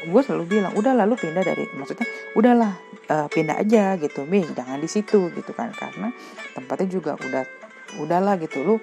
gue 0.09 0.21
selalu 0.25 0.43
bilang 0.49 0.73
udah 0.73 0.97
lalu 0.97 1.21
pindah 1.21 1.45
dari 1.45 1.69
maksudnya 1.77 2.09
udahlah 2.33 2.73
uh, 3.13 3.29
pindah 3.29 3.61
aja 3.61 3.93
gitu 4.01 4.25
mi 4.25 4.41
jangan 4.57 4.81
di 4.81 4.89
situ 4.89 5.29
gitu 5.37 5.53
kan. 5.53 5.69
Karena 5.69 6.09
tempatnya 6.57 6.89
juga 6.89 7.13
udah 7.13 7.45
udahlah 7.97 8.37
gitu 8.37 8.61
lu 8.61 8.75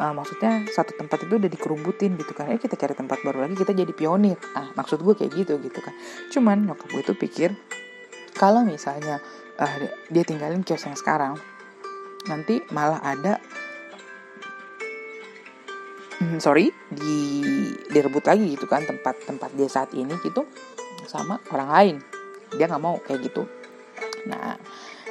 uh, 0.00 0.12
maksudnya 0.12 0.64
satu 0.70 0.96
tempat 0.96 1.24
itu 1.24 1.34
udah 1.36 1.50
dikerumbutin 1.50 2.16
gitu 2.16 2.32
kan. 2.36 2.48
Ya 2.52 2.58
kita 2.60 2.76
cari 2.76 2.94
tempat 2.96 3.20
baru 3.24 3.44
lagi 3.44 3.56
kita 3.56 3.72
jadi 3.72 3.92
pionir. 3.92 4.38
Ah 4.56 4.70
maksud 4.76 5.00
gue 5.00 5.14
kayak 5.16 5.32
gitu 5.32 5.58
gitu 5.60 5.78
kan. 5.80 5.94
Cuman 6.32 6.68
nyokap 6.68 6.88
gue 6.92 7.02
itu 7.02 7.14
pikir 7.16 7.50
kalau 8.36 8.62
misalnya 8.64 9.20
uh, 9.56 9.76
dia 10.12 10.24
tinggalin 10.24 10.60
kios 10.60 10.84
yang 10.84 10.96
sekarang 10.96 11.40
nanti 12.26 12.58
malah 12.74 13.00
ada 13.00 13.38
hmm, 16.20 16.42
sorry 16.42 16.74
di 16.90 17.42
direbut 17.88 18.26
lagi 18.26 18.58
gitu 18.58 18.66
kan 18.66 18.82
tempat 18.82 19.22
tempat 19.24 19.50
dia 19.54 19.70
saat 19.70 19.94
ini 19.96 20.12
gitu 20.20 20.44
sama 21.08 21.40
orang 21.54 21.70
lain. 21.70 21.96
Dia 22.54 22.68
nggak 22.68 22.82
mau 22.82 22.98
kayak 23.00 23.32
gitu. 23.32 23.48
Nah 24.26 24.58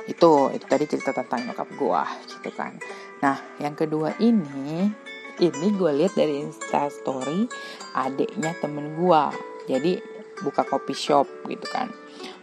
itu 0.06 0.32
itu 0.54 0.66
tadi 0.70 0.86
cerita 0.86 1.12
tentang 1.18 1.50
nyokap 1.50 1.70
gue 1.74 2.02
gitu 2.30 2.50
kan 2.54 2.78
Nah, 3.24 3.38
yang 3.62 3.76
kedua 3.78 4.18
ini, 4.20 4.92
ini 5.40 5.68
gue 5.76 5.92
lihat 5.96 6.16
dari 6.16 6.44
Insta 6.44 6.92
Story 6.92 7.48
adiknya 7.96 8.56
temen 8.60 8.98
gue. 9.00 9.24
Jadi 9.72 9.94
buka 10.44 10.68
coffee 10.68 10.98
shop 10.98 11.28
gitu 11.48 11.64
kan. 11.72 11.88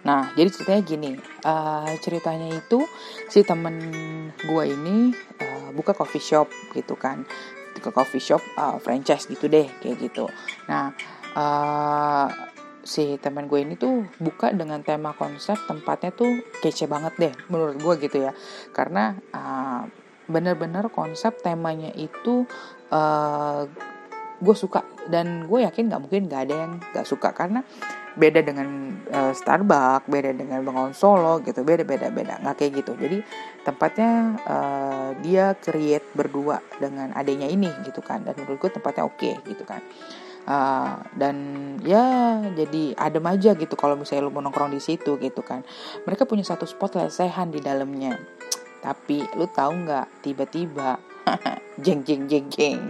Nah, 0.03 0.35
jadi 0.35 0.51
ceritanya 0.51 0.83
gini, 0.83 1.11
uh, 1.47 1.93
ceritanya 2.03 2.51
itu 2.51 2.83
si 3.31 3.47
temen 3.47 3.77
gue 4.43 4.65
ini 4.67 5.15
uh, 5.39 5.71
buka 5.71 5.95
coffee 5.95 6.23
shop 6.23 6.51
gitu 6.75 6.99
kan, 6.99 7.23
ke 7.79 7.91
coffee 7.95 8.19
shop 8.19 8.43
uh, 8.59 8.83
franchise 8.83 9.31
gitu 9.31 9.47
deh, 9.47 9.71
kayak 9.79 10.03
gitu. 10.03 10.27
Nah, 10.67 10.91
uh, 11.39 12.27
si 12.83 13.15
temen 13.23 13.47
gue 13.47 13.63
ini 13.63 13.79
tuh 13.79 14.03
buka 14.19 14.51
dengan 14.51 14.83
tema 14.83 15.15
konsep 15.15 15.55
tempatnya 15.71 16.11
tuh 16.11 16.35
kece 16.59 16.91
banget 16.91 17.15
deh, 17.23 17.35
menurut 17.47 17.79
gue 17.79 17.95
gitu 18.03 18.27
ya, 18.27 18.35
karena 18.75 19.15
uh, 19.31 19.87
bener-bener 20.31 20.87
konsep 20.93 21.39
temanya 21.43 21.91
itu 21.95 22.47
uh, 22.95 23.67
gue 24.43 24.57
suka 24.59 24.83
dan 25.07 25.47
gue 25.47 25.63
yakin 25.63 25.87
nggak 25.87 26.03
mungkin 26.03 26.27
nggak 26.27 26.43
ada 26.51 26.55
yang 26.67 26.73
nggak 26.79 27.07
suka 27.07 27.31
karena 27.31 27.63
beda 28.13 28.45
dengan 28.45 28.93
uh, 29.09 29.33
Starbucks, 29.33 30.05
beda 30.05 30.37
dengan 30.37 30.61
Bengawan 30.61 30.93
Solo 30.93 31.41
gitu, 31.41 31.65
beda 31.65 31.81
beda 31.81 32.13
beda 32.13 32.45
nggak 32.45 32.57
kayak 32.61 32.85
gitu. 32.85 32.93
Jadi 32.93 33.19
tempatnya 33.65 34.37
uh, 34.45 35.11
dia 35.25 35.57
create 35.57 36.05
berdua 36.13 36.61
dengan 36.77 37.09
adanya 37.17 37.49
ini 37.49 37.73
gitu 37.89 38.05
kan, 38.05 38.21
dan 38.21 38.37
menurut 38.37 38.61
gue 38.61 38.71
tempatnya 38.77 39.09
oke 39.09 39.17
okay, 39.17 39.41
gitu 39.49 39.65
kan. 39.65 39.81
Uh, 40.43 40.99
dan 41.15 41.37
ya 41.87 42.43
jadi 42.51 42.99
adem 42.99 43.23
aja 43.31 43.55
gitu 43.55 43.79
kalau 43.79 43.95
misalnya 43.95 44.27
lu 44.27 44.35
mau 44.35 44.43
nongkrong 44.43 44.75
di 44.75 44.83
situ 44.83 45.17
gitu 45.17 45.41
kan. 45.41 45.65
Mereka 46.05 46.29
punya 46.29 46.45
satu 46.45 46.69
spot 46.69 46.99
lesehan 46.99 47.49
di 47.49 47.63
dalamnya 47.63 48.19
tapi 48.83 49.23
lu 49.39 49.47
tahu 49.47 49.87
nggak 49.87 50.27
tiba-tiba 50.27 50.99
jeng 51.85 52.03
jeng 52.03 52.27
jeng 52.27 52.47
jeng. 52.51 52.81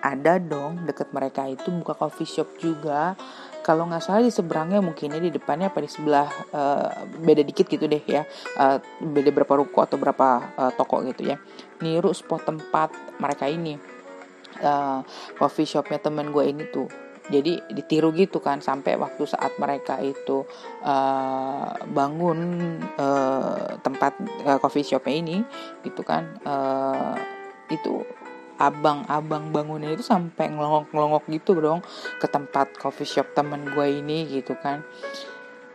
Ada 0.00 0.42
dong 0.42 0.88
deket 0.88 1.14
mereka 1.14 1.46
itu 1.46 1.70
buka 1.70 1.94
coffee 1.94 2.26
shop 2.26 2.58
juga. 2.58 3.14
Kalau 3.60 3.86
nggak 3.86 4.02
salah 4.02 4.24
di 4.24 4.32
seberangnya 4.32 4.80
mungkinnya 4.82 5.20
di 5.20 5.30
depannya 5.30 5.68
apa 5.68 5.84
di 5.84 5.90
sebelah 5.92 6.26
uh, 6.50 7.06
beda 7.06 7.44
dikit 7.44 7.68
gitu 7.70 7.86
deh 7.86 8.02
ya. 8.02 8.26
Uh, 8.58 8.80
beda 9.04 9.30
berapa 9.30 9.60
ruko 9.60 9.84
atau 9.84 10.00
berapa 10.00 10.28
uh, 10.58 10.72
toko 10.74 11.04
gitu 11.06 11.28
ya. 11.28 11.36
Niru 11.84 12.10
spot 12.10 12.48
tempat 12.48 12.90
mereka 13.20 13.46
ini. 13.46 13.78
Uh, 14.60 15.00
coffee 15.38 15.68
shopnya 15.68 16.02
temen 16.02 16.34
gue 16.34 16.44
ini 16.44 16.68
tuh 16.68 17.09
jadi 17.30 17.62
ditiru 17.70 18.10
gitu 18.12 18.42
kan 18.42 18.58
sampai 18.58 18.98
waktu 18.98 19.22
saat 19.24 19.54
mereka 19.56 20.02
itu 20.02 20.42
uh, 20.82 21.70
bangun 21.94 22.38
uh, 22.98 23.78
tempat 23.80 24.18
uh, 24.44 24.58
coffee 24.58 24.84
shopnya 24.84 25.14
ini 25.14 25.36
gitu 25.86 26.02
kan 26.02 26.26
uh, 26.42 27.14
itu 27.70 28.02
abang-abang 28.60 29.48
bangunnya 29.56 29.96
itu 29.96 30.04
sampai 30.04 30.52
ngelongok-ngelongok 30.52 31.24
gitu 31.32 31.56
dong 31.56 31.80
ke 32.20 32.28
tempat 32.28 32.76
coffee 32.76 33.08
shop 33.08 33.32
temen 33.32 33.72
gue 33.72 33.86
ini 33.88 34.28
gitu 34.28 34.52
kan 34.60 34.84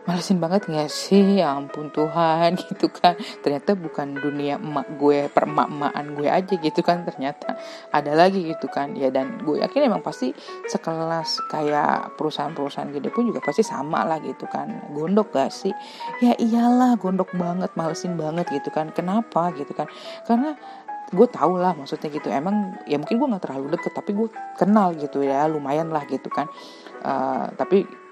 malesin 0.06 0.38
banget 0.38 0.70
gak 0.70 0.88
sih? 0.88 1.42
Ya 1.42 1.52
ampun 1.52 1.90
Tuhan 1.90 2.54
gitu 2.70 2.88
kan. 2.88 3.18
Ternyata 3.42 3.74
bukan 3.74 4.14
dunia 4.16 4.56
emak 4.56 4.86
gue 4.96 5.26
peremak-emakan 5.28 6.06
gue 6.14 6.28
aja 6.30 6.54
gitu 6.54 6.80
kan. 6.80 7.02
Ternyata 7.02 7.58
ada 7.90 8.12
lagi 8.14 8.46
gitu 8.46 8.70
kan. 8.70 8.94
Ya 8.94 9.10
dan 9.10 9.42
gue 9.42 9.60
yakin 9.60 9.90
emang 9.90 10.00
pasti 10.06 10.30
sekelas 10.70 11.50
kayak 11.50 12.14
perusahaan-perusahaan 12.14 12.94
gede 12.94 13.10
pun 13.10 13.28
juga 13.28 13.42
pasti 13.42 13.66
sama 13.66 14.06
lah 14.06 14.22
gitu 14.22 14.46
kan. 14.46 14.94
Gondok 14.94 15.34
gak 15.34 15.50
sih? 15.50 15.74
Ya 16.22 16.38
iyalah 16.38 16.94
gondok 16.96 17.34
banget 17.34 17.74
malesin 17.74 18.14
banget 18.14 18.46
gitu 18.54 18.70
kan. 18.70 18.94
Kenapa 18.94 19.50
gitu 19.58 19.74
kan? 19.74 19.90
Karena 20.22 20.54
gue 21.06 21.26
tau 21.30 21.58
lah 21.58 21.74
maksudnya 21.74 22.14
gitu. 22.14 22.30
Emang 22.30 22.78
ya 22.86 22.98
mungkin 22.98 23.18
gue 23.18 23.28
nggak 23.30 23.44
terlalu 23.46 23.78
deket 23.78 23.92
tapi 23.94 24.14
gue 24.14 24.30
kenal 24.54 24.94
gitu 24.94 25.26
ya. 25.26 25.50
Lumayan 25.50 25.90
lah 25.90 26.06
gitu 26.06 26.30
kan. 26.30 26.46
Uh, 27.06 27.50
tapi 27.58 28.05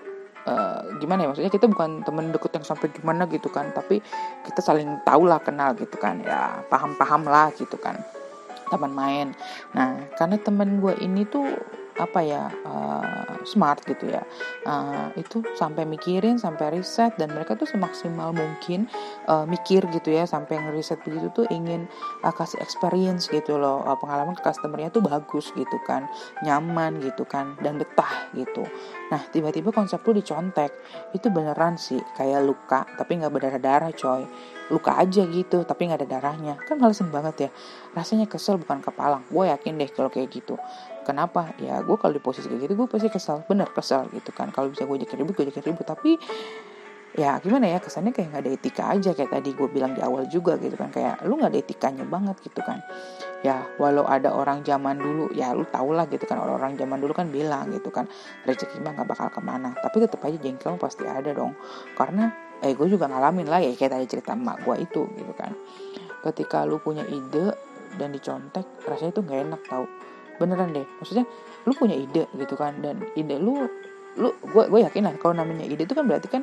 uh, 0.49 0.81
gimana 1.01 1.25
ya 1.25 1.29
maksudnya 1.33 1.53
kita 1.53 1.67
bukan 1.69 2.05
temen 2.05 2.33
deket 2.33 2.53
yang 2.57 2.67
sampai 2.67 2.89
gimana 2.93 3.29
gitu 3.29 3.49
kan 3.53 3.69
tapi 3.73 4.01
kita 4.45 4.61
saling 4.61 5.01
tahu 5.05 5.29
lah 5.29 5.41
kenal 5.41 5.73
gitu 5.77 5.97
kan 5.97 6.21
ya 6.25 6.65
paham-paham 6.69 7.29
lah 7.29 7.53
gitu 7.57 7.77
kan 7.81 8.01
teman 8.69 8.93
main. 8.93 9.29
Nah 9.77 10.09
karena 10.17 10.41
temen 10.41 10.81
gue 10.81 10.95
ini 11.05 11.29
tuh 11.29 11.47
apa 11.95 12.21
ya 12.27 12.51
uh, 12.67 13.39
smart 13.47 13.85
gitu 13.87 14.11
ya. 14.11 14.23
Uh, 14.67 15.15
itu 15.15 15.45
sampai 15.55 15.87
mikirin 15.87 16.41
sampai 16.41 16.75
riset 16.75 17.15
dan 17.15 17.31
mereka 17.31 17.55
tuh 17.55 17.69
semaksimal 17.69 18.35
mungkin 18.35 18.91
uh, 19.31 19.47
mikir 19.47 19.87
gitu 19.95 20.11
ya 20.11 20.27
sampai 20.27 20.59
ngeriset 20.59 20.99
begitu 21.07 21.31
tuh 21.31 21.47
ingin 21.55 21.87
uh, 22.27 22.35
kasih 22.35 22.59
experience 22.59 23.31
gitu 23.31 23.55
loh. 23.61 23.87
Uh, 23.87 23.95
pengalaman 23.95 24.35
ke 24.35 24.43
customernya 24.43 24.91
tuh 24.91 25.05
bagus 25.05 25.55
gitu 25.55 25.79
kan 25.87 26.11
nyaman 26.43 26.99
gitu 26.99 27.23
kan 27.23 27.55
dan 27.63 27.79
betah 27.79 28.31
gitu. 28.35 28.67
Nah 29.15 29.23
tiba-tiba 29.31 29.71
konsep 29.71 30.03
lu 30.03 30.19
dicontek. 30.19 30.75
Itu 31.15 31.31
beneran 31.31 31.79
sih 31.79 32.03
kayak 32.19 32.43
luka 32.43 32.83
tapi 32.99 33.23
nggak 33.23 33.31
berdarah-darah 33.31 33.95
coy. 33.95 34.27
Luka 34.73 34.97
aja 34.97 35.23
gitu 35.29 35.63
tapi 35.63 35.87
nggak 35.87 36.03
ada 36.03 36.09
darahnya. 36.19 36.55
Kan 36.67 36.83
malesin 36.83 37.13
banget 37.13 37.49
ya. 37.49 37.51
Rasanya 37.95 38.27
kesel 38.27 38.59
bukan 38.59 38.83
kepalang 38.83 39.23
gue 39.31 39.45
yakin 39.47 39.79
deh 39.79 39.91
kalau 39.95 40.11
kayak 40.11 40.33
gitu 40.33 40.59
kenapa? 41.05 41.53
Ya 41.61 41.79
gue 41.85 41.97
kalau 42.01 42.17
di 42.17 42.23
posisi 42.23 42.49
kayak 42.49 42.67
gitu 42.67 42.75
gue 42.75 42.89
pasti 42.89 43.09
kesel 43.13 43.45
bener 43.45 43.69
kesel 43.71 44.09
gitu 44.11 44.33
kan. 44.33 44.49
Kalau 44.51 44.73
bisa 44.73 44.89
gue 44.89 44.97
jadi 45.05 45.15
ribut 45.21 45.37
gue 45.37 45.47
jadi 45.53 45.61
ribut. 45.61 45.85
Tapi 45.85 46.17
ya 47.15 47.39
gimana 47.39 47.71
ya 47.71 47.79
kesannya 47.79 48.11
kayak 48.11 48.35
nggak 48.35 48.43
ada 48.43 48.51
etika 48.51 48.85
aja. 48.91 49.11
Kayak 49.13 49.31
tadi 49.39 49.53
gue 49.53 49.69
bilang 49.69 49.93
di 49.93 50.01
awal 50.01 50.27
juga 50.27 50.57
gitu 50.57 50.75
kan. 50.75 50.89
Kayak 50.91 51.23
lu 51.29 51.37
nggak 51.37 51.53
ada 51.53 51.61
etikanya 51.61 52.05
banget 52.09 52.37
gitu 52.43 52.65
kan. 52.65 52.81
Ya 53.45 53.69
walau 53.77 54.09
ada 54.09 54.33
orang 54.33 54.65
zaman 54.65 54.97
dulu 54.97 55.29
ya 55.37 55.53
lu 55.53 55.69
tau 55.69 55.93
lah 55.93 56.09
gitu 56.09 56.25
kan. 56.25 56.41
Orang-orang 56.41 56.81
zaman 56.81 56.99
dulu 56.99 57.13
kan 57.13 57.29
bilang 57.29 57.71
gitu 57.71 57.93
kan 57.93 58.09
rezeki 58.49 58.81
mah 58.81 58.97
nggak 58.97 59.09
bakal 59.13 59.29
ke 59.29 59.41
mana. 59.45 59.77
Tapi 59.79 60.03
tetap 60.03 60.25
aja 60.25 60.41
jengkel 60.41 60.81
pasti 60.81 61.05
ada 61.05 61.31
dong. 61.31 61.53
Karena 61.93 62.33
eh 62.65 62.73
gue 62.73 62.89
juga 62.89 63.05
ngalamin 63.07 63.47
lah 63.47 63.61
ya 63.61 63.77
kayak 63.77 63.93
tadi 64.01 64.07
cerita 64.09 64.33
emak 64.33 64.65
gue 64.65 64.75
itu 64.81 65.05
gitu 65.21 65.33
kan. 65.37 65.53
Ketika 66.25 66.65
lu 66.65 66.81
punya 66.81 67.05
ide 67.05 67.53
dan 67.95 68.11
dicontek 68.11 68.67
rasanya 68.89 69.13
itu 69.15 69.21
nggak 69.23 69.41
enak 69.47 69.63
tau 69.71 69.87
beneran 70.37 70.75
deh 70.75 70.87
maksudnya 71.01 71.25
lu 71.65 71.73
punya 71.73 71.97
ide 71.97 72.29
gitu 72.37 72.55
kan 72.55 72.77
dan 72.83 73.03
ide 73.17 73.37
lu 73.41 73.69
lu 74.15 74.31
gue 74.39 74.65
gue 74.71 74.81
yakin 74.87 75.11
lah 75.11 75.15
kalau 75.19 75.35
namanya 75.35 75.67
ide 75.67 75.83
itu 75.83 75.95
kan 75.95 76.07
berarti 76.07 76.29
kan 76.31 76.43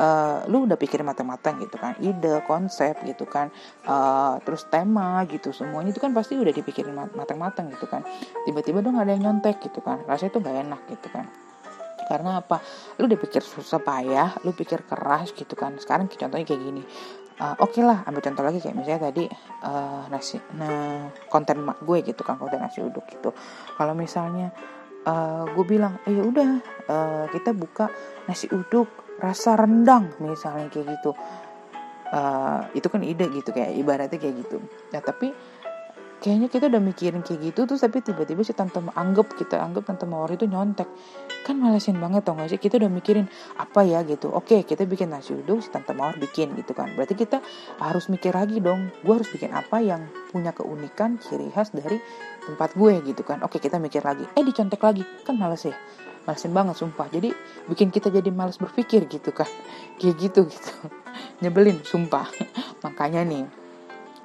uh, 0.00 0.48
lu 0.48 0.64
udah 0.64 0.80
pikir 0.80 1.04
matang-matang 1.04 1.60
gitu 1.60 1.76
kan 1.76 1.92
ide 2.00 2.40
konsep 2.48 2.96
gitu 3.04 3.28
kan 3.28 3.52
uh, 3.84 4.40
terus 4.40 4.64
tema 4.72 5.20
gitu 5.28 5.52
semuanya 5.52 5.92
itu 5.92 6.00
kan 6.00 6.16
pasti 6.16 6.40
udah 6.40 6.52
dipikirin 6.52 6.96
matang-matang 6.96 7.68
gitu 7.68 7.84
kan. 7.84 8.00
Tiba-tiba 8.48 8.80
dong 8.80 8.96
ada 8.96 9.12
yang 9.12 9.28
nyontek 9.28 9.60
gitu 9.60 9.84
kan 9.84 10.00
rasanya 10.08 10.32
itu 10.32 10.38
nggak 10.40 10.56
enak 10.64 10.80
gitu 10.88 11.08
kan. 11.12 11.26
Karena 12.08 12.42
apa? 12.42 12.58
Lu 12.98 13.06
udah 13.06 13.20
pikir 13.20 13.44
susah 13.44 13.78
payah 13.78 14.40
lu 14.42 14.56
pikir 14.56 14.82
keras 14.88 15.30
gitu 15.36 15.54
kan. 15.54 15.76
Sekarang 15.76 16.08
contohnya 16.08 16.46
kayak 16.48 16.62
gini 16.64 16.82
uh, 17.40 17.56
oke 17.58 17.72
okay 17.72 17.82
lah 17.82 18.04
ambil 18.04 18.20
contoh 18.20 18.44
lagi 18.44 18.60
kayak 18.60 18.76
misalnya 18.76 19.08
tadi 19.08 19.24
uh, 19.64 20.04
nasi 20.12 20.36
nah 20.54 21.08
konten 21.32 21.64
mak 21.64 21.80
gue 21.82 22.04
gitu 22.04 22.20
kan 22.22 22.36
konten 22.36 22.60
nasi 22.60 22.84
uduk 22.84 23.08
gitu. 23.08 23.32
Kalau 23.74 23.96
misalnya 23.96 24.52
uh, 25.08 25.48
gue 25.48 25.64
bilang 25.64 25.96
eh 26.04 26.12
ya 26.12 26.22
udah 26.22 26.50
uh, 26.86 27.24
kita 27.32 27.56
buka 27.56 27.88
nasi 28.28 28.46
uduk 28.52 29.18
rasa 29.20 29.56
rendang 29.56 30.12
misalnya 30.20 30.68
kayak 30.68 31.00
gitu. 31.00 31.16
Uh, 32.10 32.66
itu 32.74 32.90
kan 32.90 33.06
ide 33.06 33.30
gitu 33.30 33.54
kayak 33.54 33.70
ibaratnya 33.78 34.18
kayak 34.18 34.42
gitu. 34.42 34.58
Nah 34.90 34.98
tapi 34.98 35.30
kayaknya 36.20 36.52
kita 36.52 36.68
udah 36.68 36.82
mikirin 36.84 37.24
kayak 37.24 37.40
gitu 37.50 37.64
tuh 37.64 37.80
tapi 37.80 38.04
tiba-tiba 38.04 38.44
si 38.44 38.52
tante 38.52 38.76
anggap 38.76 39.32
kita 39.32 39.56
anggap 39.56 39.88
tante 39.88 40.04
mawar 40.04 40.28
itu 40.36 40.44
nyontek. 40.44 40.86
Kan 41.48 41.56
malesin 41.56 41.96
banget 41.96 42.28
tau 42.28 42.36
gak 42.36 42.52
sih? 42.52 42.60
Kita 42.60 42.76
udah 42.76 42.92
mikirin 42.92 43.24
apa 43.56 43.80
ya? 43.82 44.04
gitu. 44.04 44.28
Oke 44.28 44.62
kita 44.68 44.84
bikin 44.84 45.10
nasi 45.10 45.32
uduk 45.32 45.64
si 45.64 45.72
tante 45.72 45.96
mawar 45.96 46.20
bikin 46.20 46.52
gitu 46.60 46.76
kan. 46.76 46.92
Berarti 46.92 47.16
kita 47.16 47.40
harus 47.80 48.12
mikir 48.12 48.36
lagi 48.36 48.60
dong 48.60 48.92
gue 49.00 49.14
harus 49.16 49.28
bikin 49.32 49.50
apa 49.56 49.80
yang 49.80 50.04
punya 50.28 50.52
keunikan 50.52 51.16
ciri 51.16 51.48
khas 51.50 51.72
dari 51.72 51.96
tempat 52.44 52.76
gue 52.76 53.00
gitu 53.00 53.24
kan. 53.24 53.40
Oke 53.40 53.56
kita 53.56 53.80
mikir 53.80 54.04
lagi. 54.04 54.28
Eh 54.36 54.44
dicontek 54.44 54.80
lagi. 54.84 55.02
Kan 55.24 55.40
males 55.40 55.64
ya? 55.64 55.74
Malesin 56.28 56.52
banget 56.52 56.76
sumpah. 56.76 57.08
Jadi 57.08 57.32
bikin 57.66 57.88
kita 57.88 58.12
jadi 58.12 58.28
males 58.28 58.60
berpikir 58.60 59.08
gitu 59.08 59.32
kan. 59.32 59.48
Kayak 59.96 60.20
gitu 60.20 60.40
gitu. 60.52 60.72
Nyebelin 61.40 61.80
sumpah. 61.80 62.28
Makanya 62.84 63.24
nih 63.24 63.59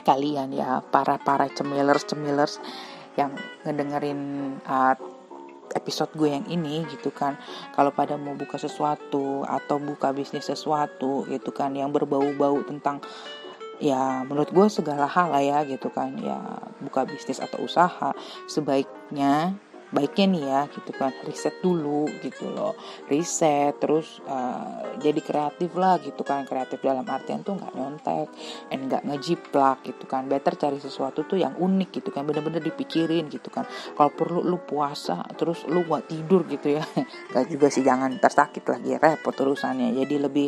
kalian 0.05 0.53
ya 0.53 0.85
para 0.93 1.17
para 1.17 1.49
cemilers 1.49 2.05
cemilers 2.05 2.61
yang 3.17 3.33
ngedengerin 3.65 4.21
uh, 4.69 4.95
episode 5.73 6.11
gue 6.13 6.29
yang 6.31 6.45
ini 6.47 6.85
gitu 6.93 7.09
kan. 7.09 7.35
Kalau 7.73 7.89
pada 7.91 8.15
mau 8.15 8.37
buka 8.37 8.55
sesuatu 8.61 9.43
atau 9.43 9.81
buka 9.81 10.13
bisnis 10.13 10.47
sesuatu 10.47 11.25
gitu 11.27 11.49
kan 11.49 11.73
yang 11.73 11.89
berbau-bau 11.89 12.61
tentang 12.63 13.01
ya 13.81 14.23
menurut 14.23 14.55
gue 14.55 14.67
segala 14.71 15.09
hal 15.09 15.33
lah 15.33 15.43
ya 15.43 15.59
gitu 15.65 15.89
kan. 15.89 16.15
Ya 16.21 16.37
buka 16.79 17.03
bisnis 17.03 17.41
atau 17.41 17.65
usaha 17.65 18.13
sebaiknya 18.45 19.57
baiknya 19.95 20.25
nih 20.27 20.43
ya 20.43 20.61
gitu 20.67 20.91
kan. 20.91 21.15
Riset 21.23 21.63
dulu 21.63 22.03
gitu 22.19 22.51
loh. 22.51 22.75
Riset 23.07 23.79
terus 23.79 24.19
uh, 24.27 24.99
jadi 24.99 25.23
kreatif 25.23 25.71
lah 25.79 25.95
gitu 26.03 26.27
kan. 26.27 26.43
Kreatif 26.43 26.83
dalam 26.83 27.07
artian 27.07 27.39
tuh 27.47 27.55
nggak 27.55 27.71
nyontek 27.71 28.27
and 28.75 28.91
nggak 28.91 29.07
ngejiplak 29.07 29.87
gitu 29.87 30.03
kan. 30.03 30.27
Better 30.27 30.59
cari 30.59 30.83
sesuatu 30.83 31.23
tuh 31.23 31.39
yang 31.39 31.55
unik 31.55 32.03
gitu 32.03 32.11
kan. 32.11 32.27
Bener-bener 32.27 32.59
dipikirin 32.59 33.31
gitu 33.31 33.47
kan. 33.47 33.63
Kalau 33.95 34.11
perlu 34.11 34.43
lu 34.43 34.59
puasa 34.59 35.23
terus 35.39 35.63
lu 35.71 35.87
nggak 35.87 36.11
tidur 36.11 36.43
gitu 36.45 36.75
ya. 36.75 36.83
Nggak 37.31 37.45
juga 37.47 37.67
sih 37.71 37.83
jangan 37.87 38.11
tersakit 38.19 38.67
lagi. 38.67 38.99
Repot 38.99 39.31
urusannya. 39.31 39.95
Jadi 39.95 40.15
lebih 40.19 40.47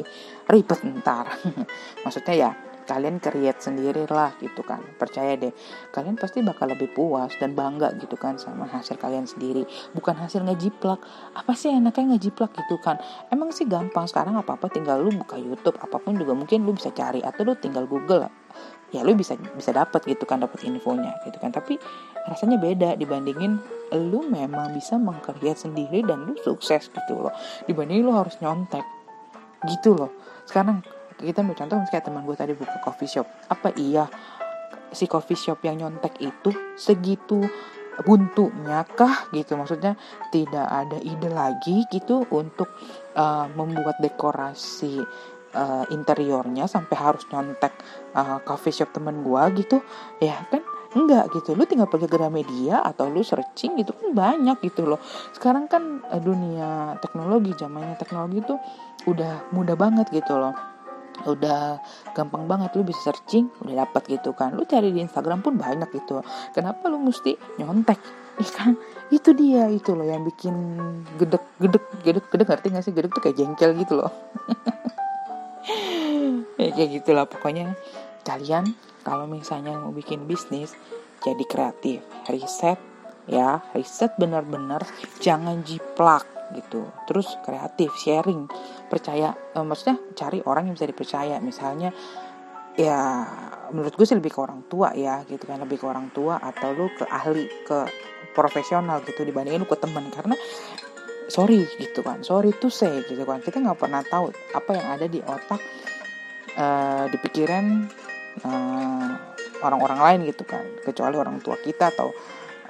ribet 0.51 0.83
ntar. 0.99 1.31
Maksudnya 2.03 2.35
ya 2.35 2.51
kalian 2.87 3.19
create 3.19 3.59
sendiri 3.59 4.07
lah 4.07 4.31
gitu 4.39 4.63
kan. 4.63 4.79
Percaya 4.95 5.35
deh 5.35 5.51
kalian 5.91 6.15
pasti 6.15 6.39
bakal 6.39 6.71
lebih 6.71 6.89
puas 6.95 7.35
dan 7.37 7.53
bangga 7.53 7.91
gitu 7.99 8.15
kan 8.15 8.39
sama 8.39 8.65
hasil 8.65 8.95
kalian 8.95 9.27
sendiri. 9.27 9.67
Bukan 9.91 10.15
hasil 10.15 10.41
ngejiplak. 10.47 11.03
Apa 11.35 11.51
sih 11.53 11.75
enaknya 11.75 12.15
ngejiplak 12.15 12.55
gitu 12.55 12.79
kan? 12.79 12.97
Emang 13.29 13.51
sih 13.51 13.67
gampang. 13.67 14.07
Sekarang 14.07 14.39
apa 14.39 14.55
apa 14.55 14.71
tinggal 14.71 15.03
lu 15.03 15.11
buka 15.11 15.35
YouTube. 15.35 15.75
Apa 15.83 15.99
pun 15.99 16.15
juga 16.15 16.31
mungkin 16.33 16.63
lu 16.63 16.71
bisa 16.73 16.89
cari 16.95 17.19
atau 17.19 17.43
lu 17.43 17.53
tinggal 17.59 17.83
Google. 17.85 18.31
Ya 18.95 19.03
lu 19.03 19.13
bisa 19.19 19.35
bisa 19.35 19.75
dapat 19.75 20.07
gitu 20.07 20.23
kan 20.23 20.39
dapat 20.39 20.63
infonya 20.63 21.19
gitu 21.27 21.37
kan. 21.43 21.51
Tapi 21.51 21.75
rasanya 22.31 22.55
beda 22.55 22.95
dibandingin 22.95 23.59
lu 23.91 24.23
memang 24.31 24.71
bisa 24.71 24.95
mengkreat 24.95 25.59
sendiri 25.59 26.07
dan 26.07 26.23
lu 26.23 26.39
sukses 26.39 26.87
gitu 26.87 27.13
loh. 27.19 27.35
Dibandingin 27.67 28.07
lu 28.07 28.15
harus 28.15 28.39
nyontek 28.39 28.83
gitu 29.67 29.97
loh. 29.97 30.11
Sekarang 30.47 30.79
kita 31.17 31.41
ambil 31.41 31.57
contoh 31.57 31.77
kayak 31.89 32.05
teman 32.05 32.21
gue 32.23 32.37
tadi 32.37 32.53
buka 32.53 32.77
coffee 32.85 33.09
shop. 33.09 33.27
Apa 33.49 33.73
iya 33.73 34.05
si 34.93 35.09
coffee 35.09 35.37
shop 35.37 35.65
yang 35.65 35.81
nyontek 35.81 36.15
itu 36.21 36.53
segitu 36.77 37.41
buntunya 38.05 38.85
kah 38.85 39.25
gitu? 39.33 39.57
Maksudnya 39.57 39.97
tidak 40.29 40.67
ada 40.69 40.97
ide 41.01 41.29
lagi 41.33 41.89
gitu 41.89 42.21
untuk 42.29 42.69
uh, 43.17 43.49
membuat 43.57 43.97
dekorasi 43.97 45.01
uh, 45.57 45.85
interiornya 45.89 46.69
sampai 46.69 46.95
harus 46.95 47.25
nyontek 47.33 47.73
uh, 48.13 48.37
coffee 48.45 48.73
shop 48.73 48.93
temen 48.93 49.25
gue 49.25 49.65
gitu? 49.65 49.81
Ya 50.21 50.37
kan? 50.53 50.61
Enggak 50.93 51.33
gitu. 51.33 51.57
Lu 51.57 51.65
tinggal 51.65 51.89
pakai 51.89 52.07
Gramedia 52.07 52.85
atau 52.85 53.09
lu 53.09 53.25
searching 53.25 53.75
gitu 53.81 53.91
kan 53.91 54.13
banyak 54.13 54.61
gitu 54.61 54.85
loh. 54.85 55.01
Sekarang 55.33 55.65
kan 55.65 56.05
dunia 56.21 56.95
teknologi 57.01 57.57
zamannya 57.57 57.97
teknologi 57.97 58.45
itu 58.45 58.55
udah 59.09 59.51
mudah 59.53 59.75
banget 59.77 60.09
gitu 60.13 60.35
loh 60.35 60.76
udah 61.25 61.81
gampang 62.13 62.45
banget 62.45 62.75
lu 62.77 62.85
bisa 62.85 63.09
searching 63.09 63.49
udah 63.63 63.87
dapat 63.87 64.05
gitu 64.19 64.35
kan. 64.37 64.53
Lu 64.53 64.67
cari 64.67 64.93
di 64.93 65.01
Instagram 65.01 65.41
pun 65.41 65.57
banyak 65.57 65.89
gitu. 65.95 66.21
Kenapa 66.53 66.85
lu 66.91 67.01
mesti 67.01 67.33
nyontek? 67.57 67.97
Ikan 68.45 68.77
itu 69.09 69.33
dia 69.33 69.65
itu 69.71 69.97
loh 69.97 70.05
yang 70.05 70.21
bikin 70.21 70.53
gedek 71.17 71.41
gedek 71.57 71.85
gedek 72.05 72.25
gedek. 72.29 72.47
Ngerti 72.47 72.67
gak 72.69 72.83
sih? 72.85 72.93
Gedek 72.93 73.11
tuh 73.17 73.21
kayak 73.25 73.37
jengkel 73.39 73.73
gitu 73.79 74.03
loh. 74.03 74.11
Ya, 76.57 76.73
kayak 76.73 76.89
gitulah 77.03 77.29
pokoknya. 77.29 77.77
Kalian 78.25 78.73
kalau 79.05 79.29
misalnya 79.29 79.77
mau 79.77 79.93
bikin 79.93 80.25
bisnis 80.25 80.73
jadi 81.21 81.43
kreatif. 81.45 82.01
Riset 82.25 82.79
ya. 83.29 83.61
Riset 83.77 84.17
benar-benar. 84.17 84.81
Jangan 85.21 85.61
jiplak 85.61 86.36
gitu. 86.55 86.87
Terus 87.09 87.27
kreatif 87.43 87.91
sharing 87.99 88.47
percaya 88.87 89.35
eh, 89.35 89.65
maksudnya 89.65 89.99
cari 90.15 90.39
orang 90.43 90.71
yang 90.71 90.75
bisa 90.75 90.87
dipercaya. 90.87 91.35
Misalnya 91.43 91.91
ya 92.77 92.99
menurut 93.73 93.97
gue 93.97 94.05
sih 94.05 94.15
lebih 94.15 94.31
ke 94.31 94.39
orang 94.39 94.63
tua 94.69 94.93
ya 94.95 95.23
gitu 95.27 95.43
kan. 95.43 95.59
Lebih 95.59 95.81
ke 95.81 95.85
orang 95.87 96.13
tua 96.13 96.39
atau 96.39 96.71
lu 96.71 96.87
ke 96.93 97.03
ahli 97.07 97.47
ke 97.65 97.79
profesional 98.37 99.01
gitu 99.01 99.25
dibandingin 99.25 99.65
lu 99.65 99.69
ke 99.69 99.77
teman 99.79 100.07
karena 100.13 100.37
sorry 101.27 101.67
gitu 101.81 102.05
kan. 102.05 102.23
Sorry 102.23 102.55
tuh 102.55 102.71
say 102.71 103.03
gitu 103.07 103.23
kan. 103.27 103.43
Kita 103.43 103.59
nggak 103.59 103.77
pernah 103.77 104.01
tahu 104.05 104.31
apa 104.55 104.71
yang 104.71 104.87
ada 104.93 105.05
di 105.09 105.19
otak 105.19 105.61
uh, 106.55 107.05
di 107.11 107.17
pikiran 107.19 107.65
uh, 108.45 109.11
orang-orang 109.61 109.99
lain 109.99 110.19
gitu 110.31 110.47
kan. 110.47 110.63
Kecuali 110.85 111.15
orang 111.17 111.41
tua 111.41 111.57
kita 111.59 111.91
atau 111.91 112.13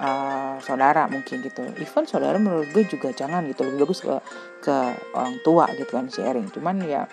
uh, 0.00 0.56
saudara 0.62 1.06
mungkin 1.10 1.42
gitu. 1.42 1.62
Even 1.78 2.06
saudara 2.06 2.38
menurut 2.38 2.70
gue 2.70 2.86
juga 2.86 3.10
jangan 3.12 3.44
gitu 3.46 3.66
lebih 3.66 3.86
bagus 3.86 4.00
ke 4.02 4.14
ke 4.62 4.76
orang 5.14 5.36
tua 5.42 5.70
gitu 5.74 5.94
kan 5.94 6.10
sharing 6.10 6.50
cuman 6.50 6.82
ya 6.82 7.06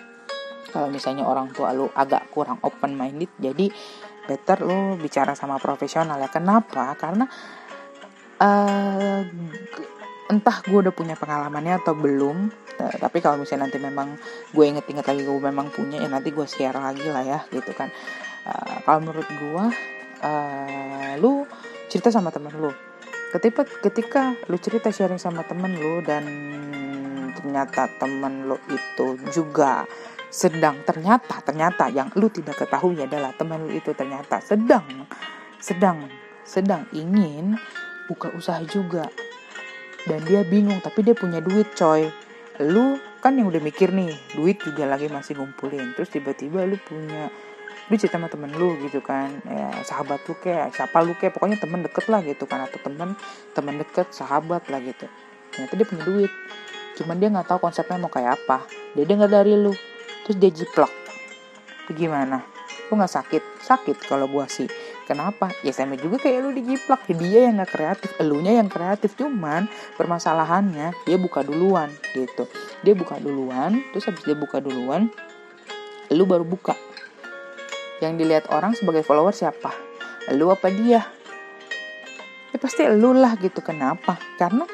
kalau 0.74 0.90
misalnya 0.90 1.24
orang 1.24 1.54
tua 1.54 1.70
lu 1.72 1.86
agak 1.94 2.28
kurang 2.34 2.58
open 2.60 2.98
minded 2.98 3.30
jadi 3.38 3.70
better 4.26 4.58
lu 4.66 4.98
bicara 4.98 5.32
sama 5.38 5.56
profesional 5.62 6.18
ya. 6.18 6.28
Kenapa? 6.28 6.92
Karena 6.98 7.24
uh, 8.42 9.20
entah 10.26 10.56
gue 10.66 10.78
udah 10.82 10.90
punya 10.90 11.14
pengalamannya 11.14 11.78
atau 11.78 11.94
belum 11.94 12.50
uh, 12.82 12.96
tapi 12.98 13.22
kalau 13.22 13.38
misalnya 13.38 13.70
nanti 13.70 13.78
memang 13.78 14.18
gue 14.50 14.64
inget-inget 14.66 15.06
lagi 15.06 15.22
gue 15.22 15.38
memang 15.38 15.70
punya 15.70 16.02
ya 16.02 16.10
nanti 16.10 16.34
gue 16.34 16.42
share 16.44 16.74
lagi 16.74 17.06
lah 17.06 17.22
ya 17.22 17.40
gitu 17.54 17.70
kan. 17.72 17.88
Uh, 18.46 18.76
kalau 18.82 18.98
menurut 19.06 19.26
gue 19.26 19.64
uh, 20.22 20.75
cerita 21.86 22.10
sama 22.10 22.34
temen 22.34 22.52
lu. 22.56 22.70
Ketika 23.34 23.62
ketika 23.82 24.22
lu 24.46 24.56
cerita 24.56 24.88
sharing 24.90 25.20
sama 25.20 25.42
temen 25.44 25.74
lu 25.76 26.00
dan 26.02 26.24
ternyata 27.36 27.90
temen 28.00 28.48
lu 28.48 28.56
itu 28.70 29.18
juga 29.34 29.84
sedang 30.30 30.82
ternyata 30.82 31.40
ternyata 31.42 31.86
yang 31.92 32.10
lu 32.18 32.26
tidak 32.32 32.58
ketahui 32.58 32.98
adalah 32.98 33.30
temen 33.34 33.66
lu 33.66 33.72
itu 33.74 33.94
ternyata 33.94 34.42
sedang 34.42 34.84
sedang 35.62 36.10
sedang 36.46 36.86
ingin 36.94 37.58
buka 38.06 38.30
usaha 38.32 38.62
juga. 38.64 39.10
Dan 40.06 40.22
dia 40.22 40.46
bingung 40.46 40.78
tapi 40.78 41.02
dia 41.02 41.18
punya 41.18 41.42
duit 41.42 41.74
coy. 41.74 42.06
Lu 42.62 42.96
kan 43.18 43.34
yang 43.34 43.50
udah 43.50 43.58
mikir 43.58 43.90
nih 43.90 44.14
duit 44.38 44.62
juga 44.62 44.86
lagi 44.86 45.10
masih 45.10 45.34
ngumpulin. 45.34 45.98
Terus 45.98 46.14
tiba-tiba 46.14 46.62
lu 46.62 46.78
punya 46.86 47.26
lu 47.86 47.94
cerita 47.94 48.18
sama 48.18 48.26
temen 48.26 48.50
lu 48.54 48.74
gitu 48.82 48.98
kan 48.98 49.30
ya 49.46 49.70
sahabat 49.86 50.22
lu 50.26 50.34
kayak 50.42 50.74
siapa 50.74 50.98
lu 51.06 51.14
kayak 51.14 51.34
pokoknya 51.38 51.58
temen 51.58 51.80
deket 51.86 52.06
lah 52.10 52.20
gitu 52.22 52.44
kan 52.44 52.66
atau 52.66 52.78
temen 52.82 53.14
temen 53.54 53.74
deket 53.78 54.10
sahabat 54.10 54.66
lah 54.66 54.82
gitu 54.82 55.06
ternyata 55.54 55.72
dia 55.78 55.86
punya 55.86 56.02
duit 56.02 56.32
cuman 56.98 57.16
dia 57.22 57.28
nggak 57.30 57.46
tahu 57.46 57.58
konsepnya 57.62 58.00
mau 58.02 58.10
kayak 58.10 58.42
apa 58.42 58.66
dia 58.98 59.04
dengar 59.06 59.30
dari 59.30 59.54
lu 59.54 59.70
terus 60.26 60.36
dia 60.36 60.50
jiplak 60.50 60.90
gimana 61.94 62.42
lu 62.90 62.98
nggak 62.98 63.12
sakit 63.12 63.42
sakit 63.62 63.96
kalau 64.10 64.26
gua 64.26 64.50
sih 64.50 64.66
Kenapa? 65.06 65.54
Ya 65.62 65.70
sama 65.70 65.94
juga 65.94 66.18
kayak 66.18 66.38
lu 66.42 66.50
dijiplak. 66.50 67.06
Dia 67.06 67.46
yang 67.46 67.62
gak 67.62 67.78
kreatif, 67.78 68.10
elunya 68.18 68.58
yang 68.58 68.66
kreatif. 68.66 69.14
Cuman 69.14 69.70
permasalahannya 69.94 70.90
dia 71.06 71.16
buka 71.16 71.46
duluan 71.46 71.94
gitu. 72.10 72.50
Dia 72.82 72.98
buka 72.98 73.22
duluan, 73.22 73.86
terus 73.94 74.10
habis 74.10 74.26
dia 74.26 74.34
buka 74.34 74.58
duluan, 74.58 75.06
lu 76.10 76.26
baru 76.26 76.42
buka. 76.42 76.74
Yang 78.04 78.12
dilihat 78.20 78.44
orang 78.52 78.76
sebagai 78.76 79.02
follower 79.02 79.32
siapa? 79.32 79.72
Lu 80.34 80.52
apa 80.52 80.68
dia? 80.68 81.04
Ya 82.52 82.58
pasti 82.60 82.84
lu 82.88 83.16
lah 83.16 83.36
gitu. 83.40 83.62
Kenapa? 83.64 84.20
Karena 84.36 84.64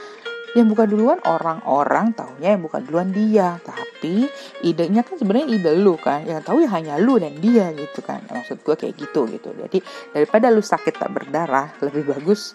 yang 0.53 0.69
buka 0.69 0.85
duluan 0.85 1.17
orang-orang 1.25 2.13
taunya 2.13 2.53
yang 2.53 2.61
buka 2.61 2.85
duluan 2.85 3.09
dia 3.09 3.57
tapi 3.65 4.29
idenya 4.61 5.01
kan 5.01 5.17
sebenarnya 5.17 5.49
ide 5.49 5.73
lu 5.81 5.97
kan 5.97 6.29
yang 6.29 6.45
tahu 6.45 6.61
ya 6.61 6.69
hanya 6.77 7.01
lu 7.01 7.17
dan 7.17 7.33
dia 7.41 7.73
gitu 7.73 8.05
kan 8.05 8.21
maksud 8.29 8.61
gue 8.61 8.77
kayak 8.77 9.01
gitu 9.01 9.25
gitu 9.33 9.49
jadi 9.57 9.81
daripada 10.13 10.53
lu 10.53 10.61
sakit 10.61 11.01
tak 11.01 11.09
berdarah 11.09 11.73
lebih 11.81 12.05
bagus 12.05 12.53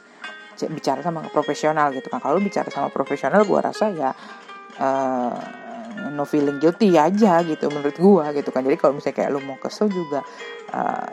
bicara 0.65 1.01
sama 1.01 1.25
profesional 1.29 1.89
gitu 1.93 2.09
kan 2.09 2.21
kalau 2.21 2.37
bicara 2.37 2.69
sama 2.69 2.93
profesional 2.93 3.41
gue 3.45 3.59
rasa 3.61 3.89
ya 3.89 4.13
uh, 4.77 5.33
no 6.13 6.23
feeling 6.23 6.61
guilty 6.61 6.95
aja 6.95 7.41
gitu 7.43 7.69
menurut 7.69 7.97
gue 7.97 8.25
gitu 8.41 8.49
kan. 8.53 8.61
Jadi 8.65 8.77
kalau 8.77 8.93
misalnya 8.97 9.15
kayak 9.17 9.29
lu 9.33 9.39
mau 9.43 9.57
kesel 9.59 9.87
juga 9.91 10.23
uh, 10.73 11.11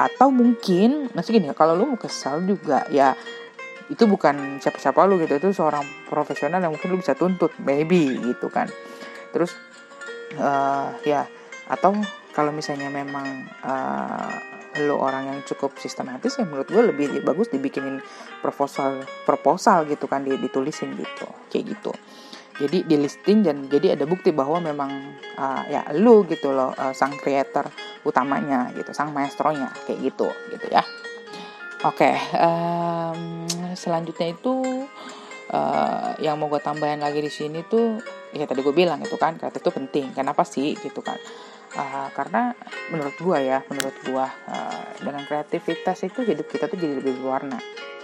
atau 0.00 0.32
mungkin 0.32 1.12
masih 1.12 1.36
gini 1.36 1.52
kalau 1.52 1.76
lu 1.76 1.84
mau 1.94 2.00
kesel 2.00 2.40
juga 2.46 2.88
ya 2.88 3.12
itu 3.90 4.06
bukan 4.06 4.62
siapa-siapa 4.62 5.02
lu 5.04 5.18
gitu 5.18 5.34
itu 5.36 5.50
seorang 5.50 5.82
profesional 6.06 6.62
yang 6.62 6.70
mungkin 6.70 6.94
lu 6.94 6.98
bisa 7.02 7.18
tuntut 7.18 7.50
maybe 7.60 8.16
gitu 8.22 8.46
kan. 8.48 8.70
Terus 9.34 9.52
uh, 10.38 10.94
ya 11.02 11.26
atau 11.66 11.94
kalau 12.30 12.54
misalnya 12.54 12.86
memang 12.90 13.26
uh, 13.66 14.30
lu 14.78 14.94
orang 14.94 15.26
yang 15.26 15.38
cukup 15.42 15.74
sistematis 15.82 16.38
ya 16.38 16.46
menurut 16.46 16.70
gue 16.70 16.82
lebih 16.94 17.06
bagus 17.26 17.50
dibikinin 17.50 17.98
proposal 18.38 19.02
proposal 19.26 19.82
gitu 19.90 20.06
kan 20.06 20.22
ditulisin 20.22 20.94
gitu 20.94 21.26
kayak 21.50 21.74
gitu 21.74 21.90
jadi 22.60 22.84
di 22.84 22.96
listing 23.00 23.40
dan 23.40 23.56
jadi 23.72 23.96
ada 23.96 24.04
bukti 24.04 24.30
bahwa 24.36 24.60
memang 24.60 25.16
uh, 25.40 25.64
ya 25.66 25.88
lu 25.96 26.28
gitu 26.28 26.52
loh 26.52 26.76
uh, 26.76 26.92
sang 26.92 27.16
creator 27.16 27.64
utamanya 28.04 28.68
gitu 28.76 28.92
sang 28.92 29.16
maestronya 29.16 29.72
kayak 29.88 30.12
gitu 30.12 30.28
gitu 30.52 30.68
ya 30.68 30.84
Oke, 31.80 32.04
okay, 32.04 32.16
um, 32.36 33.48
selanjutnya 33.72 34.36
itu 34.36 34.84
uh, 35.48 36.12
yang 36.20 36.36
mau 36.36 36.52
gue 36.52 36.60
tambahin 36.60 37.00
lagi 37.00 37.24
di 37.24 37.32
sini 37.32 37.64
tuh, 37.64 37.96
ya 38.36 38.44
tadi 38.44 38.60
gue 38.60 38.76
bilang 38.76 39.00
itu 39.00 39.16
kan 39.16 39.40
kreatif 39.40 39.64
itu 39.64 39.72
penting. 39.72 40.12
Kenapa 40.12 40.44
sih 40.44 40.76
gitu 40.76 41.00
kan? 41.00 41.16
Uh, 41.72 42.12
karena 42.12 42.52
menurut 42.92 43.16
gue 43.16 43.38
ya, 43.48 43.64
menurut 43.72 43.96
gue 44.04 44.26
uh, 44.28 44.84
dengan 45.00 45.24
kreativitas 45.24 46.04
itu 46.04 46.20
hidup 46.20 46.52
kita 46.52 46.68
tuh 46.68 46.76
jadi 46.76 47.00
lebih 47.00 47.16
berwarna. 47.16 47.56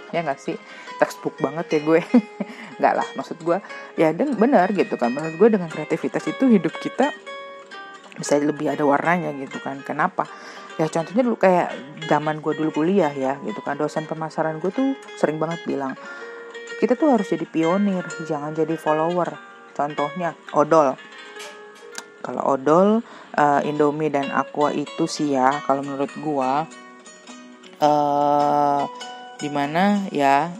Ya 0.09 0.25
nggak 0.25 0.41
sih? 0.41 0.57
Textbook 0.97 1.37
banget 1.37 1.77
ya 1.77 1.79
gue. 1.85 2.01
nggak 2.77 2.93
lah, 2.93 3.07
maksud 3.17 3.37
gue 3.41 3.57
ya 3.97 4.13
dan 4.13 4.37
benar 4.37 4.69
gitu 4.73 4.95
kan. 4.95 5.13
Menurut 5.13 5.35
gue 5.35 5.49
dengan 5.57 5.69
kreativitas 5.69 6.25
itu 6.29 6.45
hidup 6.49 6.73
kita 6.77 7.13
bisa 8.17 8.37
lebih 8.41 8.73
ada 8.73 8.85
warnanya 8.85 9.33
gitu 9.37 9.61
kan. 9.61 9.81
Kenapa? 9.85 10.25
ya 10.77 10.85
contohnya 10.85 11.25
dulu 11.25 11.37
kayak 11.41 11.73
zaman 12.05 12.37
gue 12.37 12.53
dulu 12.53 12.69
kuliah 12.69 13.09
ya 13.09 13.41
gitu 13.41 13.65
kan 13.65 13.75
dosen 13.81 14.05
pemasaran 14.05 14.61
gue 14.61 14.69
tuh 14.69 14.93
sering 15.17 15.41
banget 15.41 15.57
bilang 15.65 15.97
kita 16.77 16.93
tuh 16.93 17.17
harus 17.17 17.25
jadi 17.25 17.49
pionir 17.49 18.05
jangan 18.29 18.53
jadi 18.53 18.77
follower 18.77 19.33
contohnya 19.73 20.37
odol 20.53 20.93
kalau 22.21 22.43
odol 22.53 23.01
uh, 23.33 23.61
Indomie 23.65 24.13
dan 24.13 24.29
Aqua 24.29 24.69
itu 24.69 25.09
sih 25.09 25.33
ya 25.33 25.65
kalau 25.65 25.81
menurut 25.81 26.13
gue 26.13 26.51
uh, 27.81 28.81
di 29.41 29.49
mana 29.49 30.05
ya 30.13 30.53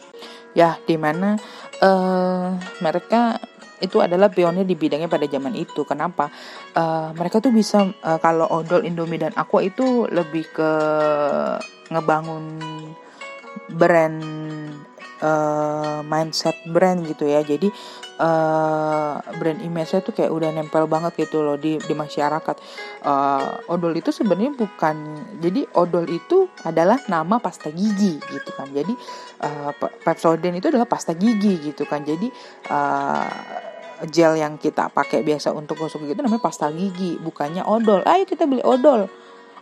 ya 0.58 0.82
di 0.90 0.98
mana 0.98 1.38
uh, 1.82 2.58
mereka 2.82 3.42
itu 3.78 4.02
adalah 4.02 4.34
pionir 4.34 4.66
di 4.66 4.74
bidangnya 4.74 5.10
pada 5.10 5.30
zaman 5.30 5.54
itu. 5.54 5.86
Kenapa? 5.86 6.34
Uh, 6.74 7.14
mereka 7.14 7.38
tuh 7.38 7.54
bisa 7.54 7.86
uh, 8.02 8.18
kalau 8.18 8.50
odol 8.50 8.82
Indomie 8.82 9.22
dan 9.22 9.34
Aqua 9.38 9.62
itu 9.62 10.10
lebih 10.10 10.50
ke 10.50 10.72
ngebangun 11.94 12.58
brand 13.78 14.18
uh, 15.22 16.02
mindset 16.02 16.58
brand 16.70 17.06
gitu 17.06 17.30
ya. 17.30 17.46
Jadi 17.46 17.70
uh, 18.18 19.22
brand 19.38 19.62
image-nya 19.62 20.02
tuh 20.02 20.14
kayak 20.14 20.34
udah 20.34 20.50
nempel 20.54 20.90
banget 20.90 21.28
gitu 21.28 21.46
loh 21.46 21.56
di 21.56 21.78
di 21.78 21.94
masyarakat. 21.94 22.56
Uh, 23.06 23.72
odol 23.72 23.94
itu 23.96 24.10
sebenarnya 24.10 24.54
bukan 24.58 24.96
jadi 25.40 25.70
odol 25.78 26.06
itu 26.10 26.50
adalah 26.66 26.98
nama 27.08 27.38
pasta 27.38 27.70
gigi 27.70 28.18
gitu 28.20 28.52
kan. 28.54 28.70
Jadi 28.74 28.94
uh, 29.46 29.72
Pepsodent 30.04 30.58
itu 30.58 30.68
adalah 30.70 30.90
pasta 30.90 31.14
gigi 31.14 31.62
gitu 31.62 31.86
kan. 31.86 32.02
Jadi 32.04 32.28
uh, 32.74 33.30
gel 34.10 34.38
yang 34.38 34.62
kita 34.62 34.94
pakai 34.94 35.26
biasa 35.26 35.54
untuk 35.54 35.82
gosok 35.82 36.06
gigi 36.06 36.14
itu 36.18 36.24
namanya 36.26 36.44
pasta 36.44 36.70
gigi, 36.70 37.18
bukannya 37.18 37.66
odol. 37.66 38.06
Ayo 38.06 38.30
kita 38.30 38.46
beli 38.46 38.62
odol. 38.62 39.10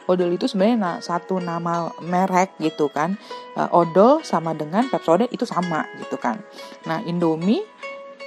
Odol 0.05 0.37
itu 0.37 0.45
sebenarnya 0.45 1.01
satu 1.01 1.41
nama 1.41 1.89
merek 1.97 2.61
gitu 2.61 2.93
kan. 2.93 3.17
Odol 3.73 4.21
sama 4.21 4.53
dengan 4.53 4.85
Pepsodent 4.85 5.33
itu 5.33 5.49
sama 5.49 5.89
gitu 5.97 6.21
kan. 6.21 6.37
Nah, 6.85 7.01
Indomie 7.09 7.65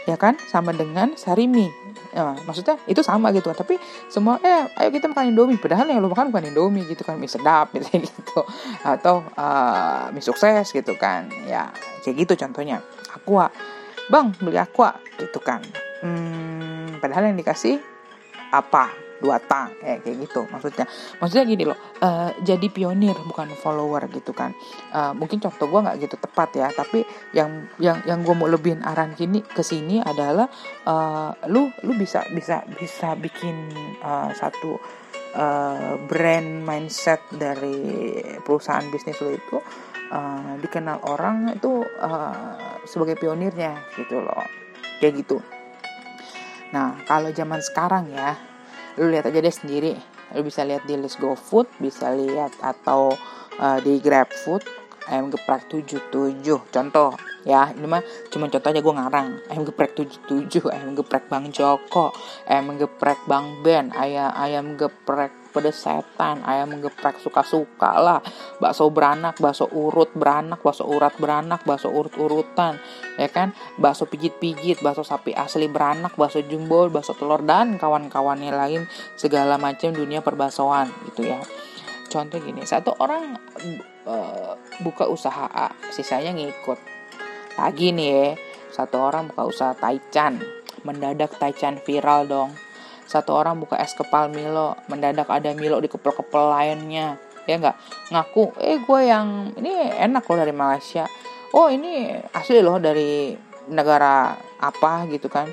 ya 0.09 0.17
kan? 0.17 0.41
Sama 0.49 0.73
dengan 0.73 1.13
Sarimi. 1.21 1.69
Ya, 2.09 2.33
maksudnya 2.49 2.81
itu 2.89 3.05
sama 3.05 3.29
gitu. 3.37 3.53
Tapi 3.53 3.77
semua 4.09 4.41
eh 4.41 4.65
ayo 4.81 4.89
kita 4.89 5.13
makan 5.13 5.37
Indomie. 5.37 5.61
Padahal 5.61 5.85
yang 5.93 6.01
lu 6.01 6.09
makan 6.09 6.33
bukan 6.33 6.49
Indomie 6.49 6.89
gitu 6.89 7.05
kan 7.05 7.21
mie 7.21 7.29
sedap 7.29 7.69
gitu, 7.77 8.01
gitu. 8.01 8.41
atau 8.81 9.21
uh, 9.37 10.09
mie 10.17 10.25
sukses 10.25 10.73
gitu 10.73 10.97
kan. 10.97 11.29
Ya 11.45 11.69
kayak 12.01 12.25
gitu 12.25 12.33
contohnya. 12.41 12.81
Aqua. 13.13 13.53
Bang 14.09 14.33
beli 14.41 14.57
aqua. 14.57 14.97
Gitu 15.21 15.37
kan. 15.45 15.61
Hmm, 16.01 16.97
padahal 17.05 17.29
yang 17.29 17.37
dikasih 17.37 17.77
apa 18.49 19.08
dua 19.19 19.43
tang 19.43 19.75
eh, 19.83 19.99
kayak 20.03 20.17
gitu 20.29 20.47
maksudnya. 20.51 20.87
Maksudnya 21.19 21.45
gini 21.45 21.65
loh 21.67 21.79
uh, 22.03 22.31
jadi 22.43 22.67
pionir 22.71 23.17
bukan 23.27 23.51
follower 23.59 24.07
gitu 24.11 24.33
kan. 24.33 24.55
Uh, 24.91 25.13
mungkin 25.15 25.43
contoh 25.43 25.67
gue 25.69 25.81
nggak 25.85 25.97
gitu 26.09 26.17
tepat 26.19 26.49
ya 26.55 26.69
tapi 26.73 27.03
yang 27.35 27.69
yang 27.83 28.01
yang 28.07 28.23
gue 28.23 28.35
mau 28.35 28.49
lebihin 28.49 28.83
arahan 28.83 29.13
kini 29.15 29.43
ke 29.43 29.63
sini 29.63 30.01
adalah 30.01 30.47
uh, 30.87 31.35
lu 31.51 31.71
lu 31.85 31.93
bisa 31.99 32.25
bisa 32.33 32.63
bisa 32.79 33.19
bikin 33.19 33.71
uh, 34.03 34.31
satu 34.35 34.79
uh, 35.35 35.95
brand 36.07 36.65
mindset 36.65 37.21
dari 37.35 38.17
perusahaan 38.43 38.87
bisnis 38.89 39.19
lo 39.21 39.31
itu 39.35 39.59
uh, 40.13 40.57
dikenal 40.61 41.05
orang 41.09 41.53
itu 41.57 41.85
uh, 41.85 42.81
sebagai 42.89 43.21
pionirnya 43.21 43.77
gitu 43.97 44.23
loh. 44.23 44.45
Kayak 44.99 45.25
gitu. 45.25 45.39
Nah, 46.69 47.01
kalau 47.09 47.33
zaman 47.33 47.65
sekarang 47.65 48.13
ya, 48.13 48.37
lu 48.99 49.09
lihat 49.15 49.31
aja 49.31 49.39
deh 49.39 49.55
sendiri. 49.55 49.95
Lu 50.35 50.43
bisa 50.45 50.67
lihat 50.67 50.85
di 50.85 50.99
Let's 50.99 51.17
Go 51.17 51.39
Food, 51.39 51.71
bisa 51.79 52.11
lihat 52.13 52.53
atau 52.61 53.15
uh, 53.63 53.79
di 53.81 54.03
Grab 54.03 54.29
Food, 54.45 54.67
ayam 55.07 55.31
geprek 55.31 55.71
77. 55.71 56.45
Contoh 56.69 57.15
ya, 57.47 57.71
ini 57.73 57.87
mah 57.87 58.03
cuma 58.29 58.51
contoh 58.51 58.69
aja 58.69 58.83
gue 58.83 58.95
ngarang. 58.99 59.29
Ayam 59.49 59.63
geprek 59.65 59.95
77, 59.97 60.69
ayam 60.69 60.99
geprek 60.99 61.31
Bang 61.31 61.49
Joko, 61.55 62.13
ayam 62.45 62.77
geprek 62.77 63.23
Bang 63.31 63.63
Ben, 63.63 63.95
ayam 63.95 64.35
ayam 64.35 64.75
geprek 64.75 65.33
pedes 65.51 65.81
setan 65.81 66.45
ayam 66.45 66.71
geprek 66.79 67.19
suka-suka 67.19 67.99
lah. 67.99 68.21
Bakso 68.63 68.89
beranak 68.93 69.41
bakso 69.41 69.67
urut 69.73 70.13
beranak 70.15 70.61
bakso 70.63 70.87
urat 70.87 71.17
beranak 71.17 71.65
bakso 71.65 71.89
urut-urutan. 71.91 72.79
Ya 73.17 73.29
kan? 73.33 73.57
Bakso 73.81 74.07
pijit-pijit 74.07 74.85
bakso 74.85 75.03
sapi 75.03 75.33
asli 75.35 75.67
beranak 75.67 76.15
bakso 76.15 76.45
jumbo 76.45 76.87
bakso 76.93 77.17
telur 77.17 77.43
dan 77.43 77.81
kawan-kawannya 77.81 78.53
lain. 78.55 78.83
Segala 79.17 79.57
macam 79.57 79.91
dunia 79.97 80.23
perbasoan 80.23 80.93
gitu 81.11 81.27
ya. 81.27 81.41
Contoh 82.09 82.41
gini 82.41 82.65
satu 82.65 82.97
orang 83.01 83.37
uh, 84.09 84.57
buka 84.81 85.11
usaha 85.11 85.45
A 85.49 85.73
sisanya 85.93 86.33
ngikut. 86.33 86.79
Lagi 87.59 87.91
nih 87.93 88.09
ya 88.09 88.29
satu 88.73 89.01
orang 89.03 89.29
buka 89.33 89.43
usaha 89.49 89.73
taichan. 89.75 90.39
Mendadak 90.87 91.35
taichan 91.43 91.83
viral 91.83 92.31
dong 92.31 92.68
satu 93.09 93.33
orang 93.33 93.57
buka 93.57 93.81
es 93.81 93.97
kepal 93.97 94.29
Milo 94.29 94.77
mendadak 94.93 95.33
ada 95.33 95.57
Milo 95.57 95.81
di 95.81 95.89
kepel-kepel 95.89 96.53
lainnya. 96.53 97.17
Ya 97.49 97.57
nggak? 97.57 97.77
Ngaku 98.13 98.61
eh 98.61 98.77
gue 98.85 99.01
yang 99.09 99.57
ini 99.57 99.73
enak 99.97 100.29
loh 100.29 100.37
dari 100.37 100.53
Malaysia. 100.53 101.09
Oh 101.57 101.73
ini 101.73 102.13
asli 102.37 102.61
loh 102.61 102.77
dari 102.77 103.33
negara 103.73 104.37
apa 104.61 105.09
gitu 105.09 105.33
kan. 105.33 105.49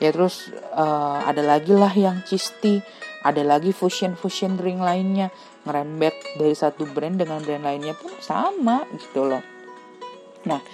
Ya 0.00 0.08
terus 0.08 0.48
uh, 0.72 1.20
ada 1.20 1.44
lagi 1.44 1.76
lah 1.76 1.92
yang 1.92 2.24
cisti 2.24 2.80
ada 3.20 3.44
lagi 3.44 3.76
fusion 3.76 4.16
fusion 4.16 4.56
drink 4.56 4.80
lainnya. 4.80 5.28
Ngerembet 5.68 6.40
dari 6.40 6.56
satu 6.56 6.88
brand 6.88 7.20
dengan 7.20 7.44
brand 7.44 7.68
lainnya 7.68 7.92
pun 7.92 8.08
sama 8.24 8.88
gitu 8.96 9.28
loh. 9.28 9.44
Nah 10.48 10.64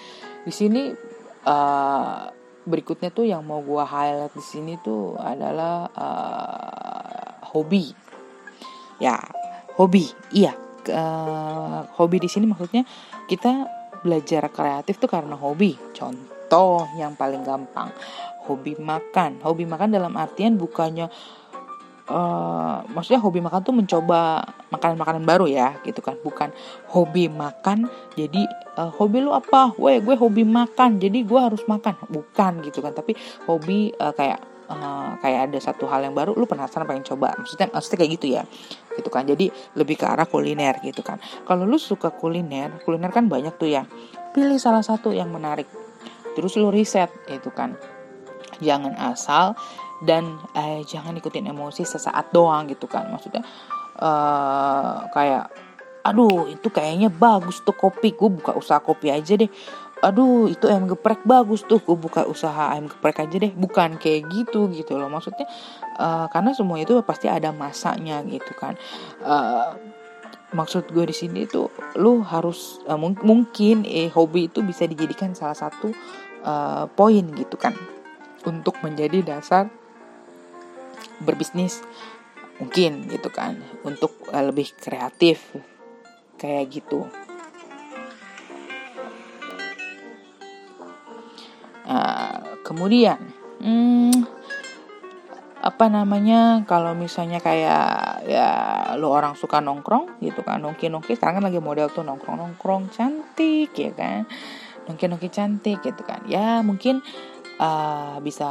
di 0.46 0.54
sini 0.54 0.94
uh, 1.42 2.35
berikutnya 2.66 3.14
tuh 3.14 3.24
yang 3.24 3.46
mau 3.46 3.62
gue 3.62 3.80
highlight 3.80 4.34
di 4.34 4.44
sini 4.44 4.74
tuh 4.82 5.14
adalah 5.16 5.86
uh, 5.94 7.46
hobi. 7.54 7.94
Ya 8.98 9.16
hobi. 9.78 10.10
Iya 10.34 10.52
uh, 10.90 11.86
hobi 11.96 12.22
di 12.22 12.28
sini 12.28 12.50
maksudnya 12.50 12.82
kita 13.30 13.66
belajar 14.02 14.50
kreatif 14.50 14.98
tuh 14.98 15.10
karena 15.10 15.38
hobi. 15.38 15.78
Contoh 15.94 16.86
yang 16.98 17.14
paling 17.14 17.46
gampang 17.46 17.90
hobi 18.46 18.78
makan. 18.78 19.42
Hobi 19.42 19.66
makan 19.66 19.94
dalam 19.94 20.14
artian 20.14 20.58
bukannya 20.58 21.10
Uh, 22.06 22.86
maksudnya 22.94 23.18
hobi 23.18 23.42
makan 23.42 23.66
tuh 23.66 23.74
mencoba 23.74 24.38
makanan-makanan 24.70 25.26
baru 25.26 25.50
ya 25.50 25.74
gitu 25.82 25.98
kan. 25.98 26.14
Bukan 26.22 26.54
hobi 26.94 27.26
makan 27.26 27.90
jadi 28.14 28.46
uh, 28.78 28.94
hobi 28.94 29.26
lu 29.26 29.34
apa? 29.34 29.74
Weh 29.74 29.98
gue 29.98 30.14
hobi 30.14 30.46
makan 30.46 31.02
jadi 31.02 31.26
gue 31.26 31.40
harus 31.42 31.66
makan. 31.66 31.98
Bukan 32.06 32.62
gitu 32.62 32.78
kan. 32.78 32.94
Tapi 32.94 33.18
hobi 33.50 33.90
uh, 33.98 34.14
kayak 34.14 34.38
uh, 34.70 35.18
kayak 35.18 35.50
ada 35.50 35.58
satu 35.58 35.90
hal 35.90 36.06
yang 36.06 36.14
baru 36.14 36.30
lu 36.38 36.46
penasaran 36.46 36.86
pengen 36.86 37.02
coba. 37.02 37.34
Maksudnya 37.42 37.74
maksudnya 37.74 37.98
kayak 37.98 38.12
gitu 38.14 38.26
ya 38.38 38.42
gitu 38.94 39.10
kan. 39.10 39.26
Jadi 39.26 39.50
lebih 39.74 39.98
ke 39.98 40.06
arah 40.06 40.30
kuliner 40.30 40.78
gitu 40.86 41.02
kan. 41.02 41.18
Kalau 41.42 41.66
lu 41.66 41.74
suka 41.74 42.14
kuliner 42.14 42.86
kuliner 42.86 43.10
kan 43.10 43.26
banyak 43.26 43.58
tuh 43.58 43.66
ya. 43.66 43.82
Pilih 44.30 44.62
salah 44.62 44.86
satu 44.86 45.10
yang 45.10 45.34
menarik. 45.34 45.66
Terus 46.38 46.54
lu 46.54 46.70
riset 46.70 47.10
itu 47.26 47.50
kan. 47.50 47.74
Jangan 48.62 48.94
asal 48.96 49.58
dan 50.04 50.36
eh, 50.52 50.84
jangan 50.84 51.16
ikutin 51.16 51.48
emosi 51.48 51.86
sesaat 51.86 52.34
doang 52.34 52.68
gitu 52.68 52.84
kan. 52.84 53.08
Maksudnya 53.08 53.40
uh, 54.00 55.08
kayak 55.12 55.48
aduh 56.06 56.46
itu 56.46 56.70
kayaknya 56.70 57.10
bagus 57.10 57.66
tuh 57.66 57.74
kopi 57.74 58.14
gue 58.14 58.30
buka 58.30 58.54
usaha 58.54 58.78
kopi 58.78 59.10
aja 59.10 59.34
deh. 59.34 59.50
Aduh 60.04 60.46
itu 60.46 60.68
ayam 60.68 60.86
geprek 60.86 61.24
bagus 61.26 61.64
tuh 61.64 61.80
gue 61.82 61.96
buka 61.96 62.28
usaha 62.28 62.70
ayam 62.76 62.86
geprek 62.86 63.26
aja 63.26 63.36
deh. 63.42 63.50
Bukan 63.50 63.98
kayak 63.98 64.30
gitu 64.30 64.70
gitu 64.70 64.94
loh. 64.94 65.10
Maksudnya 65.10 65.48
uh, 65.98 66.30
karena 66.30 66.54
semua 66.54 66.78
itu 66.78 66.94
pasti 67.02 67.26
ada 67.26 67.50
masanya 67.50 68.22
gitu 68.22 68.52
kan. 68.54 68.78
Uh, 69.24 69.74
maksud 70.54 70.86
gue 70.94 71.10
di 71.10 71.16
sini 71.16 71.42
tuh 71.50 71.72
lu 71.98 72.22
harus 72.22 72.78
uh, 72.86 72.94
mung 72.94 73.18
mungkin 73.26 73.82
eh 73.82 74.06
hobi 74.06 74.46
itu 74.46 74.62
bisa 74.62 74.86
dijadikan 74.86 75.34
salah 75.34 75.58
satu 75.58 75.90
uh, 76.46 76.86
poin 76.92 77.24
gitu 77.34 77.58
kan. 77.58 77.74
Untuk 78.46 78.78
menjadi 78.78 79.26
dasar 79.26 79.66
berbisnis 81.22 81.80
mungkin 82.56 83.04
gitu 83.12 83.28
kan 83.28 83.60
untuk 83.84 84.16
uh, 84.32 84.44
lebih 84.44 84.72
kreatif 84.80 85.52
kayak 86.40 86.72
gitu. 86.72 87.04
Uh, 91.86 92.58
kemudian 92.66 93.20
hmm, 93.62 94.26
apa 95.62 95.86
namanya 95.86 96.66
kalau 96.66 96.98
misalnya 96.98 97.38
kayak 97.38 98.26
ya 98.26 98.50
lo 98.98 99.14
orang 99.14 99.38
suka 99.38 99.62
nongkrong 99.62 100.18
gitu 100.18 100.42
kan 100.42 100.58
nongki 100.58 100.90
nongki 100.90 101.14
sekarang 101.14 101.38
kan 101.38 101.46
lagi 101.46 101.62
model 101.62 101.86
tuh 101.86 102.02
nongkrong 102.02 102.42
nongkrong 102.42 102.90
cantik 102.90 103.70
ya 103.70 103.94
kan 103.94 104.26
nongki 104.90 105.06
nongki 105.06 105.28
cantik 105.30 105.78
gitu 105.82 106.02
kan. 106.02 106.26
Ya 106.26 106.58
mungkin 106.66 107.02
uh, 107.62 108.18
bisa 108.22 108.50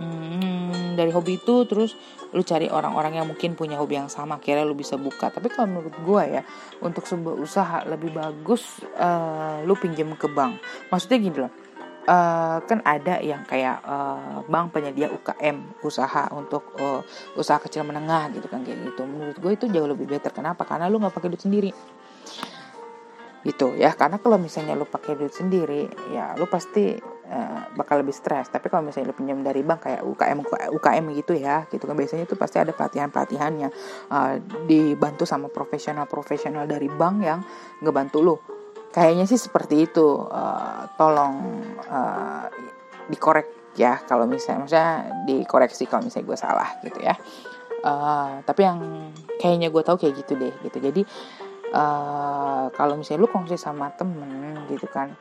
hmm, 0.00 0.96
dari 0.96 1.12
hobi 1.12 1.36
itu 1.36 1.68
terus 1.68 1.92
lu 2.32 2.40
cari 2.40 2.72
orang-orang 2.72 3.20
yang 3.20 3.26
mungkin 3.28 3.52
punya 3.52 3.76
hobi 3.76 4.00
yang 4.00 4.08
sama 4.08 4.40
kira 4.40 4.64
lu 4.64 4.72
bisa 4.72 4.96
buka. 4.96 5.28
Tapi 5.28 5.52
kalau 5.52 5.68
menurut 5.68 5.94
gue 6.00 6.22
ya 6.40 6.42
untuk 6.80 7.04
sebuah 7.04 7.36
usaha 7.36 7.84
lebih 7.84 8.16
bagus 8.16 8.80
uh, 8.96 9.60
lu 9.68 9.76
pinjam 9.76 10.08
ke 10.16 10.26
bank. 10.32 10.58
Maksudnya 10.88 11.18
gini 11.20 11.38
loh 11.44 11.52
uh, 12.06 12.58
kan 12.64 12.78
ada 12.86 13.20
yang 13.20 13.44
kayak 13.44 13.82
uh, 13.84 14.40
bank 14.46 14.72
penyedia 14.74 15.10
UKM 15.10 15.82
usaha 15.86 16.30
untuk 16.32 16.74
uh, 16.80 17.02
usaha 17.38 17.60
kecil 17.60 17.84
menengah 17.84 18.30
gitu 18.32 18.46
kan 18.50 18.66
kayak 18.66 18.90
gitu. 18.90 19.04
Menurut 19.04 19.36
gue 19.36 19.52
itu 19.54 19.66
jauh 19.68 19.88
lebih 19.90 20.10
better. 20.10 20.34
Kenapa? 20.34 20.66
Karena 20.66 20.90
lu 20.90 21.02
nggak 21.02 21.14
pakai 21.14 21.28
duit 21.28 21.42
sendiri. 21.42 21.70
Gitu 23.40 23.72
ya 23.80 23.96
karena 23.96 24.20
kalau 24.20 24.36
misalnya 24.36 24.76
lu 24.76 24.84
pakai 24.84 25.16
duit 25.16 25.32
sendiri 25.32 25.88
ya 26.12 26.36
lu 26.36 26.44
pasti 26.44 27.00
uh, 27.30 27.70
bakal 27.78 28.02
lebih 28.02 28.12
stres. 28.12 28.50
Tapi 28.50 28.66
kalau 28.66 28.84
misalnya 28.84 29.14
lu 29.14 29.16
pinjam 29.16 29.40
dari 29.40 29.62
bank 29.62 29.86
kayak 29.86 30.02
UKM 30.02 30.38
UKM 30.74 31.04
gitu 31.16 31.32
ya 31.38 31.64
gitu 31.70 31.86
kan 31.86 31.94
biasanya 31.94 32.26
itu 32.26 32.34
pasti 32.34 32.58
ada 32.58 32.74
pelatihan 32.74 33.08
pelatihannya 33.08 33.68
uh, 34.10 34.34
dibantu 34.66 35.24
sama 35.24 35.46
profesional 35.48 36.10
profesional 36.10 36.66
dari 36.66 36.90
bank 36.90 37.16
yang 37.22 37.40
ngebantu 37.80 38.18
lu. 38.20 38.36
Kayaknya 38.90 39.24
sih 39.30 39.38
seperti 39.38 39.86
itu. 39.86 40.26
Uh, 40.26 40.90
tolong 40.98 41.62
uh, 41.86 42.50
dikorek 43.06 43.74
ya 43.78 44.02
kalau 44.02 44.26
misalnya 44.26 44.66
maksudnya 44.66 44.90
dikoreksi 45.24 45.86
kalau 45.86 46.02
misalnya 46.04 46.26
gue 46.26 46.38
salah 46.38 46.70
gitu 46.82 46.98
ya. 47.00 47.14
Uh, 47.80 48.44
tapi 48.44 48.68
yang 48.68 49.08
kayaknya 49.40 49.72
gue 49.72 49.80
tahu 49.80 49.96
kayak 49.96 50.14
gitu 50.20 50.36
deh 50.36 50.52
gitu. 50.66 50.78
Jadi 50.82 51.02
uh, 51.72 52.66
kalau 52.74 52.98
misalnya 52.98 53.24
lu 53.24 53.30
kongsi 53.30 53.56
sama 53.56 53.94
temen 53.94 54.66
gitu 54.68 54.86
kan 54.90 55.14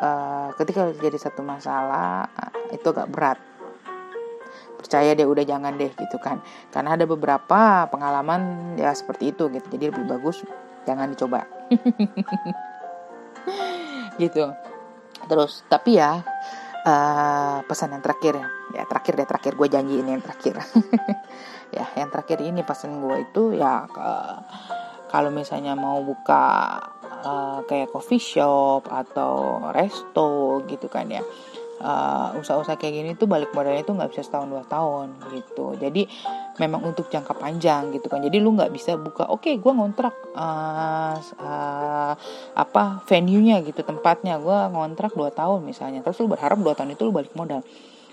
uh, 0.00 0.48
ketika 0.56 0.92
jadi 0.96 1.18
satu 1.18 1.40
masalah 1.40 2.28
uh, 2.30 2.52
itu 2.72 2.86
agak 2.90 3.08
berat. 3.10 3.38
Percaya 4.76 5.16
deh 5.16 5.26
udah 5.26 5.42
jangan 5.42 5.74
deh 5.74 5.90
gitu 5.90 6.16
kan. 6.20 6.40
Karena 6.70 6.94
ada 6.94 7.04
beberapa 7.08 7.90
pengalaman 7.90 8.74
ya 8.78 8.92
seperti 8.92 9.34
itu 9.34 9.48
gitu. 9.50 9.66
Jadi 9.72 9.84
lebih 9.90 10.04
bagus 10.06 10.44
jangan 10.86 11.10
dicoba. 11.10 11.44
Gitu. 14.16 14.48
Terus 15.28 15.60
tapi 15.68 16.00
ya 16.00 16.24
uh, 16.88 17.60
pesan 17.68 17.92
yang 17.92 18.00
terakhir 18.00 18.40
ya. 18.72 18.88
Terakhir 18.88 19.12
deh 19.12 19.28
terakhir. 19.28 19.52
Gue 19.60 19.68
janji 19.68 20.00
ini 20.00 20.16
yang 20.16 20.24
terakhir. 20.24 20.56
Ya 21.74 21.82
yang 21.98 22.14
terakhir 22.14 22.38
ini 22.46 22.62
pesan 22.62 23.02
gue 23.02 23.26
itu 23.26 23.58
ya 23.58 23.90
uh, 23.90 24.38
kalau 25.06 25.30
misalnya 25.30 25.78
mau 25.78 26.02
buka 26.02 26.78
uh, 27.24 27.60
kayak 27.66 27.90
coffee 27.94 28.22
shop 28.22 28.86
atau 28.90 29.62
resto 29.70 30.62
gitu 30.66 30.86
kan 30.90 31.08
ya 31.08 31.22
uh, 31.80 32.36
usaha-usaha 32.38 32.78
kayak 32.78 32.94
gini 32.94 33.10
tuh 33.18 33.28
balik 33.28 33.52
modalnya 33.52 33.84
tuh 33.84 33.96
nggak 33.96 34.10
bisa 34.12 34.22
setahun 34.24 34.48
dua 34.48 34.64
tahun 34.64 35.16
gitu. 35.34 35.76
Jadi 35.76 36.08
memang 36.56 36.84
untuk 36.88 37.08
jangka 37.12 37.36
panjang 37.36 37.92
gitu 37.92 38.06
kan. 38.08 38.24
Jadi 38.24 38.36
lu 38.40 38.56
nggak 38.56 38.72
bisa 38.72 38.96
buka 38.96 39.28
oke 39.28 39.44
okay, 39.44 39.54
gue 39.60 39.72
ngontrak 39.72 40.14
uh, 40.36 41.16
uh, 41.40 42.12
apa 42.56 42.82
venue 43.04 43.42
nya 43.42 43.60
gitu 43.60 43.80
tempatnya. 43.84 44.40
Gue 44.40 44.56
ngontrak 44.72 45.12
dua 45.12 45.32
tahun 45.32 45.64
misalnya. 45.66 46.00
Terus 46.00 46.16
lu 46.24 46.32
berharap 46.32 46.56
dua 46.60 46.72
tahun 46.72 46.96
itu 46.96 47.02
lu 47.04 47.12
balik 47.12 47.32
modal. 47.36 47.60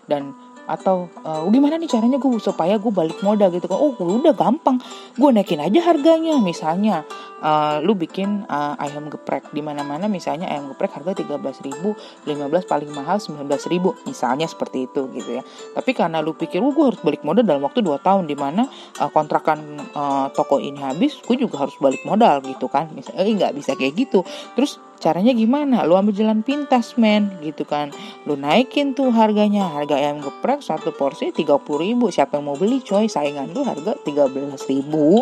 Dan 0.04 0.36
atau 0.66 1.12
uh, 1.28 1.44
gimana 1.52 1.76
nih 1.76 1.92
caranya 1.92 2.18
gue 2.18 2.40
supaya 2.40 2.80
gue 2.80 2.92
balik 2.94 3.20
modal? 3.26 3.52
Gitu 3.52 3.68
kan. 3.68 3.78
Oh 3.80 3.94
udah 3.96 4.34
gampang. 4.36 4.80
Gue 5.16 5.30
naikin 5.34 5.60
aja 5.60 5.80
harganya. 5.92 6.40
Misalnya 6.40 7.04
uh, 7.44 7.84
lu 7.84 7.94
bikin 7.94 8.48
uh, 8.48 8.80
ayam 8.80 9.12
geprek 9.12 9.52
di 9.52 9.60
mana 9.60 9.84
mana 9.84 10.08
misalnya 10.08 10.48
ayam 10.48 10.72
geprek 10.72 10.96
harga 10.96 11.24
tiga 11.24 11.36
belas 11.36 11.60
ribu 11.64 11.96
lima 12.24 12.48
belas 12.48 12.64
paling 12.64 12.90
mahal 12.92 13.20
sembilan 13.20 13.46
belas 13.48 13.64
ribu. 13.68 13.96
Misalnya 14.08 14.48
seperti 14.48 14.88
itu 14.88 15.10
gitu 15.12 15.40
ya. 15.40 15.44
Tapi 15.76 15.92
karena 15.92 16.24
lu 16.24 16.38
pikir 16.38 16.64
oh, 16.64 16.72
gue 16.72 16.96
harus 16.96 17.02
balik 17.04 17.22
modal 17.28 17.44
dalam 17.44 17.64
waktu 17.64 17.84
dua 17.84 18.00
tahun 18.00 18.30
di 18.30 18.36
mana 18.40 18.68
uh, 19.00 19.10
kontrakan 19.12 19.80
uh, 19.94 20.28
toko 20.32 20.58
ini 20.60 20.80
habis 20.80 21.20
gue 21.24 21.36
juga 21.36 21.68
harus 21.68 21.76
balik 21.80 22.02
modal 22.08 22.40
gitu 22.46 22.72
kan. 22.72 22.88
Misalnya 22.96 23.24
eh, 23.24 23.36
nggak 23.36 23.54
bisa 23.58 23.76
kayak 23.76 23.94
gitu. 23.96 24.24
Terus 24.56 24.80
caranya 25.04 25.36
gimana? 25.36 25.84
Lu 25.84 26.00
ambil 26.00 26.16
jalan 26.16 26.40
pintas 26.40 26.96
men 26.96 27.28
gitu 27.44 27.68
kan. 27.68 27.92
Lu 28.24 28.40
naikin 28.40 28.96
tuh 28.96 29.12
harganya. 29.12 29.68
Harga 29.68 30.00
ayam 30.00 30.24
geprek 30.24 30.64
satu 30.64 30.96
porsi 30.96 31.36
30 31.36 31.60
ribu. 31.84 32.08
Siapa 32.08 32.40
yang 32.40 32.48
mau 32.48 32.56
beli 32.56 32.80
coy? 32.80 33.12
Saingan 33.12 33.52
lu 33.52 33.68
harga 33.68 34.00
13 34.00 34.56
ribu. 34.72 35.20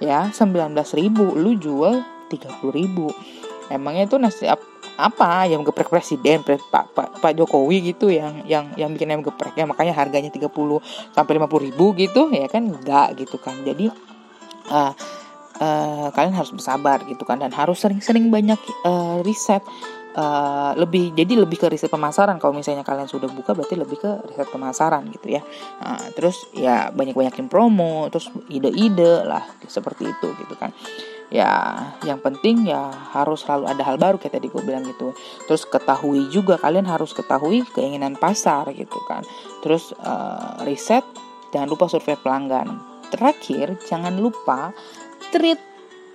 Ya 0.00 0.32
19 0.32 0.72
ribu. 0.96 1.36
Lu 1.36 1.52
jual 1.60 2.00
30 2.32 2.72
ribu. 2.72 3.12
Emangnya 3.68 4.08
itu 4.08 4.16
nasi 4.16 4.48
apa? 4.48 5.44
Ayam 5.44 5.62
geprek 5.62 5.92
presiden 5.92 6.42
pak 6.42 6.90
pak 6.90 7.22
pak 7.22 7.32
Jokowi 7.36 7.94
gitu 7.94 8.10
yang 8.10 8.42
yang 8.48 8.72
yang 8.80 8.88
bikin 8.96 9.12
ayam 9.12 9.20
geprek. 9.20 9.52
Ya 9.54 9.68
makanya 9.68 9.92
harganya 9.92 10.32
30 10.32 10.48
sampai 11.12 11.32
50 11.36 11.66
ribu 11.68 11.92
gitu. 12.00 12.32
Ya 12.32 12.48
kan? 12.48 12.64
Enggak 12.64 13.20
gitu 13.20 13.36
kan. 13.36 13.60
Jadi 13.62 13.92
uh, 14.72 14.92
uh, 15.60 16.08
kalian 16.14 16.34
harus 16.34 16.50
bersabar 16.54 17.02
gitu 17.06 17.22
kan 17.22 17.38
dan 17.42 17.52
harus 17.54 17.78
sering-sering 17.82 18.30
banyak 18.30 18.58
uh, 18.86 19.20
riset. 19.22 19.62
Uh, 20.18 20.74
lebih 20.74 21.14
jadi 21.14 21.46
lebih 21.46 21.62
ke 21.62 21.70
riset 21.70 21.94
pemasaran. 21.94 22.42
Kalau 22.42 22.50
misalnya 22.50 22.82
kalian 22.82 23.06
sudah 23.06 23.30
buka 23.30 23.54
berarti 23.54 23.78
lebih 23.78 24.02
ke 24.02 24.10
riset 24.26 24.50
pemasaran 24.50 25.06
gitu 25.14 25.38
ya. 25.38 25.46
Uh, 25.78 26.10
terus 26.18 26.50
ya 26.58 26.90
banyak 26.90 27.14
banyakin 27.14 27.46
promo 27.46 28.10
terus 28.10 28.26
ide-ide 28.50 29.22
lah 29.22 29.46
seperti 29.70 30.10
itu 30.10 30.28
gitu 30.42 30.58
kan. 30.58 30.74
Ya 31.30 31.76
yang 32.02 32.18
penting 32.18 32.66
ya 32.66 32.90
harus 33.14 33.46
selalu 33.46 33.70
ada 33.70 33.82
hal 33.86 33.94
baru 34.00 34.18
kayak 34.18 34.42
tadi 34.42 34.50
gue 34.50 34.62
bilang 34.64 34.82
gitu. 34.90 35.14
Terus 35.46 35.62
ketahui 35.68 36.26
juga 36.34 36.58
kalian 36.58 36.88
harus 36.90 37.14
ketahui 37.14 37.62
keinginan 37.76 38.18
pasar 38.18 38.66
gitu 38.74 38.98
kan. 39.06 39.22
Terus 39.62 39.94
uh, 40.02 40.66
riset 40.66 41.06
jangan 41.54 41.70
lupa 41.70 41.86
survei 41.86 42.18
pelanggan. 42.18 42.80
Terakhir 43.08 43.78
jangan 43.86 44.18
lupa 44.18 44.74
treat 45.30 45.60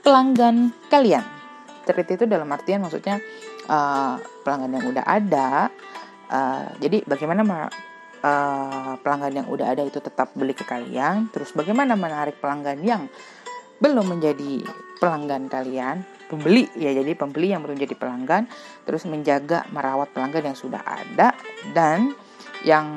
pelanggan 0.02 0.76
kalian. 0.90 1.24
Treat 1.84 2.08
itu 2.10 2.26
dalam 2.28 2.48
artian 2.52 2.84
maksudnya 2.84 3.20
uh, 3.68 4.20
pelanggan 4.44 4.80
yang 4.80 4.86
udah 4.90 5.06
ada. 5.06 5.70
Uh, 6.34 6.66
jadi 6.82 7.06
bagaimana 7.06 7.70
uh, 8.24 8.94
pelanggan 9.00 9.44
yang 9.44 9.48
udah 9.52 9.76
ada 9.76 9.84
itu 9.86 10.00
tetap 10.00 10.32
beli 10.34 10.56
ke 10.58 10.66
kalian. 10.66 11.30
Terus 11.30 11.54
bagaimana 11.54 11.94
menarik 11.94 12.40
pelanggan 12.40 12.80
yang 12.82 13.04
belum 13.84 14.16
menjadi 14.16 14.64
pelanggan 15.04 15.52
kalian, 15.52 16.08
pembeli 16.32 16.72
ya 16.80 16.96
jadi 16.96 17.12
pembeli 17.20 17.52
yang 17.52 17.60
belum 17.68 17.76
jadi 17.76 18.00
pelanggan, 18.00 18.48
terus 18.88 19.04
menjaga 19.04 19.68
merawat 19.76 20.16
pelanggan 20.16 20.54
yang 20.54 20.58
sudah 20.58 20.80
ada 20.80 21.36
dan 21.76 22.16
yang 22.64 22.88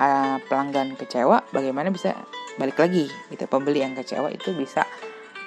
uh, 0.00 0.40
pelanggan 0.48 0.96
kecewa 0.96 1.44
bagaimana 1.52 1.92
bisa 1.92 2.16
balik 2.60 2.76
lagi. 2.80 3.08
Gitu 3.32 3.44
pembeli 3.48 3.80
yang 3.84 3.96
kecewa 3.96 4.28
itu 4.32 4.52
bisa 4.52 4.84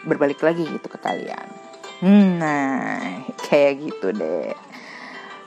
berbalik 0.08 0.40
lagi 0.42 0.66
gitu 0.66 0.88
ke 0.88 0.98
kalian. 1.02 1.48
Hmm, 2.00 2.40
nah 2.40 2.98
kayak 3.50 3.84
gitu 3.84 4.16
deh. 4.16 4.56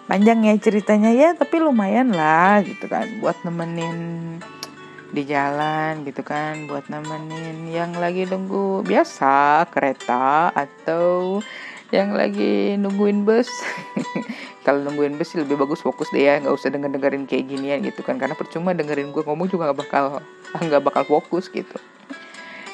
Panjang 0.07 0.45
ya 0.45 0.55
ceritanya 0.59 1.11
ya 1.15 1.33
tapi 1.33 1.63
lumayan 1.63 2.13
lah 2.13 2.61
gitu 2.63 2.87
kan. 2.87 3.09
Buat 3.23 3.41
nemenin 3.47 3.99
di 5.15 5.23
jalan 5.25 6.05
gitu 6.05 6.21
kan. 6.21 6.69
Buat 6.69 6.93
nemenin 6.93 7.71
yang 7.73 7.97
lagi 7.97 8.29
nunggu 8.29 8.85
biasa 8.85 9.67
kereta 9.73 10.53
atau 10.53 11.41
yang 11.93 12.17
lagi 12.17 12.75
nungguin 12.81 13.29
bus 13.29 13.53
kalau 14.63 14.83
nungguin 14.87 15.19
bus 15.19 15.35
lebih 15.35 15.59
bagus 15.59 15.83
fokus 15.83 16.09
deh 16.15 16.23
ya 16.23 16.39
nggak 16.39 16.55
usah 16.55 16.71
denger 16.71 16.91
dengerin 16.95 17.27
kayak 17.27 17.45
ginian 17.51 17.79
gitu 17.83 18.01
kan. 18.07 18.17
Karena 18.17 18.39
percuma 18.39 18.73
dengerin 18.73 19.11
gue 19.11 19.23
ngomong 19.27 19.51
juga 19.51 19.71
nggak 19.71 19.79
bakal 19.79 20.05
nggak 20.67 20.83
bakal 20.83 21.03
fokus 21.07 21.51
gitu. 21.51 21.75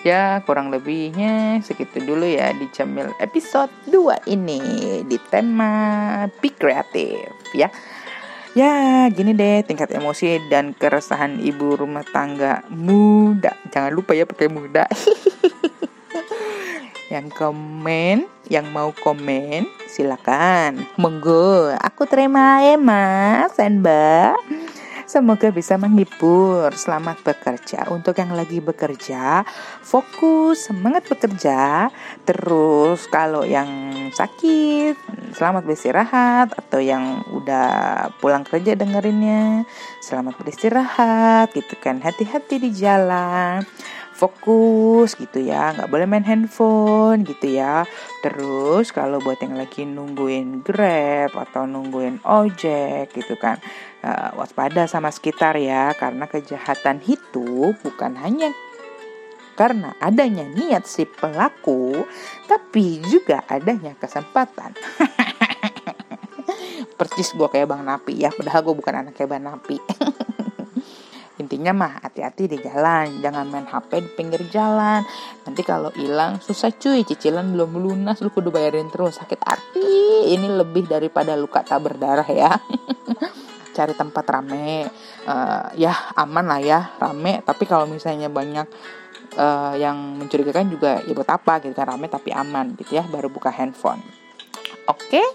Ya 0.06 0.40
kurang 0.46 0.70
lebihnya 0.70 1.58
segitu 1.66 1.98
dulu 1.98 2.22
ya 2.22 2.54
di 2.54 2.70
Cemil 2.70 3.10
episode 3.18 3.72
2 3.90 4.30
ini 4.30 4.60
di 5.02 5.18
tema 5.26 5.72
be 6.38 6.54
kreatif 6.54 7.34
ya. 7.56 7.66
Ya 8.56 9.06
gini 9.12 9.34
deh 9.36 9.62
tingkat 9.62 9.92
emosi 9.92 10.38
dan 10.48 10.74
keresahan 10.74 11.38
ibu 11.38 11.78
rumah 11.78 12.02
tangga 12.02 12.64
muda 12.72 13.54
jangan 13.70 13.92
lupa 13.94 14.18
ya 14.18 14.26
pakai 14.26 14.48
muda 14.50 14.88
yang 17.08 17.32
komen 17.32 18.28
yang 18.52 18.68
mau 18.68 18.92
komen 18.92 19.64
silakan 19.88 20.84
monggo 21.00 21.72
aku 21.80 22.04
terima 22.04 22.60
ya 22.60 22.76
mas 22.76 23.56
mbak 23.56 24.36
Semoga 25.08 25.48
bisa 25.48 25.80
menghibur. 25.80 26.68
Selamat 26.76 27.24
bekerja. 27.24 27.88
Untuk 27.88 28.20
yang 28.20 28.36
lagi 28.36 28.60
bekerja, 28.60 29.40
fokus, 29.80 30.68
semangat 30.68 31.08
bekerja. 31.08 31.88
Terus 32.28 33.08
kalau 33.08 33.40
yang 33.40 33.88
sakit, 34.12 35.00
selamat 35.32 35.64
beristirahat. 35.64 36.52
Atau 36.60 36.84
yang 36.84 37.24
udah 37.32 38.12
pulang 38.20 38.44
kerja 38.44 38.76
dengerinnya, 38.76 39.64
selamat 40.04 40.36
beristirahat. 40.44 41.56
Gitu 41.56 41.72
kan. 41.80 42.04
Hati-hati 42.04 42.68
di 42.68 42.70
jalan 42.76 43.64
fokus 44.18 45.14
gitu 45.14 45.38
ya 45.38 45.70
nggak 45.78 45.86
boleh 45.86 46.10
main 46.10 46.26
handphone 46.26 47.22
gitu 47.22 47.54
ya. 47.54 47.86
Terus 48.18 48.90
kalau 48.90 49.22
buat 49.22 49.38
yang 49.38 49.54
lagi 49.54 49.86
nungguin 49.86 50.66
grab 50.66 51.38
atau 51.38 51.70
nungguin 51.70 52.26
ojek 52.26 53.14
gitu 53.14 53.38
kan 53.38 53.62
uh, 54.02 54.34
waspada 54.34 54.90
sama 54.90 55.14
sekitar 55.14 55.54
ya 55.54 55.94
karena 55.94 56.26
kejahatan 56.26 56.98
itu 57.06 57.78
bukan 57.78 58.18
hanya 58.18 58.50
karena 59.54 59.94
adanya 60.02 60.46
niat 60.46 60.86
si 60.86 61.06
pelaku 61.06 62.02
tapi 62.50 62.98
juga 63.06 63.46
adanya 63.46 63.94
kesempatan. 63.94 64.74
Percis 66.98 67.34
gue 67.34 67.46
kayak 67.46 67.70
bang 67.70 67.82
Napi 67.86 68.26
ya 68.26 68.34
padahal 68.34 68.66
gue 68.66 68.74
bukan 68.74 68.94
anaknya 69.06 69.26
bang 69.30 69.46
Napi 69.46 69.78
intinya 71.48 71.72
mah 71.72 72.04
hati-hati 72.04 72.44
di 72.44 72.60
jalan. 72.60 73.24
Jangan 73.24 73.48
main 73.48 73.64
HP 73.64 74.04
di 74.04 74.10
pinggir 74.12 74.44
jalan. 74.52 75.00
Nanti 75.48 75.64
kalau 75.64 75.88
hilang 75.96 76.44
susah 76.44 76.68
cuy. 76.76 77.08
Cicilan 77.08 77.56
belum 77.56 77.80
lunas 77.80 78.20
lu 78.20 78.28
kudu 78.28 78.52
bayarin 78.52 78.92
terus. 78.92 79.16
Sakit 79.16 79.40
hati. 79.40 80.28
Ini 80.36 80.44
lebih 80.44 80.84
daripada 80.84 81.32
luka 81.40 81.64
tak 81.64 81.88
berdarah 81.88 82.28
ya. 82.28 82.52
Cari 83.76 83.96
tempat 83.96 84.28
rame. 84.28 84.92
Uh, 85.24 85.72
ya 85.80 85.96
aman 86.20 86.44
lah 86.44 86.60
ya. 86.60 86.92
Rame 87.00 87.40
tapi 87.40 87.64
kalau 87.64 87.88
misalnya 87.88 88.28
banyak 88.28 88.68
uh, 89.40 89.72
yang 89.80 90.20
mencurigakan 90.20 90.68
juga 90.68 91.00
ya 91.00 91.16
buat 91.16 91.32
apa 91.32 91.64
gitu 91.64 91.72
kan. 91.72 91.96
Rame 91.96 92.12
tapi 92.12 92.28
aman 92.28 92.76
gitu 92.76 93.00
ya. 93.00 93.08
Baru 93.08 93.32
buka 93.32 93.48
handphone. 93.48 94.04
Oke? 94.84 95.16
okay? 95.16 95.26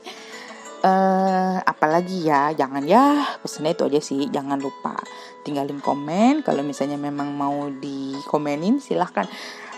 Uh, 0.84 1.57
apalagi 1.63 2.27
ya 2.27 2.51
jangan 2.53 2.84
ya 2.84 3.23
pesannya 3.39 3.73
itu 3.73 3.84
aja 3.88 3.99
sih 4.03 4.27
jangan 4.29 4.59
lupa 4.59 4.99
tinggalin 5.41 5.79
komen. 5.79 6.43
Kalau 6.43 6.61
misalnya 6.61 6.99
memang 6.99 7.31
mau 7.34 7.71
dikomenin 7.71 8.79
silahkan. 8.84 9.27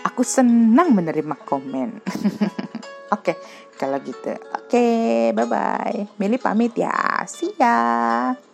Aku 0.06 0.22
senang 0.22 0.94
menerima 0.94 1.34
komen. 1.42 1.98
Oke 3.14 3.34
okay, 3.34 3.36
kalau 3.74 3.98
gitu. 4.02 4.34
Oke 4.54 4.70
okay, 4.78 5.30
bye 5.34 5.46
bye 5.46 6.06
Mili 6.18 6.38
pamit 6.38 6.74
ya. 6.78 7.22
See 7.26 7.54
ya 7.58 8.45